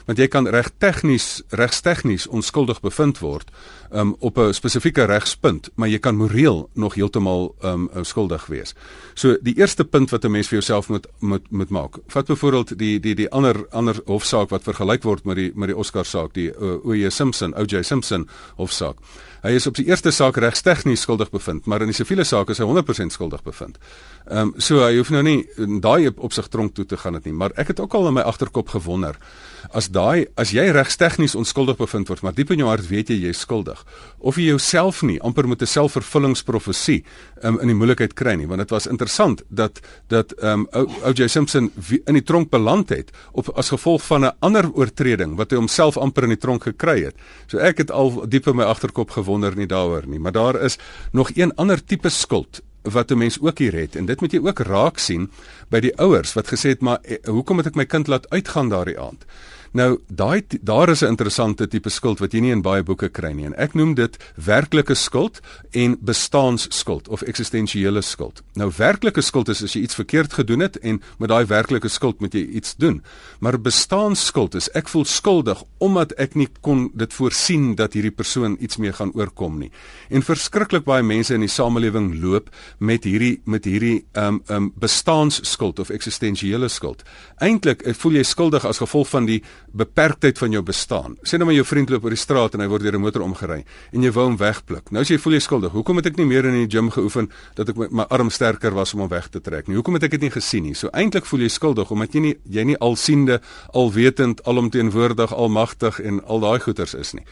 want 0.08 0.20
jy 0.22 0.28
kan 0.32 0.48
reg 0.48 0.70
tegnies 0.80 1.42
regstegnies 1.52 2.26
onskuldig 2.32 2.80
bevind 2.80 3.20
word 3.20 3.52
um, 3.92 4.16
op 4.18 4.38
'n 4.38 4.52
spesifieke 4.52 5.04
regspunt, 5.04 5.70
maar 5.74 5.88
jy 5.88 5.98
kan 5.98 6.16
moreel 6.16 6.70
nog 6.74 6.94
heeltemal 6.94 7.54
um, 7.64 7.88
skuldig 8.02 8.46
wees. 8.46 8.74
So 9.14 9.36
die 9.40 9.56
eerste 9.56 9.84
punt 9.84 10.10
wat 10.10 10.24
'n 10.24 10.30
mens 10.30 10.48
vir 10.48 10.58
jouself 10.58 10.88
moet 10.88 11.06
moet 11.18 11.50
moet 11.50 11.70
maak. 11.70 11.98
Vat 12.06 12.26
byvoorbeeld 12.26 12.78
die 12.78 13.00
die 13.00 13.14
die 13.14 13.30
ander 13.30 13.66
ander 13.70 14.00
hofsaak 14.04 14.48
wat 14.48 14.62
vergelyk 14.62 15.02
word 15.02 15.24
met 15.24 15.36
die 15.36 15.52
met 15.54 15.68
die 15.68 15.76
Oscar 15.76 16.04
saak, 16.04 16.34
die 16.34 16.50
uh, 16.50 16.84
O.J. 16.84 17.10
Simpson, 17.10 17.54
O.J. 17.54 17.82
Simpson 17.82 18.28
hofsaak. 18.56 18.96
Hy 19.42 19.54
is 19.58 19.66
op 19.66 19.76
die 19.78 19.86
eerste 19.86 20.10
saak 20.10 20.36
regstegnies 20.36 21.04
skuldig 21.06 21.30
bevind, 21.30 21.66
maar 21.66 21.82
in 21.84 21.92
die 21.92 21.96
siviele 21.96 22.24
saak 22.24 22.50
is 22.50 22.58
hy 22.58 22.66
100% 22.66 23.14
skuldig 23.14 23.44
bevind. 23.46 23.78
Ehm 24.28 24.48
um, 24.48 24.54
so 24.58 24.82
hy 24.84 24.96
hoef 24.98 25.10
nou 25.14 25.22
nie 25.22 25.46
daai 25.80 26.10
op 26.10 26.32
sig 26.32 26.48
tronk 26.48 26.74
toe 26.74 26.84
te 26.84 26.96
gaan 26.96 27.18
dit 27.18 27.30
nie, 27.30 27.32
maar 27.32 27.54
ek 27.56 27.72
het 27.72 27.80
ook 27.80 27.94
al 27.94 28.08
in 28.08 28.18
my 28.18 28.24
agterkop 28.26 28.68
gewonder 28.74 29.16
as 29.74 29.88
daai 29.92 30.26
as 30.38 30.52
jy 30.54 30.68
regstegnies 30.74 31.34
onskuldig 31.38 31.78
bevind 31.78 32.08
word, 32.08 32.22
maar 32.22 32.34
diep 32.34 32.52
in 32.54 32.62
jou 32.62 32.68
hart 32.68 32.86
weet 32.88 33.10
jy 33.10 33.18
jy 33.24 33.32
is 33.34 33.42
skuldig 33.44 33.80
of 34.18 34.38
jy 34.38 34.48
jouself 34.52 35.02
nie 35.02 35.18
amper 35.22 35.48
met 35.48 35.62
'n 35.62 35.66
selfvervullingsprofesie 35.66 37.04
um, 37.42 37.58
in 37.60 37.68
die 37.68 37.74
moeilikheid 37.74 38.14
kry 38.14 38.34
nie 38.34 38.46
want 38.46 38.60
dit 38.60 38.70
was 38.70 38.86
interessant 38.86 39.42
dat 39.48 39.80
dat 40.08 40.32
ehm 40.32 40.66
um, 40.72 40.86
O.J. 41.04 41.28
Simpson 41.28 41.70
in 42.06 42.14
die 42.14 42.22
tronk 42.22 42.50
beland 42.50 42.88
het 42.88 43.10
op 43.32 43.48
as 43.56 43.68
gevolg 43.68 44.02
van 44.02 44.24
'n 44.24 44.36
ander 44.40 44.70
oortreding 44.72 45.36
wat 45.36 45.50
hy 45.50 45.56
homself 45.56 45.96
amper 45.96 46.22
in 46.22 46.34
die 46.34 46.38
tronk 46.38 46.62
gekry 46.62 47.04
het. 47.04 47.14
So 47.46 47.58
ek 47.58 47.78
het 47.78 47.90
al 47.90 48.28
diep 48.28 48.46
in 48.46 48.56
my 48.56 48.64
agterkop 48.64 49.10
gewonder 49.10 49.27
nie 49.36 49.66
daaroor 49.66 50.06
nie, 50.06 50.18
maar 50.18 50.32
daar 50.32 50.60
is 50.62 50.78
nog 51.12 51.30
een 51.34 51.54
ander 51.54 51.84
tipe 51.84 52.08
skuld 52.08 52.62
wat 52.82 53.10
'n 53.10 53.18
mens 53.18 53.40
ook 53.40 53.58
hier 53.58 53.74
het 53.74 53.96
en 53.96 54.06
dit 54.06 54.20
moet 54.20 54.32
jy 54.32 54.40
ook 54.42 54.58
raak 54.58 54.98
sien 54.98 55.30
by 55.68 55.80
die 55.80 55.96
ouers 55.98 56.32
wat 56.32 56.48
gesê 56.48 56.68
het 56.68 56.80
maar 56.80 56.98
eh, 57.02 57.16
hoekom 57.24 57.56
moet 57.56 57.66
ek 57.66 57.74
my 57.74 57.84
kind 57.84 58.06
laat 58.06 58.30
uitgaan 58.30 58.68
daardie 58.68 58.98
aand 58.98 59.24
Nou 59.78 59.98
daai 60.10 60.42
daar 60.60 60.88
is 60.88 61.00
'n 61.00 61.06
interessante 61.06 61.68
tipe 61.68 61.88
skuld 61.88 62.18
wat 62.18 62.32
jy 62.32 62.40
nie 62.40 62.50
in 62.50 62.62
baie 62.62 62.82
boeke 62.82 63.08
kry 63.08 63.32
nie 63.32 63.44
en 63.44 63.54
ek 63.54 63.74
noem 63.74 63.94
dit 63.94 64.16
werklike 64.34 64.94
skuld 64.94 65.40
en 65.70 65.96
bestaanskuld 66.00 67.08
of 67.08 67.22
eksistensiële 67.22 68.02
skuld. 68.02 68.42
Nou 68.54 68.72
werklike 68.76 69.20
skuld 69.20 69.48
is 69.48 69.62
as 69.62 69.72
jy 69.72 69.80
iets 69.80 69.94
verkeerd 69.94 70.32
gedoen 70.32 70.60
het 70.60 70.76
en 70.76 71.02
met 71.18 71.28
daai 71.28 71.46
werklike 71.46 71.88
skuld 71.88 72.20
moet 72.20 72.32
jy 72.34 72.46
iets 72.46 72.74
doen. 72.76 73.02
Maar 73.38 73.60
bestaanskuld 73.60 74.54
is 74.54 74.70
ek 74.70 74.88
voel 74.88 75.04
skuldig 75.04 75.62
omdat 75.78 76.12
ek 76.12 76.34
nie 76.34 76.48
kon 76.60 76.90
dit 76.94 77.14
voorsien 77.14 77.74
dat 77.74 77.92
hierdie 77.92 78.16
persoon 78.16 78.56
iets 78.60 78.76
mee 78.76 78.92
gaan 78.92 79.12
oorkom 79.14 79.58
nie. 79.58 79.70
En 80.08 80.22
verskriklik 80.22 80.84
baie 80.84 81.02
mense 81.02 81.34
in 81.34 81.40
die 81.40 81.48
samelewing 81.48 82.20
loop 82.22 82.50
met 82.78 83.04
hierdie 83.04 83.40
met 83.44 83.64
hierdie 83.64 84.04
um 84.12 84.42
um 84.48 84.72
bestaanskuld 84.74 85.78
of 85.78 85.90
eksistensiële 85.90 86.68
skuld. 86.68 87.02
Eintlik 87.36 87.82
eh, 87.82 87.94
voel 87.94 88.12
jy 88.12 88.22
skuldig 88.22 88.64
as 88.64 88.78
gevolg 88.78 89.08
van 89.08 89.26
die 89.26 89.42
beperktheid 89.72 90.38
van 90.38 90.52
jou 90.52 90.62
bestaan. 90.62 91.16
Sê 91.22 91.38
nou 91.38 91.48
maar 91.48 91.56
jou 91.56 91.64
vriend 91.66 91.90
loop 91.90 92.04
oor 92.04 92.14
die 92.14 92.20
straat 92.20 92.54
en 92.54 92.60
hy 92.60 92.68
word 92.68 92.82
deur 92.82 92.96
'n 92.96 93.00
motor 93.00 93.22
omgery 93.22 93.64
en 93.92 94.02
jy 94.02 94.10
wou 94.12 94.24
hom 94.24 94.36
wegpluk. 94.36 94.90
Nou 94.90 95.02
as 95.02 95.08
jy 95.08 95.18
voel 95.18 95.32
jy 95.32 95.40
skuldig, 95.40 95.72
hoekom 95.72 95.96
het 95.96 96.06
ek 96.06 96.16
nie 96.16 96.26
meer 96.26 96.44
in 96.46 96.54
die 96.54 96.78
gim 96.78 96.90
geoefen 96.90 97.30
dat 97.54 97.68
ek 97.68 97.76
my, 97.76 97.86
my 97.90 98.06
arm 98.10 98.30
sterker 98.30 98.74
was 98.74 98.94
om 98.94 99.00
hom 99.00 99.08
weg 99.08 99.28
te 99.28 99.40
trek 99.40 99.68
nie? 99.68 99.74
Hoekom 99.74 99.94
het 99.94 100.04
ek 100.04 100.10
dit 100.10 100.20
nie 100.20 100.30
gesien 100.30 100.62
nie? 100.62 100.74
So 100.74 100.88
eintlik 100.92 101.26
voel 101.26 101.40
jy 101.40 101.48
skuldig 101.48 101.90
omdat 101.90 102.12
jy 102.14 102.20
nie 102.20 102.36
jy 102.48 102.64
nie 102.64 102.78
alsiende, 102.78 103.40
alwetend, 103.72 104.42
alomteenwoordig, 104.44 105.32
almagtig 105.32 106.00
en 106.00 106.24
al 106.24 106.40
daai 106.40 106.60
goeters 106.60 106.94
is 106.94 107.14
nie. 107.14 107.24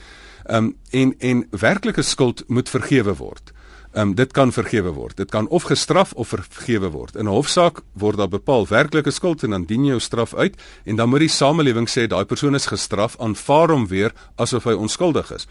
Ehm 0.49 0.65
um, 0.65 0.77
en 0.91 1.15
en 1.19 1.47
werklike 1.51 2.03
skuld 2.03 2.45
moet 2.49 2.69
vergewe 2.69 3.15
word. 3.17 3.53
Um, 3.97 4.15
dit 4.15 4.33
kan 4.33 4.53
vergewe 4.53 4.91
word. 4.93 5.17
Dit 5.17 5.31
kan 5.33 5.47
of 5.49 5.63
gestraf 5.63 6.13
of 6.13 6.29
vergewe 6.29 6.91
word. 6.93 7.17
In 7.17 7.25
'n 7.25 7.33
hofsaak 7.33 7.81
word 7.93 8.17
daar 8.17 8.29
bepaal 8.29 8.67
werklike 8.69 9.11
skuld 9.11 9.43
en 9.43 9.51
dan 9.51 9.65
dien 9.65 9.85
jy 9.85 9.89
jou 9.89 10.01
straf 10.01 10.35
uit 10.35 10.55
en 10.85 10.97
dan 10.97 11.09
moet 11.09 11.21
die 11.21 11.29
samelewing 11.29 11.89
sê 11.89 12.07
daai 12.07 12.25
persoon 12.25 12.55
is 12.55 12.67
gestraf, 12.67 13.17
aanvaar 13.19 13.71
hom 13.71 13.87
weer 13.87 14.13
asof 14.37 14.65
hy 14.65 14.73
onskuldig 14.73 15.33
is. 15.33 15.47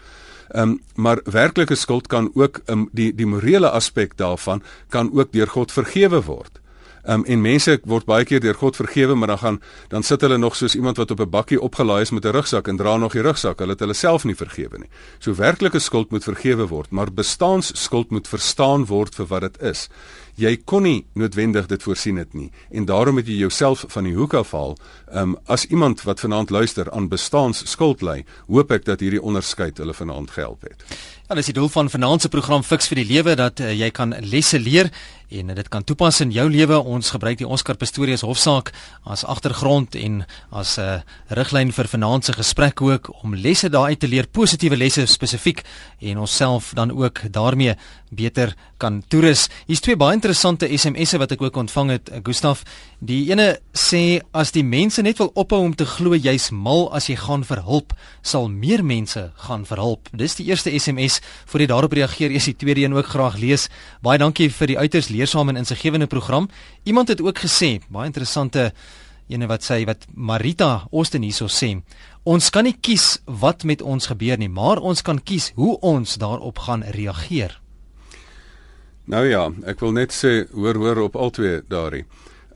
Ehm 0.54 0.62
um, 0.62 0.80
maar 0.94 1.20
werklike 1.24 1.74
skuld 1.74 2.06
kan 2.06 2.30
ook 2.34 2.60
um, 2.66 2.88
die 2.92 3.14
die 3.14 3.26
morele 3.26 3.70
aspek 3.70 4.16
daarvan 4.16 4.62
kan 4.88 5.10
ook 5.12 5.32
deur 5.32 5.48
God 5.48 5.72
vergewe 5.72 6.22
word. 6.22 6.60
Um, 7.06 7.22
en 7.24 7.40
mense 7.40 7.78
word 7.86 8.06
baie 8.06 8.24
keer 8.26 8.40
deur 8.42 8.56
God 8.58 8.76
vergewe, 8.76 9.14
maar 9.14 9.28
dan 9.28 9.38
gaan 9.38 9.60
dan 9.88 10.02
sit 10.02 10.20
hulle 10.20 10.38
nog 10.38 10.56
soos 10.56 10.74
iemand 10.74 10.96
wat 10.96 11.10
op 11.10 11.20
'n 11.20 11.30
bakkie 11.30 11.60
opgelaai 11.60 12.00
is 12.02 12.10
met 12.10 12.24
'n 12.24 12.34
rugsak 12.34 12.68
en 12.68 12.76
dra 12.76 12.96
nog 12.96 13.12
die 13.12 13.22
rugsak. 13.22 13.58
Hulle 13.58 13.72
het 13.72 13.80
hulle 13.80 13.94
self 13.94 14.24
nie 14.24 14.34
vergewe 14.34 14.78
nie. 14.78 14.88
So 15.18 15.34
werklike 15.34 15.78
skuld 15.78 16.10
moet 16.10 16.24
vergewe 16.24 16.66
word, 16.66 16.90
maar 16.90 17.12
bestaanskuld 17.12 18.10
moet 18.10 18.28
verstaan 18.28 18.86
word 18.86 19.14
vir 19.14 19.26
wat 19.26 19.40
dit 19.40 19.62
is. 19.62 19.88
Jy 20.36 20.52
kon 20.68 20.84
nie 20.84 21.06
noodwendig 21.16 21.66
dit 21.70 21.82
voorsien 21.82 22.18
het 22.20 22.34
nie 22.36 22.50
en 22.68 22.84
daarom 22.84 23.16
het 23.16 23.28
jy 23.30 23.38
jouself 23.40 23.86
van 23.88 24.04
die 24.04 24.12
hoek 24.12 24.34
afhaal. 24.36 24.76
Um, 25.08 25.36
as 25.48 25.64
iemand 25.72 26.02
wat 26.04 26.20
vanaand 26.20 26.50
luister 26.50 26.90
aan 26.92 27.08
bestaanskuld 27.08 28.02
ly, 28.04 28.24
hoop 28.46 28.74
ek 28.76 28.84
dat 28.84 29.00
hierdie 29.00 29.22
onderskeid 29.22 29.80
hulle 29.80 29.96
vanaand 29.96 30.34
gehelp 30.36 30.68
het. 30.68 30.84
Ja, 31.26 31.34
dis 31.34 31.48
die 31.48 31.56
doel 31.56 31.70
van 31.72 31.88
vanaand 31.90 32.22
se 32.22 32.28
program 32.30 32.62
Fix 32.62 32.86
vir 32.86 33.00
die 33.00 33.08
Lewe 33.08 33.32
dat 33.34 33.58
uh, 33.64 33.72
jy 33.74 33.88
kan 33.90 34.12
lesse 34.22 34.60
leer 34.60 34.92
en 35.34 35.50
dit 35.58 35.68
kan 35.68 35.82
toepas 35.82 36.20
in 36.22 36.30
jou 36.30 36.44
lewe. 36.50 36.76
Ons 36.78 37.10
gebruik 37.10 37.40
die 37.40 37.48
Oscar 37.48 37.74
Pistorius 37.74 38.22
hofsaak 38.22 38.70
as 39.02 39.24
agtergrond 39.26 39.96
en 39.98 40.20
as 40.50 40.76
'n 40.78 40.82
uh, 40.82 41.00
riglyn 41.34 41.72
vir 41.72 41.88
vanaand 41.88 42.24
se 42.24 42.32
gesprek 42.32 42.80
ook 42.80 43.10
om 43.24 43.34
lesse 43.34 43.68
daaruit 43.68 44.00
te 44.00 44.08
leer, 44.08 44.26
positiewe 44.26 44.76
lesse 44.76 45.06
spesifiek 45.06 45.64
en 45.98 46.18
onsself 46.18 46.70
dan 46.74 46.92
ook 46.92 47.32
daarmee 47.32 47.74
beter 48.16 48.54
kan 48.82 49.02
toerus. 49.12 49.46
Hier's 49.68 49.82
twee 49.84 49.96
baie 49.96 50.16
interessante 50.16 50.68
SMS'e 50.72 51.20
wat 51.20 51.34
ek 51.36 51.44
ook 51.44 51.60
ontvang 51.60 51.92
het, 51.94 52.10
uh, 52.10 52.20
Gustaf. 52.24 52.64
Die 53.04 53.26
ene 53.30 53.58
sê 53.76 54.22
as 54.32 54.52
die 54.56 54.64
mense 54.64 55.04
net 55.04 55.20
wil 55.20 55.30
ophou 55.34 55.60
om 55.64 55.74
te 55.76 55.86
glo 55.86 56.16
jy's 56.16 56.48
mal 56.50 56.88
as 56.96 57.10
jy 57.10 57.16
gaan 57.20 57.44
vir 57.46 57.62
hulp, 57.68 57.94
sal 58.22 58.48
meer 58.48 58.84
mense 58.84 59.28
gaan 59.46 59.64
vir 59.68 59.84
hulp. 59.84 60.10
Dis 60.16 60.38
die 60.40 60.48
eerste 60.50 60.72
SMS. 60.72 61.20
Voor 61.46 61.62
jy 61.62 61.70
daarop 61.70 61.96
reageer, 61.96 62.34
is 62.34 62.48
die 62.48 62.56
tweede 62.56 62.84
een 62.84 62.96
ook 62.96 63.12
graag 63.12 63.38
lees. 63.40 63.68
Baie 64.02 64.18
dankie 64.18 64.50
vir 64.50 64.72
die 64.72 64.78
uiters 64.78 65.12
leersame 65.12 65.52
en 65.54 65.64
insiggewende 65.64 66.06
program. 66.10 66.48
Iemand 66.84 67.08
het 67.12 67.20
ook 67.20 67.44
gesê, 67.44 67.76
baie 67.92 68.08
interessante 68.10 68.72
ene 69.28 69.48
wat 69.50 69.64
sê 69.66 69.82
wat 69.86 70.06
Marita 70.14 70.86
Osten 70.90 71.24
hierso 71.26 71.50
sê. 71.50 71.74
Ons 72.26 72.50
kan 72.50 72.66
nie 72.66 72.74
kies 72.74 73.20
wat 73.26 73.64
met 73.64 73.82
ons 73.82 74.10
gebeur 74.10 74.38
nie, 74.38 74.50
maar 74.50 74.82
ons 74.82 75.02
kan 75.06 75.18
kies 75.18 75.52
hoe 75.58 75.76
ons 75.78 76.18
daarop 76.22 76.58
gaan 76.66 76.82
reageer. 76.96 77.60
Nou 79.06 79.26
ja, 79.26 79.46
ek 79.70 79.80
wil 79.80 79.92
net 79.94 80.14
sê 80.14 80.46
hoor 80.52 80.78
hoor 80.82 81.04
op 81.06 81.16
albei 81.16 81.60
daarin. 81.70 82.06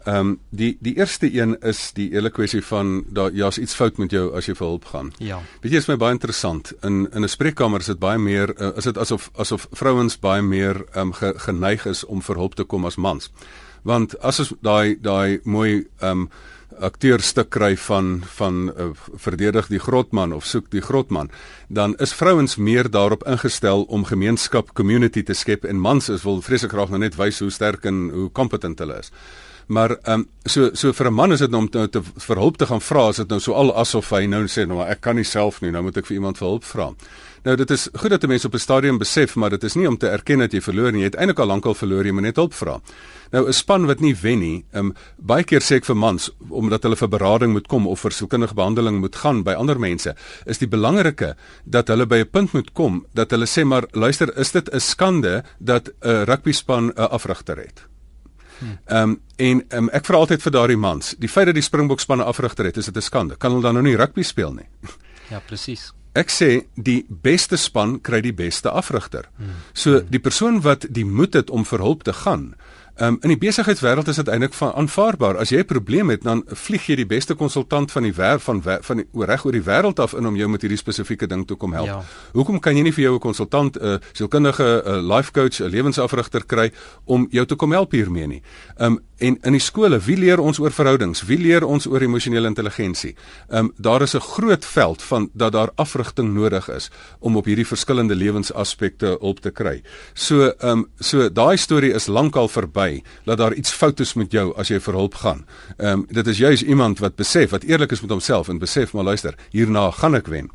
Ehm 0.05 0.17
um, 0.17 0.39
die 0.51 0.79
die 0.81 0.97
eerste 0.97 1.29
een 1.29 1.59
is 1.61 1.93
die 1.93 2.09
hele 2.11 2.31
kwessie 2.31 2.63
van 2.65 3.05
daar 3.09 3.31
ja's 3.33 3.59
iets 3.59 3.75
fout 3.75 3.99
met 3.99 4.11
jou 4.11 4.31
as 4.37 4.47
jy 4.49 4.55
vir 4.55 4.67
hulp 4.67 4.85
gaan. 4.85 5.13
Ja. 5.19 5.43
Weet 5.61 5.73
jy 5.73 5.79
is 5.79 5.89
my 5.89 5.97
baie 5.97 6.17
interessant. 6.17 6.73
In 6.83 7.09
in 7.13 7.23
'n 7.23 7.29
spreekkamer 7.29 7.81
is 7.81 7.87
dit 7.87 7.99
baie 7.99 8.19
meer 8.19 8.55
uh, 8.61 8.77
is 8.77 8.85
dit 8.85 8.99
asof 8.99 9.31
asof 9.35 9.69
vrouens 9.71 10.19
baie 10.19 10.43
meer 10.43 10.85
ehm 10.95 11.01
um, 11.01 11.13
ge, 11.13 11.35
geneig 11.37 11.87
is 11.87 12.05
om 12.05 12.23
vir 12.23 12.37
hulp 12.37 12.55
te 12.55 12.65
kom 12.65 12.85
as 12.85 12.97
mans. 12.97 13.31
Want 13.83 14.19
as 14.19 14.41
ons 14.41 14.53
daai 14.61 14.97
daai 15.01 15.41
mooi 15.45 15.87
ehm 16.01 16.11
um, 16.11 16.31
akteurstuk 16.81 17.51
kry 17.51 17.77
van 17.77 18.23
van 18.37 18.71
uh, 18.71 18.91
verdedig 19.15 19.69
die 19.69 19.79
grotman 19.79 20.33
of 20.33 20.47
soek 20.47 20.71
die 20.71 20.83
grotman, 20.85 21.31
dan 21.69 21.97
is 21.99 22.15
vrouens 22.17 22.57
meer 22.57 22.91
daarop 22.91 23.27
ingestel 23.29 23.85
om 23.89 24.05
gemeenskap 24.05 24.75
community 24.75 25.23
te 25.23 25.35
skep 25.35 25.65
en 25.65 25.81
mans 25.81 26.09
is 26.09 26.25
wil 26.25 26.43
vreeslik 26.43 26.73
graag 26.73 26.91
nou 26.91 27.01
net 27.01 27.17
wys 27.21 27.41
hoe 27.41 27.51
sterk 27.51 27.85
en 27.85 28.09
hoe 28.11 28.29
kompetent 28.31 28.79
hulle 28.79 28.99
is. 28.99 29.13
Maar 29.71 29.91
ehm 30.03 30.13
um, 30.21 30.29
so 30.45 30.71
so 30.75 30.93
vir 30.93 31.07
'n 31.07 31.15
man 31.15 31.33
is 31.33 31.39
dit 31.39 31.51
nou 31.51 31.61
om 31.61 31.71
te, 31.71 31.89
te 31.89 32.03
vir 32.03 32.37
hulp 32.37 32.57
te 32.57 32.67
gaan 32.67 32.81
vra, 32.81 33.09
is 33.09 33.17
dit 33.17 33.29
nou 33.29 33.41
so 33.41 33.53
al 33.53 33.77
asof 33.77 34.11
hy 34.11 34.27
nou 34.27 34.45
sê 34.47 34.67
nou 34.67 34.83
ek 34.83 35.01
kan 35.01 35.17
nie 35.17 35.25
self 35.25 35.61
nie, 35.61 35.71
nou 35.71 35.83
moet 35.83 35.97
ek 35.97 36.07
vir 36.07 36.15
iemand 36.15 36.39
vir 36.39 36.49
hulp 36.49 36.65
vra. 36.65 36.95
Nou 37.43 37.55
dit 37.57 37.71
is 37.71 37.87
goed 37.97 38.13
dat 38.13 38.27
mense 38.29 38.47
op 38.47 38.55
'n 38.55 38.59
stadium 38.59 38.99
besef, 38.99 39.35
maar 39.35 39.51
dit 39.51 39.65
is 39.65 39.75
nie 39.75 39.89
om 39.89 39.97
te 39.97 40.09
erken 40.09 40.39
dat 40.39 40.53
jy 40.53 40.61
verloor 40.61 40.93
nie. 40.93 41.01
Jy 41.01 41.05
het 41.05 41.15
eintlik 41.15 41.39
al 41.39 41.47
lankal 41.47 41.75
verloor, 41.75 42.05
jy 42.05 42.13
moet 42.13 42.23
net 42.23 42.37
hulp 42.37 42.55
vra. 42.55 42.81
Nou 43.31 43.49
'n 43.49 43.53
span 43.53 43.87
wat 43.87 44.01
nie 44.01 44.15
wen 44.15 44.39
nie, 44.39 44.65
um, 44.73 44.95
baie 45.17 45.45
keer 45.45 45.61
sê 45.61 45.77
ek 45.77 45.85
vir 45.85 45.97
mans 45.97 46.31
omdat 46.49 46.83
hulle 46.83 46.97
vir 46.97 47.09
berading 47.09 47.53
moet 47.53 47.67
kom 47.67 47.87
of 47.87 48.01
vir 48.01 48.11
sielkundige 48.11 48.55
behandeling 48.55 49.01
moet 49.01 49.17
gaan 49.17 49.43
by 49.43 49.53
ander 49.53 49.79
mense, 49.79 50.15
is 50.47 50.59
die 50.59 50.69
belangrike 50.69 51.37
dat 51.65 51.89
hulle 51.89 52.07
by 52.07 52.17
'n 52.17 52.31
punt 52.31 52.53
moet 52.53 52.73
kom 52.73 53.07
dat 53.15 53.31
hulle 53.31 53.47
sê 53.47 53.65
maar 53.65 53.87
luister, 53.93 54.39
is 54.39 54.51
dit 54.51 54.69
'n 54.75 54.81
skande 54.81 55.45
dat 55.59 55.89
'n 56.03 56.25
rugby 56.25 56.53
span 56.53 56.93
'n 56.97 57.09
afrigter 57.11 57.57
het? 57.57 57.91
Ehm 58.87 59.03
um, 59.03 59.21
en 59.37 59.65
um, 59.73 59.89
ek 59.89 60.05
vra 60.05 60.17
altyd 60.17 60.43
vir 60.43 60.53
daardie 60.53 60.77
mans, 60.77 61.15
die 61.19 61.29
feit 61.29 61.47
dat 61.47 61.55
die 61.55 61.63
Springbok 61.63 62.01
span 62.01 62.19
'n 62.19 62.29
afrigter 62.29 62.65
het, 62.65 62.77
is 62.77 62.85
dit 62.85 62.97
'n 62.97 63.01
skande? 63.01 63.37
Kan 63.37 63.51
hulle 63.51 63.63
dan 63.63 63.75
nou 63.75 63.85
nie 63.85 63.97
rugby 63.97 64.23
speel 64.23 64.53
nie? 64.53 64.69
Ja, 65.31 65.41
presies. 65.47 65.93
Ek 66.19 66.33
sê 66.33 66.65
die 66.75 67.05
beste 67.09 67.57
span 67.61 67.99
kry 68.03 68.21
die 68.25 68.35
beste 68.35 68.73
afrigter. 68.75 69.29
Hmm. 69.39 69.61
So 69.73 70.01
die 70.01 70.23
persoon 70.23 70.63
wat 70.67 70.89
die 70.91 71.07
moed 71.07 71.39
het 71.39 71.51
om 71.51 71.65
vir 71.65 71.85
hulp 71.85 72.03
te 72.09 72.15
gaan, 72.25 72.55
Um, 72.97 73.17
in 73.21 73.29
die 73.33 73.39
besigheidswêreld 73.39 74.09
is 74.09 74.17
dit 74.17 74.29
eintlik 74.29 74.53
van 74.55 74.73
aanvaarbaar. 74.73 75.37
As 75.41 75.49
jy 75.49 75.59
'n 75.59 75.65
probleem 75.65 76.11
het, 76.11 76.23
dan 76.23 76.43
vlieg 76.47 76.87
jy 76.87 76.97
die 76.97 77.07
beste 77.07 77.35
konsultant 77.35 77.93
van 77.93 78.03
die 78.03 78.13
wêreld 78.13 78.43
van 78.43 78.63
van 78.63 78.97
die 78.97 79.07
reg 79.25 79.45
oor 79.45 79.53
die 79.53 79.63
wêreld 79.63 79.99
af 79.99 80.13
in 80.13 80.27
om 80.27 80.37
jou 80.37 80.49
met 80.49 80.61
hierdie 80.61 80.79
spesifieke 80.79 81.27
ding 81.27 81.47
te 81.47 81.55
kom 81.55 81.73
help. 81.73 81.87
Ja. 81.87 82.03
Hoekom 82.33 82.61
kan 82.61 82.77
jy 82.77 82.83
nie 82.83 82.93
vir 82.93 83.03
jou 83.05 83.15
'n 83.15 83.19
konsultant, 83.19 83.77
'n 83.77 83.85
uh, 83.87 83.97
sielkundige, 84.13 84.83
'n 84.85 84.89
uh, 84.89 85.17
life 85.17 85.33
coach, 85.33 85.61
'n 85.61 85.71
lewensafrigter 85.71 86.45
kry 86.47 86.73
om 87.05 87.27
jou 87.31 87.47
te 87.47 87.55
kom 87.55 87.73
help 87.73 87.93
hiermee 87.93 88.27
nie? 88.27 88.43
Um 88.79 89.01
en 89.21 89.39
in 89.43 89.53
die 89.53 89.61
skole, 89.61 89.99
wie 89.99 90.17
leer 90.17 90.41
ons 90.41 90.59
oor 90.59 90.71
verhoudings? 90.71 91.23
Wie 91.23 91.39
leer 91.39 91.65
ons 91.65 91.87
oor 91.87 92.01
emosionele 92.01 92.47
intelligensie? 92.47 93.15
Um 93.49 93.73
daar 93.77 94.03
is 94.03 94.15
'n 94.15 94.21
groot 94.21 94.65
veld 94.65 95.03
van 95.03 95.31
dat 95.35 95.53
daar 95.53 95.71
afrigting 95.77 96.35
nodig 96.35 96.69
is 96.69 96.91
om 97.21 97.37
op 97.37 97.45
hierdie 97.45 97.67
verskillende 97.67 98.15
lewensaspekte 98.15 99.17
hulp 99.21 99.41
te 99.41 99.51
kry. 99.51 99.83
So 100.15 100.53
um 100.63 100.87
so 100.99 101.29
daai 101.29 101.57
storie 101.57 101.93
is 101.93 102.07
lankal 102.07 102.49
verby 102.49 102.80
my 102.81 103.03
dat 103.29 103.39
daar 103.39 103.55
iets 103.55 103.73
fout 103.77 104.01
is 104.01 104.17
met 104.19 104.33
jou 104.33 104.51
as 104.59 104.73
jy 104.73 104.81
vir 104.81 104.99
hulp 104.99 105.21
gaan. 105.23 105.47
Ehm 105.79 106.03
um, 106.03 106.07
dit 106.11 106.27
is 106.27 106.43
juis 106.43 106.63
iemand 106.63 106.99
wat 107.05 107.17
besef 107.21 107.55
wat 107.55 107.67
eerlik 107.69 107.93
is 107.93 108.01
met 108.05 108.11
homself 108.11 108.49
en 108.49 108.59
besef 108.59 108.93
maar 108.93 109.05
luister, 109.05 109.37
hierna 109.51 109.91
gaan 109.91 110.19
ek 110.19 110.31
wen. 110.33 110.51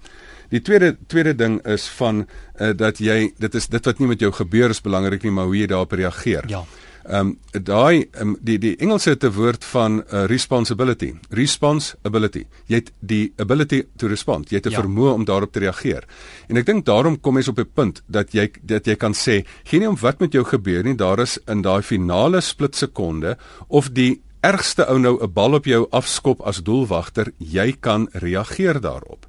Die 0.53 0.61
tweede 0.61 0.95
tweede 1.07 1.33
ding 1.35 1.59
is 1.65 1.88
van 1.97 2.25
uh, 2.25 2.71
dat 2.77 2.99
jy 3.01 3.31
dit 3.41 3.55
is 3.55 3.67
dit 3.67 3.85
wat 3.85 3.99
nie 3.99 4.07
met 4.07 4.21
jou 4.21 4.31
gebeur 4.33 4.69
is 4.69 4.81
belangrik 4.81 5.23
nie, 5.25 5.33
maar 5.33 5.49
hoe 5.49 5.57
jy 5.57 5.69
daarop 5.71 5.95
reageer. 5.97 6.45
Ja. 6.51 6.63
Ehm 7.05 7.27
um, 7.27 7.61
daai 7.63 8.07
um, 8.21 8.33
die 8.41 8.57
die 8.57 8.73
Engelse 8.81 9.17
te 9.17 9.29
woord 9.33 9.65
van 9.65 9.99
uh, 9.99 10.23
responsibility. 10.25 11.11
Responsibility. 11.29 12.45
Jy 12.65 12.79
het 12.81 12.91
die 12.99 13.33
ability 13.37 13.83
to 13.97 14.07
respond. 14.07 14.49
Jy 14.49 14.57
het 14.57 14.65
'n 14.65 14.71
ja. 14.71 14.81
vermoë 14.81 15.13
om 15.13 15.25
daarop 15.25 15.51
te 15.51 15.59
reageer. 15.59 16.03
En 16.49 16.57
ek 16.57 16.65
dink 16.65 16.85
daarom 16.85 17.19
kom 17.21 17.37
jy 17.37 17.47
op 17.49 17.59
'n 17.59 17.69
punt 17.73 18.01
dat 18.07 18.33
jy 18.33 18.51
dat 18.61 18.85
jy 18.85 18.95
kan 18.95 19.13
sê, 19.13 19.45
geen 19.63 19.79
nie 19.79 19.89
om 19.89 19.97
wat 20.01 20.19
met 20.19 20.33
jou 20.33 20.43
gebeur 20.43 20.83
nie, 20.83 20.95
daar 20.95 21.19
is 21.19 21.37
in 21.47 21.61
daai 21.61 21.81
finale 21.81 22.41
split 22.41 22.75
sekonde 22.75 23.37
of 23.67 23.89
die 23.89 24.21
ergste 24.41 24.85
ou 24.87 24.97
nou 24.97 25.17
'n 25.21 25.33
bal 25.33 25.53
op 25.53 25.65
jou 25.65 25.87
afskop 25.91 26.41
as 26.41 26.63
doelwagter, 26.63 27.31
jy 27.37 27.75
kan 27.79 28.07
reageer 28.13 28.81
daarop. 28.81 29.27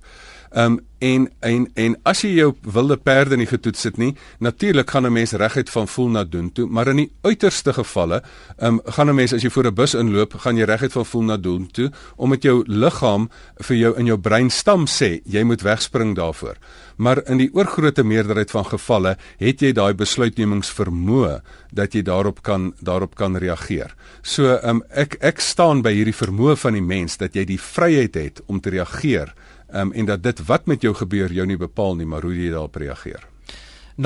Ehm 0.51 0.73
um, 0.73 0.81
en 0.99 1.29
en 1.41 1.67
en 1.75 1.97
as 2.09 2.23
jy 2.25 2.31
jou 2.39 2.53
wilde 2.73 2.97
perde 2.97 3.37
nie 3.37 3.47
getoets 3.47 3.85
het 3.85 3.99
nie, 4.01 4.15
natuurlik 4.41 4.91
gaan 4.91 5.07
'n 5.07 5.13
mens 5.13 5.33
reguit 5.33 5.71
van 5.71 5.89
voel 5.89 6.09
na 6.09 6.25
doen 6.25 6.53
toe, 6.53 6.67
maar 6.67 6.89
in 6.89 6.97
die 6.97 7.13
uiterste 7.23 7.73
gevalle, 7.73 8.23
ehm 8.57 8.75
um, 8.75 8.81
gaan 8.85 9.09
'n 9.11 9.15
mens 9.15 9.33
as 9.33 9.43
jy 9.43 9.51
voor 9.51 9.67
'n 9.67 9.75
bus 9.75 9.95
inloop, 9.95 10.35
gaan 10.35 10.57
jy 10.57 10.65
reguit 10.65 10.93
van 10.93 11.07
voel 11.07 11.23
na 11.23 11.37
doen 11.37 11.67
toe 11.67 11.93
omdat 12.17 12.43
jou 12.43 12.65
liggaam 12.67 13.29
vir 13.57 13.77
jou 13.77 13.99
in 13.99 14.07
jou 14.07 14.19
breinstam 14.19 14.87
sê 14.87 15.21
jy 15.25 15.43
moet 15.43 15.63
wegspring 15.63 16.17
daarvoor. 16.17 16.57
Maar 16.97 17.29
in 17.29 17.37
die 17.37 17.51
oorgrootste 17.53 18.05
meerderheid 18.05 18.51
van 18.51 18.65
gevalle 18.65 19.17
het 19.39 19.61
jy 19.61 19.73
daai 19.73 19.95
besluitnemingsvermoë 19.95 21.41
dat 21.73 21.93
jy 21.93 22.03
daarop 22.03 22.43
kan 22.43 22.75
daarop 22.81 23.15
kan 23.15 23.37
reageer. 23.37 23.95
So 24.23 24.55
ehm 24.57 24.69
um, 24.69 24.83
ek 24.91 25.17
ek 25.21 25.41
staan 25.41 25.83
by 25.83 25.93
hierdie 25.93 26.17
vermoë 26.17 26.57
van 26.57 26.73
die 26.73 26.83
mens 26.83 27.17
dat 27.17 27.35
jy 27.35 27.45
die 27.45 27.61
vryheid 27.61 28.15
het 28.15 28.43
om 28.47 28.61
te 28.61 28.71
reageer 28.71 29.35
um, 29.81 29.93
en 29.93 30.05
dat 30.05 30.23
dit 30.23 30.47
wat 30.47 30.67
met 30.67 30.83
jou 30.83 30.95
gebeur 30.95 31.33
jou 31.33 31.47
nie 31.47 31.57
bepaal 31.57 31.97
nie, 31.97 32.07
maar 32.07 32.23
hoe 32.23 32.35
jy 32.35 32.51
daarop 32.51 32.75
reageer. 32.77 33.27
0891104553 33.97 34.03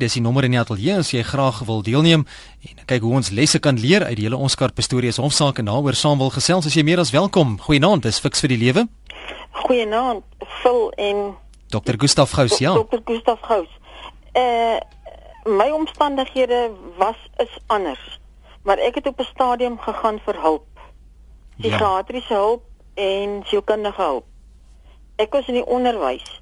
dis 0.00 0.12
die 0.16 0.22
nommer 0.24 0.44
in 0.48 0.50
die 0.54 0.60
ateljee 0.60 0.96
as 0.96 1.10
jy 1.12 1.22
graag 1.22 1.58
wil 1.68 1.82
deelneem 1.84 2.24
en 2.64 2.78
kyk 2.88 3.02
hoe 3.04 3.14
ons 3.18 3.28
lesse 3.30 3.58
kan 3.60 3.76
leer 3.76 4.04
uit 4.08 4.16
die 4.16 4.24
hele 4.24 4.40
Oscar 4.40 4.72
Pistorius 4.72 5.20
hofsaak 5.20 5.58
en 5.60 5.68
daaroor 5.68 5.94
saam 5.98 6.18
wil 6.22 6.32
gesels 6.32 6.66
as 6.66 6.74
jy 6.78 6.84
meer 6.88 6.98
as 7.02 7.12
welkom. 7.12 7.60
Goeienaand, 7.60 8.02
dis 8.08 8.20
Fix 8.24 8.40
vir 8.40 8.48
die 8.54 8.62
lewe. 8.62 8.88
Goeienaand, 9.66 10.24
Phil 10.62 10.92
en 10.96 11.36
Dr. 11.68 11.94
Gustaf 12.00 12.30
Gous, 12.32 12.58
ja. 12.58 12.72
Dr. 12.72 13.04
Gustaf 13.04 13.40
Gous. 13.44 13.68
Eh 14.32 14.42
uh, 14.42 14.80
my 15.44 15.70
omstandighede 15.74 16.70
was 16.96 17.18
is 17.36 17.58
anders, 17.66 18.20
maar 18.62 18.78
ek 18.78 18.94
het 18.94 19.06
op 19.06 19.20
'n 19.20 19.28
stadium 19.34 19.78
gegaan 19.78 20.20
vir 20.24 20.40
hulp. 20.40 20.66
Psigiatriese 21.58 22.32
ja. 22.32 22.40
hulp 22.40 22.62
en 22.94 23.42
sielkundige 23.44 24.02
hulp. 24.02 24.24
Ek 25.16 25.32
was 25.32 25.46
in 25.46 25.60
die 25.60 25.66
onderwys 25.66 26.40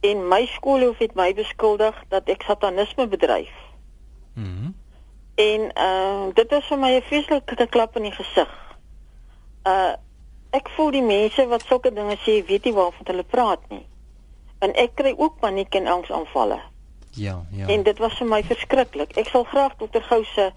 en 0.00 0.28
my 0.28 0.46
skoolhoof 0.46 0.98
het 0.98 1.14
my 1.14 1.30
beskuldig 1.34 1.98
dat 2.08 2.28
ek 2.28 2.42
satanisme 2.42 3.08
bedryf. 3.08 3.52
Mhm. 4.34 4.46
Mm 4.46 4.80
en 5.34 5.70
uh 5.74 6.34
dit 6.34 6.50
was 6.50 6.66
vir 6.66 6.78
my 6.78 6.90
'n 6.96 7.02
vreeslike 7.02 7.66
klap 7.66 7.96
in 7.96 8.02
die 8.02 8.12
gesig. 8.12 8.50
Uh 9.64 9.94
ek 10.50 10.68
voel 10.68 10.90
die 10.90 11.02
mense 11.02 11.46
wat 11.46 11.62
sulke 11.66 11.92
dinge 11.92 12.16
sê, 12.16 12.44
weet 12.46 12.64
nie 12.64 12.72
waarvan 12.72 13.06
hulle 13.06 13.22
praat 13.22 13.60
nie. 13.68 13.86
En 14.58 14.74
ek 14.74 14.94
kry 14.94 15.14
ook 15.16 15.38
paniek 15.40 15.74
en 15.74 15.86
angsaanvalle. 15.86 16.60
Ja, 17.10 17.44
ja. 17.50 17.66
En 17.66 17.82
dit 17.82 17.98
was 17.98 18.14
vir 18.14 18.26
my 18.26 18.42
verskriklik. 18.42 19.16
Ek 19.16 19.28
sal 19.28 19.44
graag 19.44 19.76
dokter 19.76 20.02
Gou 20.02 20.24
se 20.24 20.52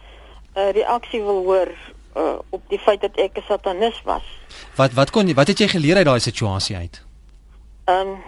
uh, 0.55 0.69
reaksie 0.71 1.21
wil 1.23 1.43
hoor 1.43 1.71
uh, 2.15 2.39
op 2.49 2.62
die 2.67 2.80
feit 2.80 3.01
dat 3.01 3.15
ek 3.15 3.38
'n 3.38 3.47
satanis 3.47 4.01
was. 4.04 4.23
Wat 4.75 4.93
wat 4.93 5.10
kon 5.10 5.34
wat 5.34 5.47
het 5.47 5.60
jy 5.60 5.67
geleer 5.67 5.95
uit 5.95 6.06
daai 6.06 6.19
situasie 6.19 6.75
uit? 6.75 7.04
Ehm 7.86 8.08
um, 8.08 8.23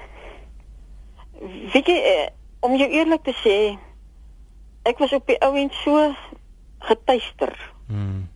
weet 1.74 1.88
jy 1.88 1.98
uh, 1.98 2.28
om 2.60 2.76
jou 2.76 2.90
eerlik 2.90 3.24
te 3.24 3.36
sê 3.44 3.78
ek 4.84 4.98
was 4.98 5.14
op 5.14 5.28
die 5.28 5.40
ou 5.40 5.56
end 5.56 5.74
so 5.74 6.14
getuister. 6.80 7.74
Hmm. 7.88 8.30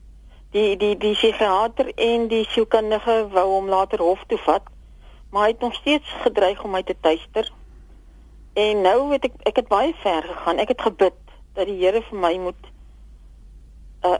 Die 0.52 0.78
die 0.78 0.98
die 0.98 1.14
psigiater 1.14 1.92
en 1.96 2.28
die 2.28 2.46
sielkundige 2.50 3.28
wou 3.32 3.48
hom 3.54 3.70
later 3.70 4.00
hof 4.00 4.24
toe 4.28 4.38
vat, 4.38 4.64
maar 5.30 5.44
hy 5.44 5.52
het 5.54 5.62
nog 5.62 5.76
steeds 5.76 6.08
gedreig 6.24 6.64
om 6.64 6.72
my 6.72 6.84
te 6.84 6.96
tuister. 7.00 7.52
En 8.54 8.82
nou 8.82 9.10
weet 9.10 9.30
ek 9.30 9.34
ek 9.44 9.56
het 9.56 9.68
baie 9.68 9.94
ver 10.04 10.28
gegaan. 10.28 10.60
Ek 10.60 10.68
het 10.76 10.82
gebid 10.82 11.16
dat 11.56 11.68
die 11.68 11.80
Here 11.80 12.02
vir 12.02 12.20
my 12.20 12.36
moet 12.38 12.68
'n 14.04 14.08
uh, 14.08 14.20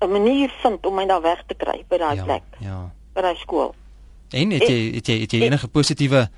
'n 0.00 0.10
manier 0.10 0.50
vind 0.62 0.86
om 0.86 0.94
my 0.94 1.06
daar 1.06 1.22
weg 1.22 1.42
te 1.46 1.54
kry 1.54 1.84
by 1.88 1.96
daai 1.96 2.16
ja, 2.16 2.24
plek. 2.24 2.42
Ja. 2.58 2.92
By 3.14 3.20
daai 3.20 3.36
skool. 3.36 3.74
En 4.30 4.50
het 4.50 4.66
jy 4.68 4.94
het 4.94 5.06
jy 5.06 5.20
het 5.20 5.32
jy 5.32 5.40
enige 5.40 5.68
positiewe 5.68 6.28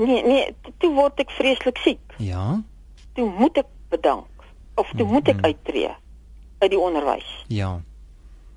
Nee, 0.00 0.22
nee, 0.24 0.54
toe 0.78 0.92
word 0.94 1.18
ek 1.20 1.30
vreeslik 1.36 1.76
siek. 1.82 2.00
Ja. 2.16 2.62
Toe 3.18 3.26
moet 3.38 3.58
ek 3.60 3.68
bedank 3.92 4.28
of 4.80 4.88
toe 4.96 5.04
mm 5.04 5.12
moet 5.12 5.28
ek 5.28 5.42
uittreë 5.44 5.94
uit 6.60 6.70
die 6.70 6.78
onderwys. 6.78 7.28
Ja. 7.52 7.80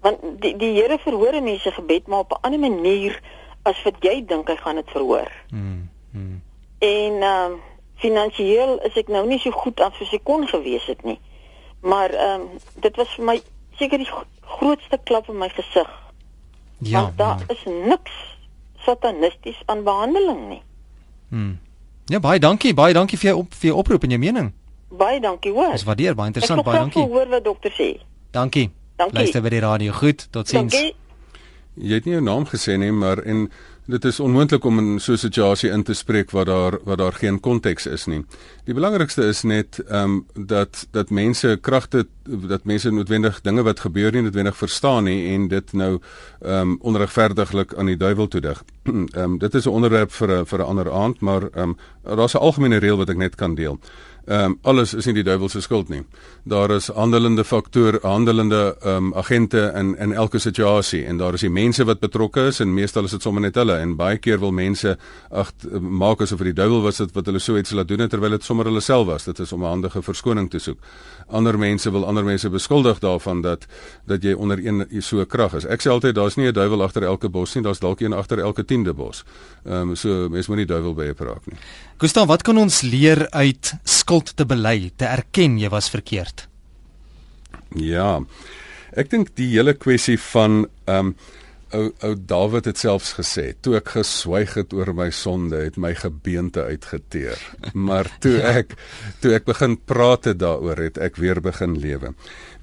Want 0.04 0.22
die 0.44 0.54
die 0.60 0.74
Here 0.78 1.00
verhoor 1.00 1.40
mense 1.44 1.72
gebed 1.72 2.08
maar 2.08 2.20
op 2.20 2.32
'n 2.32 2.42
ander 2.48 2.60
manier 2.60 3.20
as 3.64 3.84
wat 3.84 3.96
jy 4.00 4.24
dink 4.28 4.48
hy 4.48 4.56
gaan 4.56 4.76
dit 4.76 4.90
verhoor. 4.92 5.32
Mm. 5.50 5.90
mm. 6.12 6.42
En 6.80 7.14
ehm 7.22 7.52
uh, 7.52 7.60
finansiëel 7.96 8.80
is 8.84 8.96
ek 9.00 9.08
nou 9.08 9.28
nie 9.28 9.40
so 9.40 9.52
goed 9.52 9.80
as 9.80 9.98
wat 10.00 10.14
ek 10.14 10.24
kon 10.24 10.48
gewees 10.48 10.86
het 10.86 11.04
nie. 11.04 11.20
Maar 11.82 12.10
ehm 12.10 12.42
um, 12.42 12.50
dit 12.80 12.96
was 12.96 13.16
vir 13.16 13.26
my 13.26 13.42
seker 13.80 13.98
die 13.98 14.10
grootste 14.42 15.00
klap 15.04 15.30
in 15.30 15.38
my 15.38 15.50
gesig. 15.50 15.90
Ja. 16.78 17.02
Want 17.02 17.18
daar 17.18 17.40
ja. 17.48 17.54
is 17.56 17.64
niks 17.66 18.12
satanisties 18.86 19.62
aan 19.66 19.84
behandeling 19.84 20.48
nie. 20.50 20.62
Hm. 21.30 21.54
Ja, 22.06 22.20
baie 22.20 22.40
dankie, 22.40 22.74
baie 22.74 22.94
dankie 22.94 23.18
vir 23.18 23.30
jou 23.32 23.38
op 23.40 23.54
vir 23.54 23.70
jou 23.72 23.78
oproep 23.80 24.04
en 24.04 24.16
jou 24.16 24.20
mening. 24.20 24.52
Baie 24.94 25.20
dankie, 25.20 25.52
hoor. 25.52 25.72
Dis 25.72 25.86
waardeer, 25.88 26.16
baie 26.16 26.28
interessant, 26.28 26.64
baie 26.64 26.78
dankie. 26.78 27.02
Ek 27.02 27.08
wil 27.08 27.18
hoor 27.18 27.32
wat 27.32 27.46
dokter 27.46 27.72
sê. 27.74 27.94
Dankie. 28.36 28.70
Dankie. 29.00 29.18
Luister 29.18 29.42
by 29.42 29.50
die 29.50 29.62
radio. 29.64 29.94
Goed, 29.98 30.28
totsiens. 30.36 30.74
Dankie. 30.74 30.96
Jy 31.74 31.98
het 31.98 32.06
nie 32.06 32.14
jou 32.14 32.22
naam 32.22 32.44
gesê 32.46 32.76
nie, 32.78 32.92
maar 32.94 33.24
en 33.26 33.48
dit 33.86 34.06
is 34.06 34.20
onmoontlik 34.20 34.64
om 34.64 34.80
in 34.80 35.00
so 35.00 35.12
'n 35.12 35.18
situasie 35.18 35.70
in 35.70 35.84
te 35.84 35.94
spreek 35.94 36.32
waar 36.32 36.46
daar 36.46 36.80
waar 36.84 36.98
daar 36.98 37.14
geen 37.14 37.40
konteks 37.40 37.86
is 37.86 38.06
nie. 38.06 38.26
Die 38.64 38.74
belangrikste 38.74 39.24
is 39.24 39.44
net 39.44 39.80
ehm 39.88 40.04
um, 40.04 40.26
dat 40.48 40.88
dat 40.92 41.10
mense 41.10 41.58
kragte 41.62 42.08
dat 42.24 42.64
mense 42.64 42.92
noodwendig 42.92 43.42
dinge 43.42 43.64
wat 43.64 43.80
gebeur 43.80 44.12
nie 44.12 44.22
noodwendig 44.22 44.58
verstaan 44.58 45.04
nie 45.04 45.34
en 45.34 45.48
dit 45.48 45.74
nou 45.74 46.00
ehm 46.42 46.60
um, 46.60 46.78
onregverdiglik 46.82 47.74
aan 47.74 47.86
die 47.86 47.98
duiwel 47.98 48.28
toedig. 48.28 48.64
Ehm 48.84 49.24
um, 49.24 49.38
dit 49.38 49.54
is 49.54 49.66
'n 49.66 49.70
onderwerp 49.70 50.12
vir 50.12 50.40
'n 50.40 50.46
vir 50.46 50.60
'n 50.60 50.66
ander 50.66 50.92
aand, 50.92 51.20
maar 51.20 51.42
ehm 51.42 51.70
um, 51.70 51.78
daar's 52.18 52.34
'n 52.34 52.38
algemene 52.38 52.78
reël 52.78 52.98
wat 52.98 53.10
ek 53.10 53.18
net 53.18 53.36
kan 53.36 53.56
deel. 53.56 53.80
Ehm 54.26 54.46
um, 54.46 54.58
alles 54.62 54.94
is 54.94 55.06
nie 55.06 55.18
die 55.18 55.24
duiwel 55.28 55.50
se 55.50 55.60
skuld 55.62 55.90
nie. 55.92 56.00
Daar 56.48 56.72
is 56.72 56.88
handelende 56.88 57.44
faktore, 57.44 58.00
handelende 58.02 58.76
ehm 58.80 58.96
um, 58.96 59.14
agente 59.20 59.72
in 59.76 59.98
in 59.98 60.14
elke 60.14 60.40
situasie 60.40 61.06
en 61.06 61.18
daar 61.18 61.34
is 61.34 61.42
die 61.42 61.50
mense 61.50 61.84
wat 61.84 62.00
betrokke 62.00 62.46
is 62.48 62.60
en 62.60 62.74
meestal 62.74 63.04
is 63.04 63.12
dit 63.12 63.22
sommer 63.22 63.42
net 63.42 63.56
hulle 63.56 63.76
en 63.78 63.96
baie 63.96 64.18
keer 64.18 64.40
wil 64.40 64.52
mense 64.52 64.98
ag 65.30 65.52
maak 65.80 66.22
asof 66.22 66.38
dit 66.38 66.54
die 66.54 66.62
duiwel 66.62 66.82
was 66.82 67.02
wat, 67.04 67.12
wat 67.14 67.26
hulle 67.26 67.40
so 67.40 67.58
iets 67.58 67.72
laat 67.72 67.88
doen 67.88 68.08
terwyl 68.08 68.30
dit 68.38 68.44
sommer 68.44 68.66
hulle 68.66 68.82
self 68.82 69.08
was. 69.08 69.24
Dit 69.24 69.40
is 69.40 69.52
om 69.52 69.64
'n 69.64 69.68
handige 69.68 70.02
verskoning 70.02 70.50
te 70.50 70.60
soek. 70.60 70.80
Ander 71.28 71.58
mense 71.58 71.92
wil 71.92 72.06
ander 72.06 72.24
mense 72.24 72.50
beskuldig 72.50 73.00
daarvan 73.00 73.42
dat 73.42 73.68
dat 74.06 74.24
jy 74.24 74.34
onder 74.34 74.66
een 74.66 75.02
so 75.02 75.26
krag 75.26 75.54
is. 75.54 75.66
Ek 75.66 75.82
sê 75.82 75.90
altyd 75.90 76.16
daar's 76.16 76.36
nie 76.36 76.48
'n 76.48 76.54
duiwel 76.54 76.84
agter 76.84 77.04
elke 77.04 77.30
bos 77.30 77.56
nie, 77.56 77.64
daar's 77.64 77.80
dalk 77.80 78.00
een 78.00 78.14
agter 78.14 78.40
elke 78.40 78.64
10de 78.64 78.94
bos. 78.94 79.24
Ehm 79.66 79.90
um, 79.90 79.96
so 79.96 80.30
mense 80.30 80.50
moet 80.50 80.58
nie 80.58 80.66
duiwel 80.66 80.94
by 80.94 81.14
praat 81.14 81.46
nie. 81.46 81.58
Gustav, 82.04 82.26
wat 82.28 82.42
kan 82.44 82.58
ons 82.60 82.82
leer 82.84 83.30
uit 83.32 83.70
skuld 83.88 84.34
te 84.36 84.44
bely, 84.44 84.90
te 85.00 85.08
erken 85.08 85.54
jy 85.56 85.70
was 85.72 85.86
verkeerd? 85.88 86.50
Ja. 87.80 88.18
Ek 89.00 89.08
dink 89.14 89.32
die 89.40 89.48
hele 89.54 89.72
kwessie 89.80 90.18
van 90.34 90.66
ehm 90.84 91.14
um, 91.14 91.16
ou 91.74 91.92
ou 92.06 92.14
Dawid 92.16 92.66
het 92.70 92.80
selfs 92.82 93.14
gesê 93.18 93.54
toe 93.62 93.76
ek 93.80 93.94
geswyg 93.96 94.56
het 94.60 94.74
oor 94.74 94.94
my 94.96 95.10
sonde 95.14 95.64
het 95.66 95.78
my 95.78 95.94
gebeente 95.98 96.64
uitgeteer. 96.64 97.40
Maar 97.74 98.08
toe 98.24 98.38
ek 98.42 98.76
toe 99.22 99.34
ek 99.36 99.46
begin 99.50 99.78
praat 99.78 100.30
het 100.30 100.40
daaroor 100.40 100.80
het 100.86 100.98
ek 101.02 101.18
weer 101.22 101.42
begin 101.42 101.78
lewe. 101.80 102.14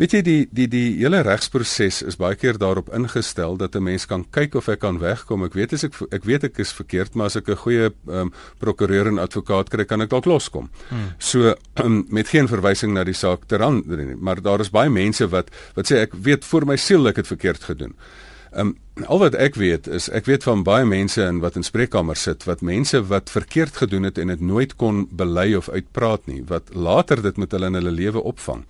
Weet 0.00 0.16
jy 0.16 0.22
die 0.26 0.40
die 0.50 0.68
die 0.70 0.86
hele 1.00 1.22
regsproses 1.26 2.02
is 2.06 2.18
baie 2.20 2.38
keer 2.38 2.58
daarop 2.60 2.92
ingestel 2.94 3.58
dat 3.60 3.76
'n 3.76 3.82
mens 3.82 4.06
kan 4.06 4.24
kyk 4.30 4.54
of 4.54 4.66
hy 4.66 4.76
kan 4.76 4.98
wegkom. 4.98 5.44
Ek 5.44 5.54
weet 5.54 5.72
as 5.72 5.84
ek 5.84 5.94
ek 6.10 6.24
weet 6.24 6.44
ek 6.44 6.58
is 6.58 6.72
verkeerd 6.72 7.14
maar 7.14 7.26
as 7.26 7.36
ek 7.36 7.48
'n 7.48 7.56
goeie 7.56 7.90
um, 8.08 8.32
prokureur 8.58 9.06
en 9.06 9.18
advokaat 9.18 9.68
kry 9.68 9.84
kan 9.84 10.00
ek 10.00 10.10
dalk 10.10 10.26
loskom. 10.26 10.70
Hmm. 10.88 11.12
so 11.18 11.54
um, 11.82 12.06
met 12.08 12.28
geen 12.28 12.48
verwysing 12.48 12.94
na 12.94 13.04
die 13.04 13.16
saak 13.16 13.46
teraan 13.50 13.82
maar 14.18 14.40
daar 14.42 14.60
is 14.60 14.72
baie 14.74 14.90
mense 14.90 15.26
wat 15.30 15.50
wat 15.76 15.90
sê 15.90 16.02
ek 16.04 16.14
weet 16.14 16.44
vir 16.44 16.66
my 16.66 16.76
siel 16.76 17.08
ek 17.10 17.22
het 17.22 17.30
verkeerd 17.30 17.64
gedoen 17.70 17.94
Um, 18.50 18.74
al 19.06 19.20
wat 19.22 19.36
ek 19.38 19.54
weet 19.54 19.86
is 19.86 20.08
ek 20.10 20.26
weet 20.26 20.42
van 20.42 20.64
baie 20.66 20.84
mense 20.84 21.22
in 21.22 21.38
wat 21.40 21.54
in 21.56 21.62
spreekkamers 21.62 22.24
sit 22.26 22.42
wat 22.48 22.64
mense 22.66 22.98
wat 23.06 23.30
verkeerd 23.30 23.76
gedoen 23.78 24.08
het 24.08 24.18
en 24.18 24.32
dit 24.32 24.40
nooit 24.42 24.74
kon 24.76 25.04
bely 25.14 25.52
of 25.54 25.68
uitpraat 25.70 26.26
nie 26.26 26.40
wat 26.48 26.74
later 26.74 27.22
dit 27.22 27.38
met 27.38 27.54
hulle 27.54 27.70
in 27.70 27.78
hulle 27.78 27.92
lewe 27.94 28.22
opvang. 28.32 28.64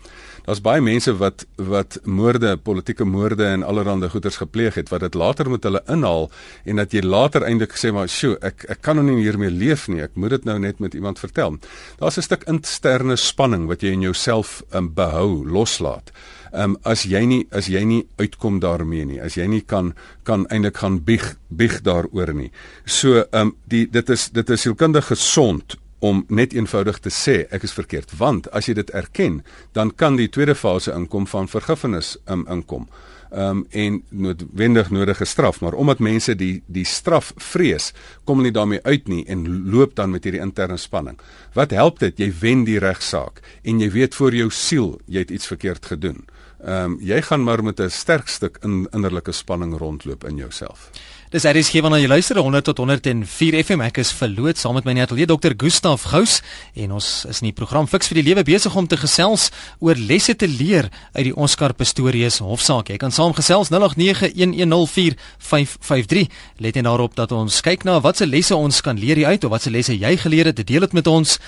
Daar's 0.45 0.61
baie 0.61 0.85
mense 0.85 1.15
wat 1.17 1.47
wat 1.57 1.97
moorde, 2.05 2.57
politieke 2.57 3.05
moorde 3.09 3.47
en 3.49 3.65
allerlei 3.65 4.11
goeters 4.13 4.37
gepleeg 4.43 4.77
het 4.77 4.93
wat 4.93 5.01
dit 5.07 5.17
later 5.17 5.51
met 5.51 5.65
hulle 5.65 5.83
inhaal 5.89 6.29
en 6.65 6.83
dat 6.83 6.93
jy 6.93 7.01
later 7.01 7.47
eintlik 7.49 7.73
gesê 7.73 7.93
maar, 7.93 8.09
"Sjoe, 8.09 8.37
ek 8.43 8.65
ek 8.69 8.83
kan 8.83 8.97
nou 8.97 9.07
nie 9.07 9.23
hiermee 9.23 9.51
leef 9.51 9.89
nie. 9.89 10.03
Ek 10.03 10.15
moet 10.15 10.31
dit 10.31 10.45
nou 10.45 10.59
net 10.59 10.79
met 10.79 10.95
iemand 10.95 11.19
vertel." 11.19 11.59
Daar's 11.99 12.19
'n 12.19 12.23
stuk 12.23 12.45
interne 12.45 13.17
spanning 13.17 13.67
wat 13.67 13.81
jy 13.81 13.93
in 13.93 14.03
jouself 14.03 14.63
um, 14.75 14.93
behou, 14.95 15.49
loslaat 15.49 16.13
um, 16.53 16.77
as 16.85 17.05
jy 17.09 17.25
nie 17.27 17.43
as 17.51 17.69
jy 17.71 17.83
nie 17.85 18.01
uitkom 18.21 18.61
daarmee 18.61 19.05
nie, 19.05 19.21
as 19.21 19.37
jy 19.39 19.47
nie 19.51 19.63
kan 19.63 19.95
kan 20.25 20.47
eintlik 20.51 20.81
gaan 20.83 21.01
bieg 21.05 21.37
bieg 21.49 21.81
daaroor 21.87 22.35
nie. 22.35 22.51
So 22.85 23.25
ehm 23.25 23.51
um, 23.51 23.55
die 23.71 23.87
dit 23.91 24.11
is 24.11 24.31
dit 24.31 24.51
is 24.51 24.67
sielkundig 24.67 25.07
gesond 25.13 25.79
om 26.01 26.25
net 26.29 26.55
eenvoudig 26.57 26.99
te 27.05 27.13
sê 27.13 27.45
ek 27.53 27.65
is 27.69 27.77
verkeerd. 27.77 28.13
Want 28.17 28.49
as 28.57 28.69
jy 28.69 28.75
dit 28.81 28.91
erken 28.97 29.43
dan 29.77 29.93
kan 29.93 30.17
die 30.17 30.31
tweede 30.33 30.57
fase 30.57 30.95
inkom 30.97 31.29
van 31.29 31.49
vergifnis 31.49 32.17
um, 32.27 32.47
inkom. 32.49 32.89
Um, 33.31 33.63
en 33.71 34.01
noodwendig 34.09 34.89
nodige 34.91 35.25
straf. 35.25 35.61
Maar 35.61 35.77
omdat 35.79 36.01
mense 36.03 36.35
die 36.35 36.63
die 36.67 36.87
straf 36.89 37.31
vrees 37.37 37.93
kom 38.25 38.41
hulle 38.41 38.51
daarmee 38.51 38.83
uit 38.83 39.09
nie 39.09 39.23
en 39.31 39.47
loop 39.71 39.95
dan 39.95 40.11
met 40.11 40.25
hierdie 40.25 40.43
interne 40.43 40.81
spanning. 40.81 41.21
Wat 41.55 41.71
help 41.71 42.01
dit? 42.01 42.19
Jy 42.19 42.33
wen 42.41 42.65
die 42.67 42.81
regsaak 42.83 43.39
en 43.63 43.81
jy 43.81 43.91
weet 43.95 44.19
vir 44.19 44.41
jou 44.41 44.51
siel 44.51 44.97
jy 45.07 45.23
het 45.23 45.31
iets 45.31 45.47
verkeerd 45.53 45.87
gedoen 45.93 46.25
ehm 46.65 46.85
um, 46.85 46.99
jy 47.01 47.23
gaan 47.23 47.45
maar 47.45 47.63
met 47.63 47.81
'n 47.81 47.91
sterk 47.91 48.29
stuk 48.29 48.59
in 48.63 48.89
innerlike 48.91 49.33
spanning 49.33 49.79
rondloop 49.79 50.25
in 50.25 50.37
jouself. 50.37 50.91
Dis 51.31 51.45
is 51.45 51.69
gee 51.71 51.79
wanneer 51.79 52.03
jy 52.03 52.09
luister 52.11 52.35
100 52.43 52.65
tot 52.65 52.79
104 52.83 53.63
FM 53.63 53.81
ek 53.87 53.99
is 54.03 54.11
verloot 54.11 54.59
saam 54.59 54.75
met 54.75 54.85
my 54.85 54.93
netelier 54.99 55.31
Dr. 55.31 55.55
Gustaf 55.55 56.03
Gous 56.11 56.43
en 56.75 56.91
ons 56.97 57.25
is 57.31 57.41
in 57.41 57.47
die 57.53 57.55
program 57.55 57.87
Fix 57.87 58.09
vir 58.11 58.19
die 58.19 58.27
Lewe 58.27 58.43
besig 58.43 58.75
om 58.75 58.83
te 58.91 58.99
gesels 58.99 59.55
oor 59.79 59.95
lesse 59.95 60.35
te 60.35 60.51
leer 60.51 60.91
uit 61.15 61.25
die 61.29 61.37
Oscar 61.37 61.73
Pistorius 61.73 62.39
hofsaak. 62.43 62.91
Jy 62.91 62.99
kan 62.99 63.13
saamgesels 63.15 63.71
0891104553. 63.71 66.27
Let 66.59 66.75
net 66.75 66.85
daarop 66.85 67.15
dat 67.15 67.31
ons 67.31 67.63
kyk 67.63 67.87
na 67.87 68.03
watse 68.03 68.27
lesse 68.27 68.59
ons 68.59 68.81
kan 68.83 68.99
leer 68.99 69.23
uit 69.31 69.45
of 69.45 69.51
watse 69.55 69.71
lesse 69.71 69.95
jy 69.95 70.17
geleer 70.19 70.51
het. 70.51 70.67
Deel 70.67 70.81
dit 70.81 70.93
met 70.99 71.07
ons 71.07 71.39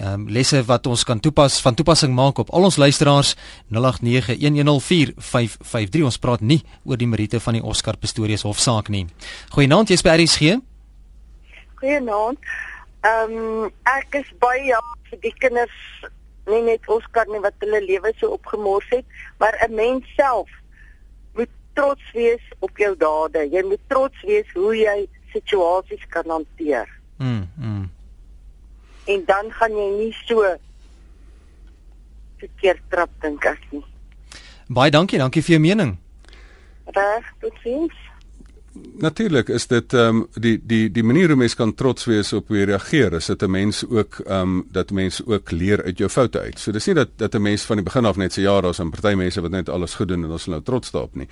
um, 0.00 0.28
lesse 0.28 0.64
wat 0.66 0.86
ons 0.86 1.04
kan 1.04 1.20
toepas 1.20 1.60
van 1.64 1.74
toepassing 1.74 2.14
maak 2.14 2.38
op 2.38 2.50
al 2.54 2.64
ons 2.68 2.76
luisteraars 2.76 3.36
0891104553 3.74 3.78
ons 6.04 6.18
praat 6.18 6.40
nie 6.40 6.62
oor 6.84 6.96
die 7.00 7.10
meriete 7.10 7.40
van 7.40 7.54
die 7.58 7.64
Oscar 7.64 7.96
Pistorius 7.96 8.42
hofsaak 8.46 8.88
nie. 8.92 9.06
Goeienaand 9.54 9.88
jy's 9.90 10.04
by 10.06 10.10
RSG. 10.20 10.42
Goeienaand. 11.80 12.38
Ehm 13.06 13.32
um, 13.38 13.72
ek 13.92 14.08
is 14.22 14.28
baie 14.42 14.76
vir 15.10 15.18
die 15.22 15.34
kinders 15.38 15.78
nie 16.46 16.62
net 16.62 16.86
Oscar 16.90 17.26
nie 17.30 17.42
wat 17.42 17.54
hulle 17.62 17.80
lewe 17.82 18.12
so 18.20 18.26
opgemors 18.36 18.86
het, 18.90 19.06
maar 19.38 19.54
'n 19.66 19.74
mens 19.74 20.04
self 20.14 20.50
moet 21.34 21.50
trots 21.74 22.02
wees 22.12 22.42
op 22.58 22.78
jou 22.78 22.96
dade. 22.96 23.48
Jy 23.50 23.62
moet 23.62 23.80
trots 23.88 24.22
wees 24.22 24.46
hoe 24.54 24.76
jy 24.76 25.08
situasies 25.32 26.06
kan 26.08 26.30
hanteer. 26.30 26.88
Mm. 27.18 27.48
mm 27.56 27.95
en 29.06 29.22
dan 29.26 29.52
gaan 29.58 29.76
jy 29.76 29.90
nie 29.98 30.14
so 30.26 30.56
verkeerd 32.40 32.82
trap 32.88 33.10
dink 33.22 33.44
ek 33.44 33.62
nie. 33.70 33.84
Baie 34.66 34.90
dankie, 34.90 35.18
dankie 35.18 35.42
vir 35.46 35.56
jou 35.56 35.62
mening. 35.62 35.94
Reg, 36.96 37.30
totsiens. 37.40 37.94
Natuurlik 39.00 39.48
is 39.48 39.66
dit 39.70 39.94
ehm 39.96 40.18
um, 40.20 40.26
die 40.34 40.56
die 40.60 40.90
die 40.92 41.04
manier 41.04 41.32
hoe 41.32 41.38
mens 41.40 41.54
kan 41.56 41.72
trots 41.74 42.04
wees 42.04 42.32
op 42.36 42.48
hoe 42.48 42.58
jy 42.58 42.66
reageer 42.68 43.16
is 43.16 43.26
dit 43.26 43.42
'n 43.42 43.50
mens 43.50 43.84
ook 43.88 44.20
ehm 44.26 44.40
um, 44.40 44.66
dat 44.70 44.90
mense 44.90 45.26
ook 45.26 45.50
leer 45.50 45.82
uit 45.82 45.98
jou 45.98 46.10
foute 46.10 46.40
uit. 46.40 46.58
So 46.58 46.72
dis 46.72 46.86
nie 46.86 46.94
dat 46.94 47.08
dat 47.16 47.34
'n 47.34 47.42
mens 47.42 47.62
van 47.62 47.76
die 47.76 47.84
begin 47.84 48.04
af 48.04 48.16
net 48.16 48.38
sê 48.38 48.42
ja, 48.42 48.60
daar's 48.60 48.80
'n 48.80 48.90
party 48.90 49.14
mense 49.14 49.40
wat 49.40 49.50
net 49.50 49.68
alles 49.68 49.94
goed 49.94 50.08
doen 50.08 50.24
en 50.24 50.30
ons 50.30 50.46
nou 50.46 50.62
trots 50.62 50.90
daarop 50.90 51.14
nie. 51.14 51.28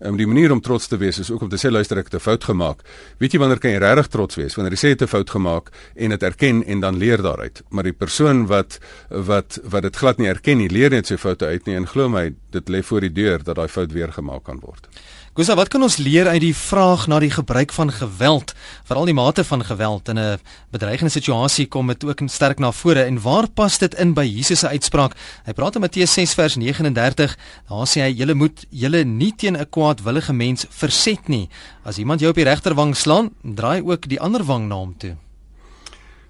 Um, 0.00 0.16
die 0.16 0.26
manier 0.26 0.52
om 0.52 0.60
trots 0.60 0.86
te 0.86 0.96
wees 0.96 1.18
is 1.18 1.30
ook 1.30 1.42
om 1.42 1.48
te 1.48 1.58
sê 1.60 1.70
luister 1.70 1.98
ek 1.98 2.10
het 2.10 2.14
'n 2.14 2.24
fout 2.24 2.44
gemaak. 2.44 2.82
Weet 3.18 3.32
jy 3.32 3.38
wanneer 3.38 3.58
kan 3.58 3.70
jy 3.70 3.78
regtig 3.78 4.08
trots 4.08 4.36
wees? 4.36 4.54
Wanneer 4.54 4.72
jy 4.72 4.78
sê 4.78 4.88
jy 4.88 4.96
het 4.96 5.02
'n 5.02 5.06
fout 5.06 5.30
gemaak 5.30 5.70
en 5.96 6.10
dit 6.10 6.22
erken 6.22 6.64
en 6.64 6.80
dan 6.80 6.96
leer 6.96 7.22
daaruit. 7.22 7.62
Maar 7.70 7.84
die 7.84 7.92
persoon 7.92 8.46
wat 8.46 8.78
wat 9.08 9.60
wat 9.64 9.82
dit 9.82 9.96
glad 9.96 10.18
nie 10.18 10.28
erken 10.28 10.58
nie, 10.58 10.68
leer 10.68 10.90
net 10.90 11.06
sy 11.06 11.16
foute 11.16 11.46
uit 11.46 11.66
nie 11.66 11.76
en 11.76 11.86
glo 11.86 12.08
my, 12.08 12.34
dit 12.50 12.68
lê 12.68 12.82
voor 12.82 13.00
die 13.00 13.12
deur 13.12 13.42
dat 13.42 13.56
daai 13.56 13.68
fout 13.68 13.92
weer 13.92 14.12
gemaak 14.12 14.44
kan 14.44 14.60
word. 14.60 14.88
Gusa, 15.36 15.52
wat 15.52 15.68
kan 15.68 15.82
ons 15.84 15.98
leer 16.00 16.30
uit 16.32 16.40
die 16.40 16.54
vraag 16.56 17.02
na 17.12 17.18
die 17.20 17.28
gebruik 17.28 17.68
van 17.76 17.90
geweld, 17.92 18.54
veral 18.88 19.04
die 19.04 19.14
mate 19.16 19.42
van 19.44 19.60
geweld 19.68 20.08
in 20.08 20.18
'n 20.18 20.38
bedreigende 20.72 21.12
situasie 21.12 21.66
kom 21.68 21.86
dit 21.86 22.04
ook 22.04 22.22
sterk 22.26 22.58
na 22.58 22.72
vore 22.72 23.02
en 23.04 23.20
waar 23.20 23.46
pas 23.48 23.78
dit 23.78 23.94
in 23.94 24.14
by 24.14 24.24
Jesus 24.24 24.58
se 24.58 24.68
uitspraak? 24.68 25.12
Hy 25.44 25.52
praat 25.52 25.74
in 25.74 25.80
Matteus 25.80 26.12
6 26.12 26.34
vers 26.34 26.56
39, 26.56 27.36
daar 27.68 27.86
sê 27.86 28.00
hy: 28.00 28.14
"Julle 28.16 28.34
moet 28.34 28.64
julle 28.70 29.04
nie 29.04 29.34
teen 29.36 29.56
'n 29.56 29.68
kwaadwillige 29.70 30.32
mens 30.32 30.66
verset 30.70 31.28
nie. 31.28 31.48
As 31.84 31.98
iemand 31.98 32.20
jou 32.20 32.30
op 32.30 32.36
die 32.36 32.44
regterwang 32.44 32.96
slaan, 32.96 33.30
draai 33.42 33.82
ook 33.82 34.08
die 34.08 34.20
ander 34.20 34.44
wang 34.44 34.68
na 34.68 34.74
hom 34.74 34.94
toe." 34.98 35.16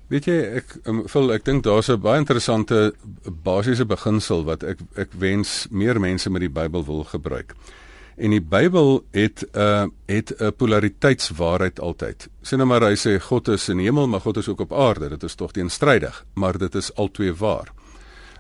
Weet 0.09 0.25
jy, 0.25 0.57
ek 0.57 0.79
um, 0.85 1.09
vul 1.09 1.33
ek 1.33 1.45
dink 1.45 1.63
daar's 1.63 1.89
'n 1.89 2.01
baie 2.01 2.19
interessante 2.19 2.93
basiese 3.45 3.85
beginsel 3.85 4.45
wat 4.45 4.65
ek 4.65 4.79
ek 4.97 5.09
wens 5.13 5.67
meer 5.71 6.01
mense 6.01 6.31
met 6.31 6.41
die 6.41 6.51
Bybel 6.51 6.85
wil 6.85 7.05
gebruik. 7.05 7.55
En 8.17 8.33
die 8.33 8.41
Bybel 8.41 9.05
het 9.11 9.45
'n 9.53 9.59
uh, 9.59 9.85
het 10.07 10.35
'n 10.41 10.53
polariteitswaarheid 10.57 11.81
altyd. 11.81 12.29
Sien 12.43 12.59
nou 12.59 12.69
maar 12.69 12.83
hy 12.83 12.97
sê 12.97 13.21
God 13.21 13.49
is 13.49 13.69
in 13.69 13.77
die 13.77 13.87
hemel, 13.87 14.09
maar 14.09 14.21
God 14.21 14.37
is 14.37 14.49
ook 14.49 14.61
op 14.61 14.73
aarde. 14.73 15.09
Dit 15.09 15.23
is 15.23 15.35
tog 15.35 15.53
teenstrydig, 15.53 16.25
maar 16.35 16.59
dit 16.59 16.75
is 16.75 16.95
albei 16.95 17.33
waar. 17.33 17.73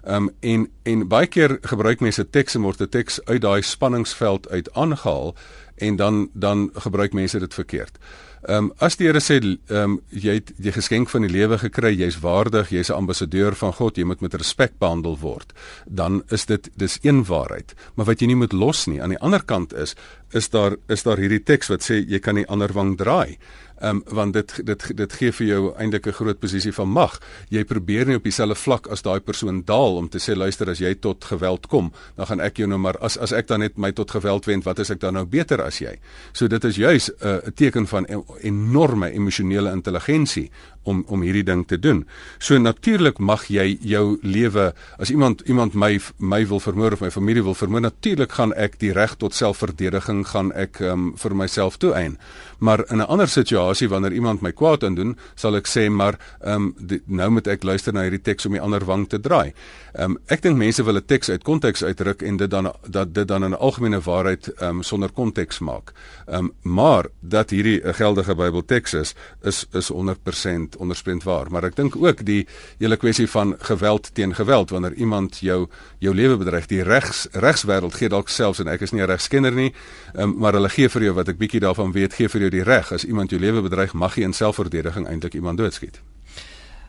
Um, 0.08 0.30
en 0.40 0.70
en 0.82 1.08
baie 1.08 1.26
keer 1.26 1.58
gebruik 1.60 2.00
mense 2.00 2.30
teks 2.30 2.54
en 2.54 2.62
word 2.62 2.80
'n 2.80 2.88
teks 2.88 3.24
uit 3.24 3.40
daai 3.40 3.62
spanningsveld 3.62 4.48
uit 4.48 4.72
aangehaal 4.72 5.34
en 5.76 5.96
dan 5.96 6.30
dan 6.32 6.70
gebruik 6.74 7.12
mense 7.12 7.38
dit 7.38 7.54
verkeerd. 7.54 7.98
Ehm 8.46 8.64
um, 8.64 8.72
as 8.78 8.94
die 8.96 9.08
Here 9.08 9.20
sê 9.20 9.40
ehm 9.40 9.58
um, 9.74 9.94
jy 10.10 10.36
het 10.38 10.52
die 10.62 10.72
geskenk 10.72 11.10
van 11.10 11.24
die 11.26 11.32
lewe 11.32 11.58
gekry, 11.58 11.96
jy's 11.98 12.20
waardig, 12.22 12.70
jy's 12.70 12.90
'n 12.90 13.00
ambassadeur 13.02 13.54
van 13.54 13.72
God, 13.72 13.96
jy 13.98 14.04
moet 14.04 14.20
met 14.20 14.34
respek 14.34 14.78
behandel 14.78 15.18
word, 15.18 15.52
dan 15.86 16.22
is 16.30 16.46
dit 16.46 16.70
dis 16.76 16.98
een 17.02 17.24
waarheid. 17.24 17.74
Maar 17.94 18.06
wat 18.06 18.20
jy 18.20 18.26
nie 18.26 18.36
moet 18.36 18.52
los 18.52 18.86
nie, 18.86 19.02
aan 19.02 19.10
die 19.10 19.18
ander 19.18 19.42
kant 19.42 19.74
is 19.74 19.96
is 20.36 20.50
daar 20.52 20.76
is 20.92 21.02
daar 21.02 21.22
hierdie 21.22 21.42
teks 21.42 21.72
wat 21.72 21.82
sê 21.86 22.00
jy 22.04 22.20
kan 22.20 22.36
nie 22.38 22.46
ander 22.52 22.72
wang 22.76 22.96
draai 23.00 23.38
um, 23.82 24.02
want 24.08 24.32
dit 24.32 24.60
dit 24.64 24.84
dit 24.96 25.12
gee 25.12 25.32
vir 25.32 25.46
jou 25.46 25.60
eintlik 25.76 26.06
'n 26.06 26.12
groot 26.12 26.38
posisie 26.38 26.72
van 26.72 26.88
mag. 26.88 27.20
Jy 27.48 27.64
probeer 27.64 28.06
nie 28.06 28.16
op 28.16 28.22
dieselfde 28.22 28.54
vlak 28.54 28.86
as 28.86 29.02
daai 29.02 29.20
persoon 29.20 29.62
daal 29.64 29.96
om 29.96 30.08
te 30.08 30.18
sê 30.18 30.36
luister 30.36 30.70
as 30.70 30.78
jy 30.78 30.94
tot 30.94 31.24
geweld 31.24 31.66
kom, 31.66 31.92
dan 32.16 32.26
gaan 32.26 32.40
ek 32.40 32.56
jou 32.56 32.68
nou 32.68 32.78
maar 32.78 32.98
as 32.98 33.18
as 33.18 33.32
ek 33.32 33.46
dan 33.46 33.60
net 33.60 33.76
my 33.76 33.92
tot 33.92 34.10
geweld 34.10 34.44
wend, 34.46 34.64
wat 34.64 34.78
is 34.78 34.90
ek 34.90 35.00
dan 35.00 35.14
nou 35.14 35.24
beter 35.24 35.62
as 35.62 35.78
jy? 35.78 35.98
So 36.32 36.48
dit 36.48 36.64
is 36.64 36.76
juis 36.76 37.10
'n 37.10 37.26
uh, 37.26 37.38
teken 37.54 37.86
van 37.86 38.06
enorme 38.40 39.12
emosionele 39.12 39.70
intelligensie 39.72 40.50
om 40.86 41.04
om 41.06 41.22
hierdie 41.26 41.44
ding 41.46 41.64
te 41.66 41.78
doen. 41.78 42.04
So 42.38 42.58
natuurlik 42.58 43.18
mag 43.18 43.46
jy 43.50 43.76
jou 43.80 44.18
lewe 44.22 44.72
as 44.98 45.10
iemand 45.10 45.42
iemand 45.46 45.74
my 45.74 45.98
my 46.18 46.42
wil 46.46 46.60
vermoor 46.60 46.92
of 46.92 47.00
my 47.04 47.10
familie 47.10 47.42
wil 47.42 47.54
vermoor, 47.54 47.80
natuurlik 47.80 48.32
gaan 48.38 48.54
ek 48.54 48.78
die 48.82 48.92
reg 48.92 49.16
tot 49.20 49.34
selfverdediging 49.34 50.24
gaan 50.30 50.52
ek 50.54 50.80
um, 50.80 51.12
vir 51.18 51.34
myself 51.36 51.78
toeëien. 51.82 52.16
Maar 52.58 52.84
in 52.90 52.98
'n 52.98 53.08
ander 53.08 53.28
situasie 53.28 53.88
wanneer 53.88 54.12
iemand 54.12 54.40
my 54.40 54.52
kwaad 54.52 54.84
aandoen, 54.84 55.16
sal 55.34 55.56
ek 55.56 55.66
sê 55.66 55.90
maar 55.90 56.18
ehm 56.40 56.72
um, 56.78 57.00
nou 57.06 57.30
moet 57.30 57.46
ek 57.46 57.62
luister 57.62 57.92
na 57.92 58.02
hierdie 58.02 58.22
teks 58.22 58.46
om 58.46 58.52
die 58.52 58.60
ander 58.60 58.84
wang 58.84 59.08
te 59.08 59.20
draai. 59.20 59.52
Ehm 59.94 60.10
um, 60.10 60.18
ek 60.26 60.42
dink 60.42 60.56
mense 60.56 60.84
wil 60.84 60.96
'n 60.96 61.06
teks 61.06 61.30
uit 61.30 61.42
konteks 61.42 61.82
uitruk 61.82 62.22
en 62.22 62.36
dit 62.36 62.50
dan 62.50 62.72
dat 62.88 63.14
dit 63.14 63.28
dan 63.28 63.44
'n 63.44 63.54
algemene 63.54 64.00
waarheid 64.00 64.48
ehm 64.48 64.68
um, 64.68 64.82
sonder 64.82 65.10
konteks 65.12 65.58
maak. 65.58 65.92
Ehm 66.26 66.44
um, 66.44 66.52
maar 66.62 67.06
dat 67.20 67.50
hierdie 67.50 67.80
'n 67.84 67.94
geldige 67.94 68.34
Bybelteks 68.34 68.94
is, 68.94 69.14
is 69.42 69.66
is 69.72 69.90
100% 69.92 70.75
onderspreend 70.78 71.22
waar, 71.22 71.50
maar 71.50 71.64
ek 71.64 71.76
dink 71.76 71.96
ook 71.96 72.24
die 72.26 72.46
hele 72.78 72.96
kwessie 72.96 73.28
van 73.30 73.54
geweld 73.58 74.10
teen 74.14 74.34
geweld 74.34 74.70
wanneer 74.70 74.94
iemand 74.94 75.38
jou 75.40 75.66
jou 75.98 76.14
lewe 76.14 76.36
bedreig, 76.36 76.66
die 76.66 76.82
regs 76.82 77.26
regswêreld 77.32 77.94
gee 77.94 78.08
dalk 78.08 78.28
selfs 78.28 78.60
en 78.60 78.68
ek 78.68 78.80
is 78.80 78.92
nie 78.92 79.02
'n 79.02 79.10
regskenner 79.10 79.52
nie, 79.52 79.72
um, 80.14 80.34
maar 80.38 80.52
hulle 80.52 80.68
gee 80.68 80.88
vir 80.88 81.02
jou 81.02 81.14
wat 81.14 81.28
ek 81.28 81.38
bietjie 81.38 81.60
daarvan 81.60 81.92
weet, 81.92 82.14
gee 82.14 82.28
vir 82.28 82.40
jou 82.40 82.50
die 82.50 82.64
reg 82.64 82.92
as 82.92 83.04
iemand 83.04 83.30
jou 83.30 83.40
lewe 83.40 83.62
bedreig, 83.62 83.94
mag 83.94 84.16
jy 84.16 84.22
in 84.22 84.32
selfverdediging 84.32 85.06
eintlik 85.06 85.34
iemand 85.34 85.58
doodskiet. 85.58 86.00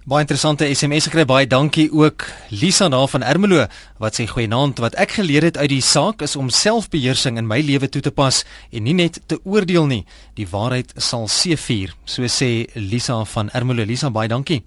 Baie 0.07 0.23
interessante 0.23 0.63
SMS 0.71 1.09
gekry. 1.09 1.25
Baie 1.27 1.47
dankie 1.51 1.89
ook 1.91 2.23
Lisa 2.55 2.87
daar 2.87 3.09
van 3.11 3.25
Ermelo 3.27 3.65
wat 3.99 4.15
sê 4.15 4.23
goeienaand. 4.29 4.79
Wat 4.79 4.95
ek 4.95 5.17
geleer 5.17 5.43
het 5.43 5.59
uit 5.59 5.73
die 5.73 5.81
saak 5.83 6.23
is 6.23 6.37
om 6.39 6.47
selfbeheersing 6.47 7.35
in 7.35 7.43
my 7.49 7.57
lewe 7.59 7.89
toe 7.91 7.99
te 8.05 8.13
pas 8.15 8.39
en 8.71 8.87
nie 8.87 8.95
net 8.95 9.19
te 9.27 9.35
oordeel 9.43 9.91
nie. 9.91 10.05
Die 10.39 10.47
waarheid 10.47 10.95
sal 10.95 11.27
seëvier, 11.27 11.91
so 12.07 12.23
sê 12.31 12.71
Lisa 12.79 13.19
van 13.35 13.51
Ermelo. 13.51 13.83
Lisa, 13.83 14.07
baie 14.07 14.31
dankie. 14.31 14.61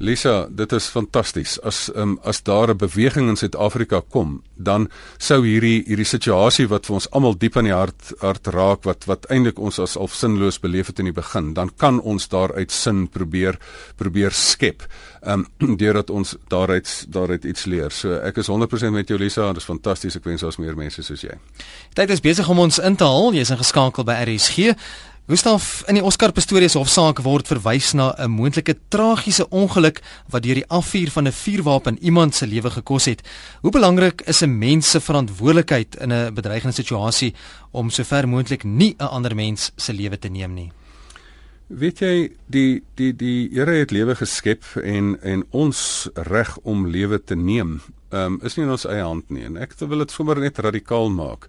Lisa, 0.00 0.46
dit 0.48 0.72
is 0.72 0.86
fantasties. 0.88 1.58
As 1.60 1.90
um, 1.94 2.18
as 2.24 2.42
daar 2.42 2.70
'n 2.70 2.76
beweging 2.76 3.28
in 3.28 3.36
Suid-Afrika 3.36 4.00
kom, 4.08 4.42
dan 4.56 4.88
sou 5.18 5.44
hierdie 5.44 5.84
hierdie 5.86 6.08
situasie 6.08 6.68
wat 6.68 6.86
vir 6.86 6.94
ons 6.94 7.10
almal 7.10 7.36
diep 7.38 7.56
aan 7.56 7.64
die 7.64 7.74
hart 7.74 8.12
hart 8.20 8.46
raak 8.46 8.84
wat 8.84 9.04
wat 9.04 9.26
eintlik 9.30 9.58
ons 9.58 9.78
as 9.78 9.96
al 9.96 10.08
sinloos 10.08 10.58
beleef 10.60 10.86
het 10.86 10.98
in 10.98 11.04
die 11.04 11.12
begin, 11.12 11.52
dan 11.54 11.70
kan 11.76 12.00
ons 12.00 12.28
daaruit 12.28 12.72
sin 12.72 13.08
probeer 13.08 13.58
probeer 13.96 14.32
skep. 14.32 14.88
Ehm 15.22 15.44
um, 15.60 15.76
deurdat 15.80 16.10
ons 16.10 16.36
daaruit 16.48 17.04
daaruit 17.08 17.44
iets 17.44 17.64
leer. 17.64 17.90
So 17.90 18.14
ek 18.24 18.36
is 18.36 18.48
100% 18.48 18.90
met 18.90 19.08
jou 19.08 19.18
Lisa, 19.18 19.52
dit 19.52 19.56
is 19.56 19.64
fantasties. 19.64 20.16
Ek 20.16 20.24
wens 20.24 20.42
ons 20.42 20.56
meer 20.56 20.76
mense 20.76 21.02
soos 21.02 21.20
jy. 21.22 21.36
Tyd 21.94 22.10
is 22.10 22.20
besig 22.20 22.48
om 22.48 22.58
ons 22.58 22.78
in 22.78 22.96
te 22.96 23.04
haal. 23.04 23.34
Jy's 23.34 23.50
ingeskakel 23.50 24.04
by 24.04 24.24
RSG. 24.24 24.76
Gustaf 25.28 25.84
in 25.86 25.94
die 25.94 26.02
Oscar 26.02 26.32
Pistorius 26.34 26.74
hofsaak 26.74 27.20
word 27.22 27.46
verwys 27.46 27.92
na 27.94 28.14
'n 28.18 28.30
moontlike 28.30 28.74
tragiese 28.88 29.46
ongeluk 29.50 30.00
wat 30.30 30.42
deur 30.42 30.54
die 30.54 30.66
afvuur 30.68 31.10
van 31.10 31.26
'n 31.26 31.32
vuurwapen 31.32 31.98
iemand 32.02 32.34
se 32.34 32.46
lewe 32.46 32.70
gekos 32.70 33.04
het. 33.04 33.22
Hoe 33.60 33.70
belangrik 33.70 34.22
is 34.26 34.42
'n 34.42 34.58
mens 34.58 34.90
se 34.90 35.00
verantwoordelikheid 35.00 35.96
in 35.96 36.12
'n 36.12 36.34
bedreigende 36.34 36.74
situasie 36.74 37.34
om 37.70 37.90
sover 37.90 38.28
moontlik 38.28 38.64
nie 38.64 38.94
'n 38.98 39.04
ander 39.04 39.34
mens 39.34 39.70
se 39.76 39.92
lewe 39.92 40.18
te 40.18 40.28
neem 40.28 40.54
nie? 40.54 40.72
Weet 41.66 41.98
jy 41.98 42.32
die 42.46 42.82
die 42.94 43.16
die 43.16 43.48
Here 43.52 43.72
het 43.72 43.90
lewe 43.90 44.14
geskep 44.14 44.64
en 44.82 45.22
en 45.22 45.44
ons 45.50 46.08
reg 46.14 46.58
om 46.62 46.86
lewe 46.86 47.24
te 47.24 47.36
neem, 47.36 47.80
um, 48.10 48.40
is 48.42 48.56
nie 48.56 48.64
in 48.64 48.70
ons 48.70 48.86
eie 48.86 49.02
hand 49.02 49.30
nie 49.30 49.44
en 49.44 49.56
ek 49.56 49.74
wil 49.78 49.98
dit 49.98 50.10
sommer 50.10 50.40
net 50.40 50.58
radikaal 50.58 51.10
maak 51.10 51.46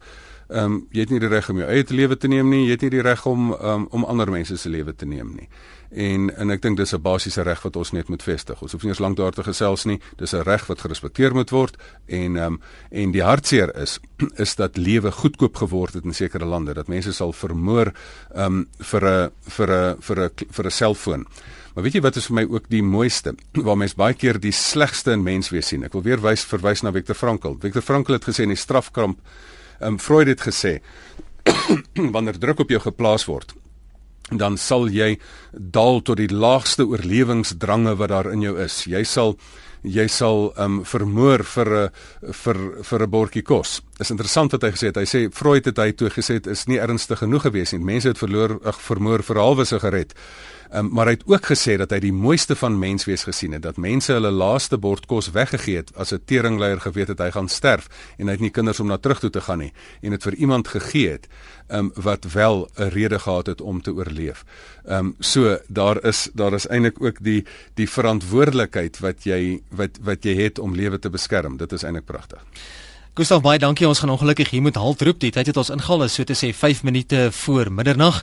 ehm 0.52 0.66
um, 0.66 0.88
jy 0.92 1.06
het 1.06 1.12
nie 1.14 1.20
die 1.24 1.30
reg 1.32 1.50
om 1.50 1.60
jou 1.62 1.68
eie 1.72 1.86
lewe 1.88 2.18
te 2.18 2.28
neem 2.28 2.50
nie, 2.52 2.66
jy 2.66 2.76
het 2.76 2.82
nie 2.82 2.96
die 2.98 3.04
reg 3.06 3.22
om 3.26 3.54
um, 3.54 3.86
om 3.96 4.04
ander 4.04 4.32
mense 4.32 4.58
se 4.58 4.70
lewe 4.70 4.94
te 4.96 5.06
neem 5.08 5.32
nie. 5.36 5.48
En 5.92 6.28
en 6.36 6.52
ek 6.52 6.62
dink 6.62 6.78
dis 6.78 6.94
'n 6.94 7.02
basiese 7.02 7.44
reg 7.44 7.62
wat 7.64 7.76
ons 7.76 7.92
net 7.92 8.10
moet 8.10 8.24
vestig. 8.24 8.62
Ons 8.62 8.72
hoef 8.72 8.84
nie 8.84 8.92
eens 8.92 9.00
lank 9.00 9.18
daar 9.18 9.32
te 9.32 9.44
gesels 9.44 9.86
nie. 9.86 10.00
Dis 10.18 10.34
'n 10.34 10.44
reg 10.44 10.66
wat 10.68 10.82
gerespekteer 10.82 11.34
moet 11.34 11.50
word 11.50 11.78
en 12.08 12.36
ehm 12.36 12.46
um, 12.46 12.62
en 12.92 13.12
die 13.12 13.24
hartseer 13.24 13.76
is 13.76 14.00
is 14.46 14.56
dat 14.56 14.78
lewe 14.78 15.12
goedkoop 15.12 15.56
geword 15.56 15.94
het 15.94 16.04
in 16.04 16.14
sekere 16.14 16.46
lande. 16.46 16.74
Dat 16.74 16.88
mense 16.88 17.14
sal 17.14 17.34
vermoor 17.34 17.94
ehm 18.36 18.46
um, 18.46 18.68
vir 18.80 19.02
'n 19.06 19.32
vir 19.48 19.70
'n 19.70 20.02
vir 20.02 20.20
'n 20.20 20.30
vir 20.52 20.66
'n 20.66 20.72
selfoon. 20.72 21.26
Maar 21.74 21.84
weet 21.84 21.94
jy 21.94 22.02
wat 22.02 22.16
is 22.16 22.26
vir 22.26 22.36
my 22.36 22.44
ook 22.44 22.70
die 22.70 22.84
mooiste 22.84 23.36
waar 23.66 23.78
mense 23.78 23.96
baie 23.96 24.14
keer 24.14 24.40
die 24.40 24.52
slegste 24.52 25.12
in 25.12 25.24
mens 25.24 25.50
wees 25.50 25.68
sien. 25.68 25.84
Ek 25.84 25.94
wil 25.94 26.04
weer 26.04 26.22
wys 26.22 26.44
verwys 26.44 26.82
na 26.82 26.92
Viktor 26.92 27.16
Frankl. 27.16 27.56
Viktor 27.60 27.82
Frankl 27.82 28.14
het 28.14 28.26
gesê 28.26 28.44
in 28.44 28.50
die 28.50 28.60
strafkamp 28.60 29.20
um, 29.82 30.00
Freud 30.00 30.28
het 30.28 30.42
gesê 30.42 30.80
wanneer 32.16 32.40
druk 32.40 32.60
op 32.60 32.70
jou 32.70 32.80
geplaas 32.80 33.26
word 33.26 33.56
dan 34.32 34.58
sal 34.58 34.88
jy 34.88 35.18
daal 35.52 36.00
tot 36.02 36.20
die 36.22 36.32
laagste 36.32 36.86
oorlewingsdrange 36.88 37.98
wat 38.00 38.10
daar 38.14 38.32
in 38.32 38.46
jou 38.46 38.56
is. 38.64 38.86
Jy 38.88 39.04
sal 39.04 39.36
jy 39.82 40.06
sal 40.14 40.52
um 40.62 40.84
vermoor 40.86 41.42
vir 41.44 41.70
'n 41.74 41.90
vir 42.32 42.58
vir 42.84 43.02
'n 43.02 43.10
bordjie 43.10 43.42
kos. 43.44 43.82
Is 44.00 44.12
interessant 44.12 44.52
wat 44.52 44.62
hy 44.62 44.72
gesê 44.72 44.86
het. 44.88 44.96
Hy 44.96 45.06
sê 45.06 45.34
Freud 45.34 45.66
het 45.66 45.78
hy 45.78 45.92
toe 45.92 46.10
gesê 46.10 46.34
dit 46.40 46.48
is 46.48 46.68
nie 46.68 46.78
ernstig 46.78 47.20
genoeg 47.20 47.42
gewees 47.42 47.72
nie. 47.74 47.80
Mense 47.80 48.08
het 48.08 48.18
verloor 48.18 48.60
ag 48.64 48.80
vermoor 48.80 49.24
vir 49.24 49.36
halwe 49.38 49.66
sigaret. 49.66 50.14
Um, 50.74 50.88
maar 50.92 51.06
hy 51.06 51.18
het 51.18 51.26
ook 51.28 51.46
gesê 51.52 51.74
dat 51.76 51.92
hy 51.92 52.00
die 52.00 52.14
mooiste 52.16 52.56
van 52.56 52.78
menswees 52.80 53.26
gesien 53.28 53.52
het, 53.52 53.66
dat 53.66 53.78
mense 53.82 54.14
hulle 54.14 54.32
laaste 54.32 54.78
bord 54.80 55.04
kos 55.06 55.28
weggegee 55.36 55.82
het 55.82 55.92
as 56.00 56.14
'n 56.14 56.24
teringleier 56.26 56.80
geweet 56.80 57.08
het 57.12 57.20
hy 57.20 57.32
gaan 57.32 57.50
sterf 57.50 57.90
en 58.18 58.28
hy 58.28 58.32
het 58.32 58.40
nie 58.40 58.56
kinders 58.56 58.80
om 58.80 58.88
na 58.88 58.98
terug 58.98 59.20
toe 59.20 59.30
te 59.30 59.42
gaan 59.42 59.60
nie 59.60 59.74
en 60.02 60.12
dit 60.12 60.24
vir 60.24 60.34
iemand 60.34 60.68
gegee 60.68 61.10
het 61.10 61.28
um, 61.68 61.92
wat 61.96 62.24
wel 62.24 62.70
'n 62.78 62.90
rede 62.90 63.20
gehad 63.20 63.46
het 63.46 63.62
om 63.62 63.82
te 63.82 63.92
oorleef. 63.92 64.46
Ehm 64.86 65.06
um, 65.06 65.16
so 65.20 65.60
daar 65.68 66.04
is 66.06 66.30
daar 66.34 66.54
is 66.54 66.68
eintlik 66.68 67.02
ook 67.02 67.18
die 67.24 67.46
die 67.74 67.90
verantwoordelikheid 67.90 69.00
wat 69.00 69.24
jy 69.24 69.62
wat 69.70 70.00
wat 70.02 70.24
jy 70.24 70.36
het 70.36 70.60
om 70.60 70.76
lewe 70.76 71.00
te 71.00 71.10
beskerm. 71.10 71.58
Dit 71.58 71.72
is 71.72 71.84
eintlik 71.84 72.06
pragtig. 72.06 72.40
Gustav 73.14 73.42
baie 73.42 73.60
dankie. 73.60 73.88
Ons 73.88 74.00
gaan 74.00 74.10
ongelukkig 74.10 74.50
hier 74.50 74.62
moet 74.62 74.76
halt 74.76 75.02
roep. 75.02 75.20
Die 75.20 75.32
tyd 75.32 75.48
het 75.48 75.58
ons 75.58 75.70
ingehaal, 75.70 76.08
so 76.08 76.24
te 76.24 76.34
sê 76.34 76.54
5 76.56 76.84
minute 76.84 77.28
voor 77.32 77.72
middernag. 77.72 78.22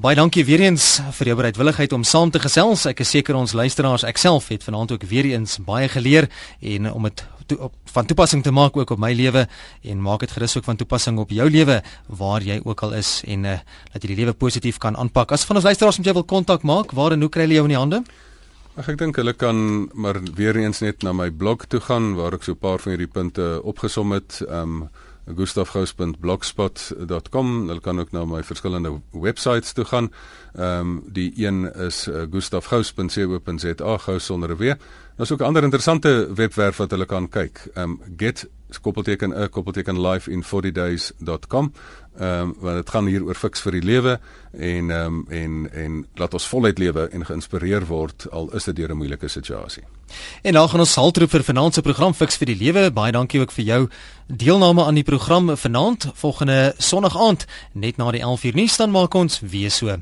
Baie 0.00 0.16
dankie 0.16 0.46
weer 0.48 0.62
eens 0.64 0.84
vir 1.12 1.28
jou 1.28 1.34
bereidwilligheid 1.36 1.92
om 1.92 2.06
saam 2.08 2.30
te 2.32 2.40
gesels. 2.40 2.86
Ek 2.88 3.02
is 3.04 3.10
seker 3.12 3.36
ons 3.36 3.52
luisteraars, 3.52 4.06
ek 4.08 4.16
self 4.16 4.46
het 4.48 4.62
vanaand 4.64 4.94
ook 4.94 5.02
weer 5.10 5.26
eens 5.28 5.58
baie 5.66 5.90
geleer 5.92 6.30
en 6.64 6.86
om 6.88 7.04
dit 7.04 7.20
to, 7.50 7.58
op, 7.66 7.74
van 7.92 8.08
toepassing 8.08 8.40
te 8.40 8.52
maak 8.54 8.78
ook 8.80 8.94
op 8.94 9.02
my 9.02 9.10
lewe 9.12 9.42
en 9.84 10.00
maak 10.00 10.24
dit 10.24 10.32
gerus 10.32 10.56
ook 10.56 10.64
van 10.64 10.80
toepassing 10.80 11.20
op 11.20 11.34
jou 11.36 11.44
lewe 11.52 11.82
waar 12.16 12.40
jy 12.40 12.56
ook 12.64 12.80
al 12.86 12.96
is 12.96 13.10
en 13.28 13.44
uh, 13.44 13.58
dat 13.92 14.00
jy 14.00 14.14
die 14.14 14.18
lewe 14.22 14.32
positief 14.32 14.80
kan 14.80 14.96
aanpak. 14.96 15.36
As 15.36 15.44
van 15.44 15.60
ons 15.60 15.68
luisteraars 15.68 16.00
met 16.00 16.08
jou 16.08 16.16
wil 16.22 16.28
kontak 16.32 16.64
maak, 16.64 16.96
waar 16.96 17.12
en 17.12 17.20
hoe 17.20 17.28
kry 17.28 17.44
hulle 17.44 17.60
jou 17.60 17.68
in 17.68 17.74
die 17.76 17.80
hande? 17.82 18.00
Ag 18.80 18.88
ek 18.88 19.02
dink 19.04 19.20
hulle 19.20 19.36
kan 19.36 19.60
maar 19.92 20.22
weer 20.32 20.56
eens 20.64 20.80
net 20.80 21.04
na 21.04 21.12
my 21.12 21.28
blog 21.28 21.68
toe 21.68 21.82
gaan 21.84 22.14
waar 22.16 22.40
ek 22.40 22.48
so 22.48 22.56
'n 22.56 22.62
paar 22.64 22.80
van 22.80 22.96
hierdie 22.96 23.12
punte 23.20 23.60
opgesom 23.60 24.16
het. 24.16 24.40
Ehm 24.48 24.80
um, 24.80 24.88
gustafgous.blogspot.com. 25.26 27.68
Hulle 27.68 27.80
kan 27.80 28.00
ook 28.00 28.12
na 28.12 28.24
my 28.24 28.42
verskillende 28.42 29.00
websites 29.10 29.72
toe 29.72 29.84
gaan. 29.84 30.12
Ehm 30.54 30.80
um, 30.80 31.02
die 31.12 31.46
een 31.46 31.74
is 31.74 32.08
uh, 32.08 32.22
gustafgous.co.za 32.30 33.98
gous 33.98 34.24
sonder 34.24 34.50
'n 34.50 34.56
w. 34.56 34.74
Daar's 35.16 35.32
ook 35.32 35.40
'n 35.40 35.44
ander 35.44 35.62
interessante 35.62 36.30
webwerf 36.34 36.76
wat 36.76 36.90
hulle 36.90 37.06
kan 37.06 37.28
kyk. 37.28 37.70
Ehm 37.74 37.90
um, 37.90 38.00
get 38.16 38.48
koppelteken 38.80 39.42
'n 39.42 39.48
koppelteken 39.48 40.00
life 40.00 40.30
in 40.30 40.42
40 40.42 40.72
days.com. 40.72 41.72
Ehm 42.18 42.40
um, 42.40 42.54
want 42.58 42.76
dit 42.76 42.90
gaan 42.90 43.06
hier 43.06 43.22
oor 43.24 43.34
fiks 43.34 43.60
vir 43.62 43.72
die 43.72 43.84
lewe 43.86 44.18
en 44.50 44.90
ehm 44.90 45.06
um, 45.06 45.26
en 45.28 45.70
en 45.72 46.06
laat 46.14 46.34
ons 46.34 46.46
voluit 46.46 46.78
lewe 46.78 47.08
en 47.08 47.24
geïnspireer 47.24 47.86
word 47.86 48.26
al 48.30 48.50
is 48.54 48.64
dit 48.64 48.76
deur 48.76 48.90
'n 48.90 48.96
moeilike 48.96 49.28
situasie. 49.28 49.82
En 50.42 50.52
dan 50.52 50.68
gaan 50.68 50.80
ons 50.80 50.92
saltroep 50.92 51.30
vir 51.30 51.42
vanaand 51.42 51.74
se 51.74 51.82
program 51.82 52.14
fiks 52.14 52.36
vir 52.36 52.46
die 52.46 52.56
lewe. 52.56 52.90
Baie 52.90 53.12
dankie 53.12 53.40
ook 53.40 53.52
vir 53.52 53.64
jou 53.64 53.88
deelname 54.26 54.84
aan 54.84 54.94
die 54.94 55.04
program 55.04 55.56
vanaand. 55.56 56.10
Volgende 56.14 56.74
Sondag 56.78 57.16
aand 57.16 57.46
net 57.72 57.96
na 57.96 58.10
die 58.10 58.22
11uur 58.22 58.54
nuus 58.54 58.76
dan 58.76 58.90
maak 58.90 59.14
ons 59.14 59.40
weer 59.40 59.70
so. 59.70 60.00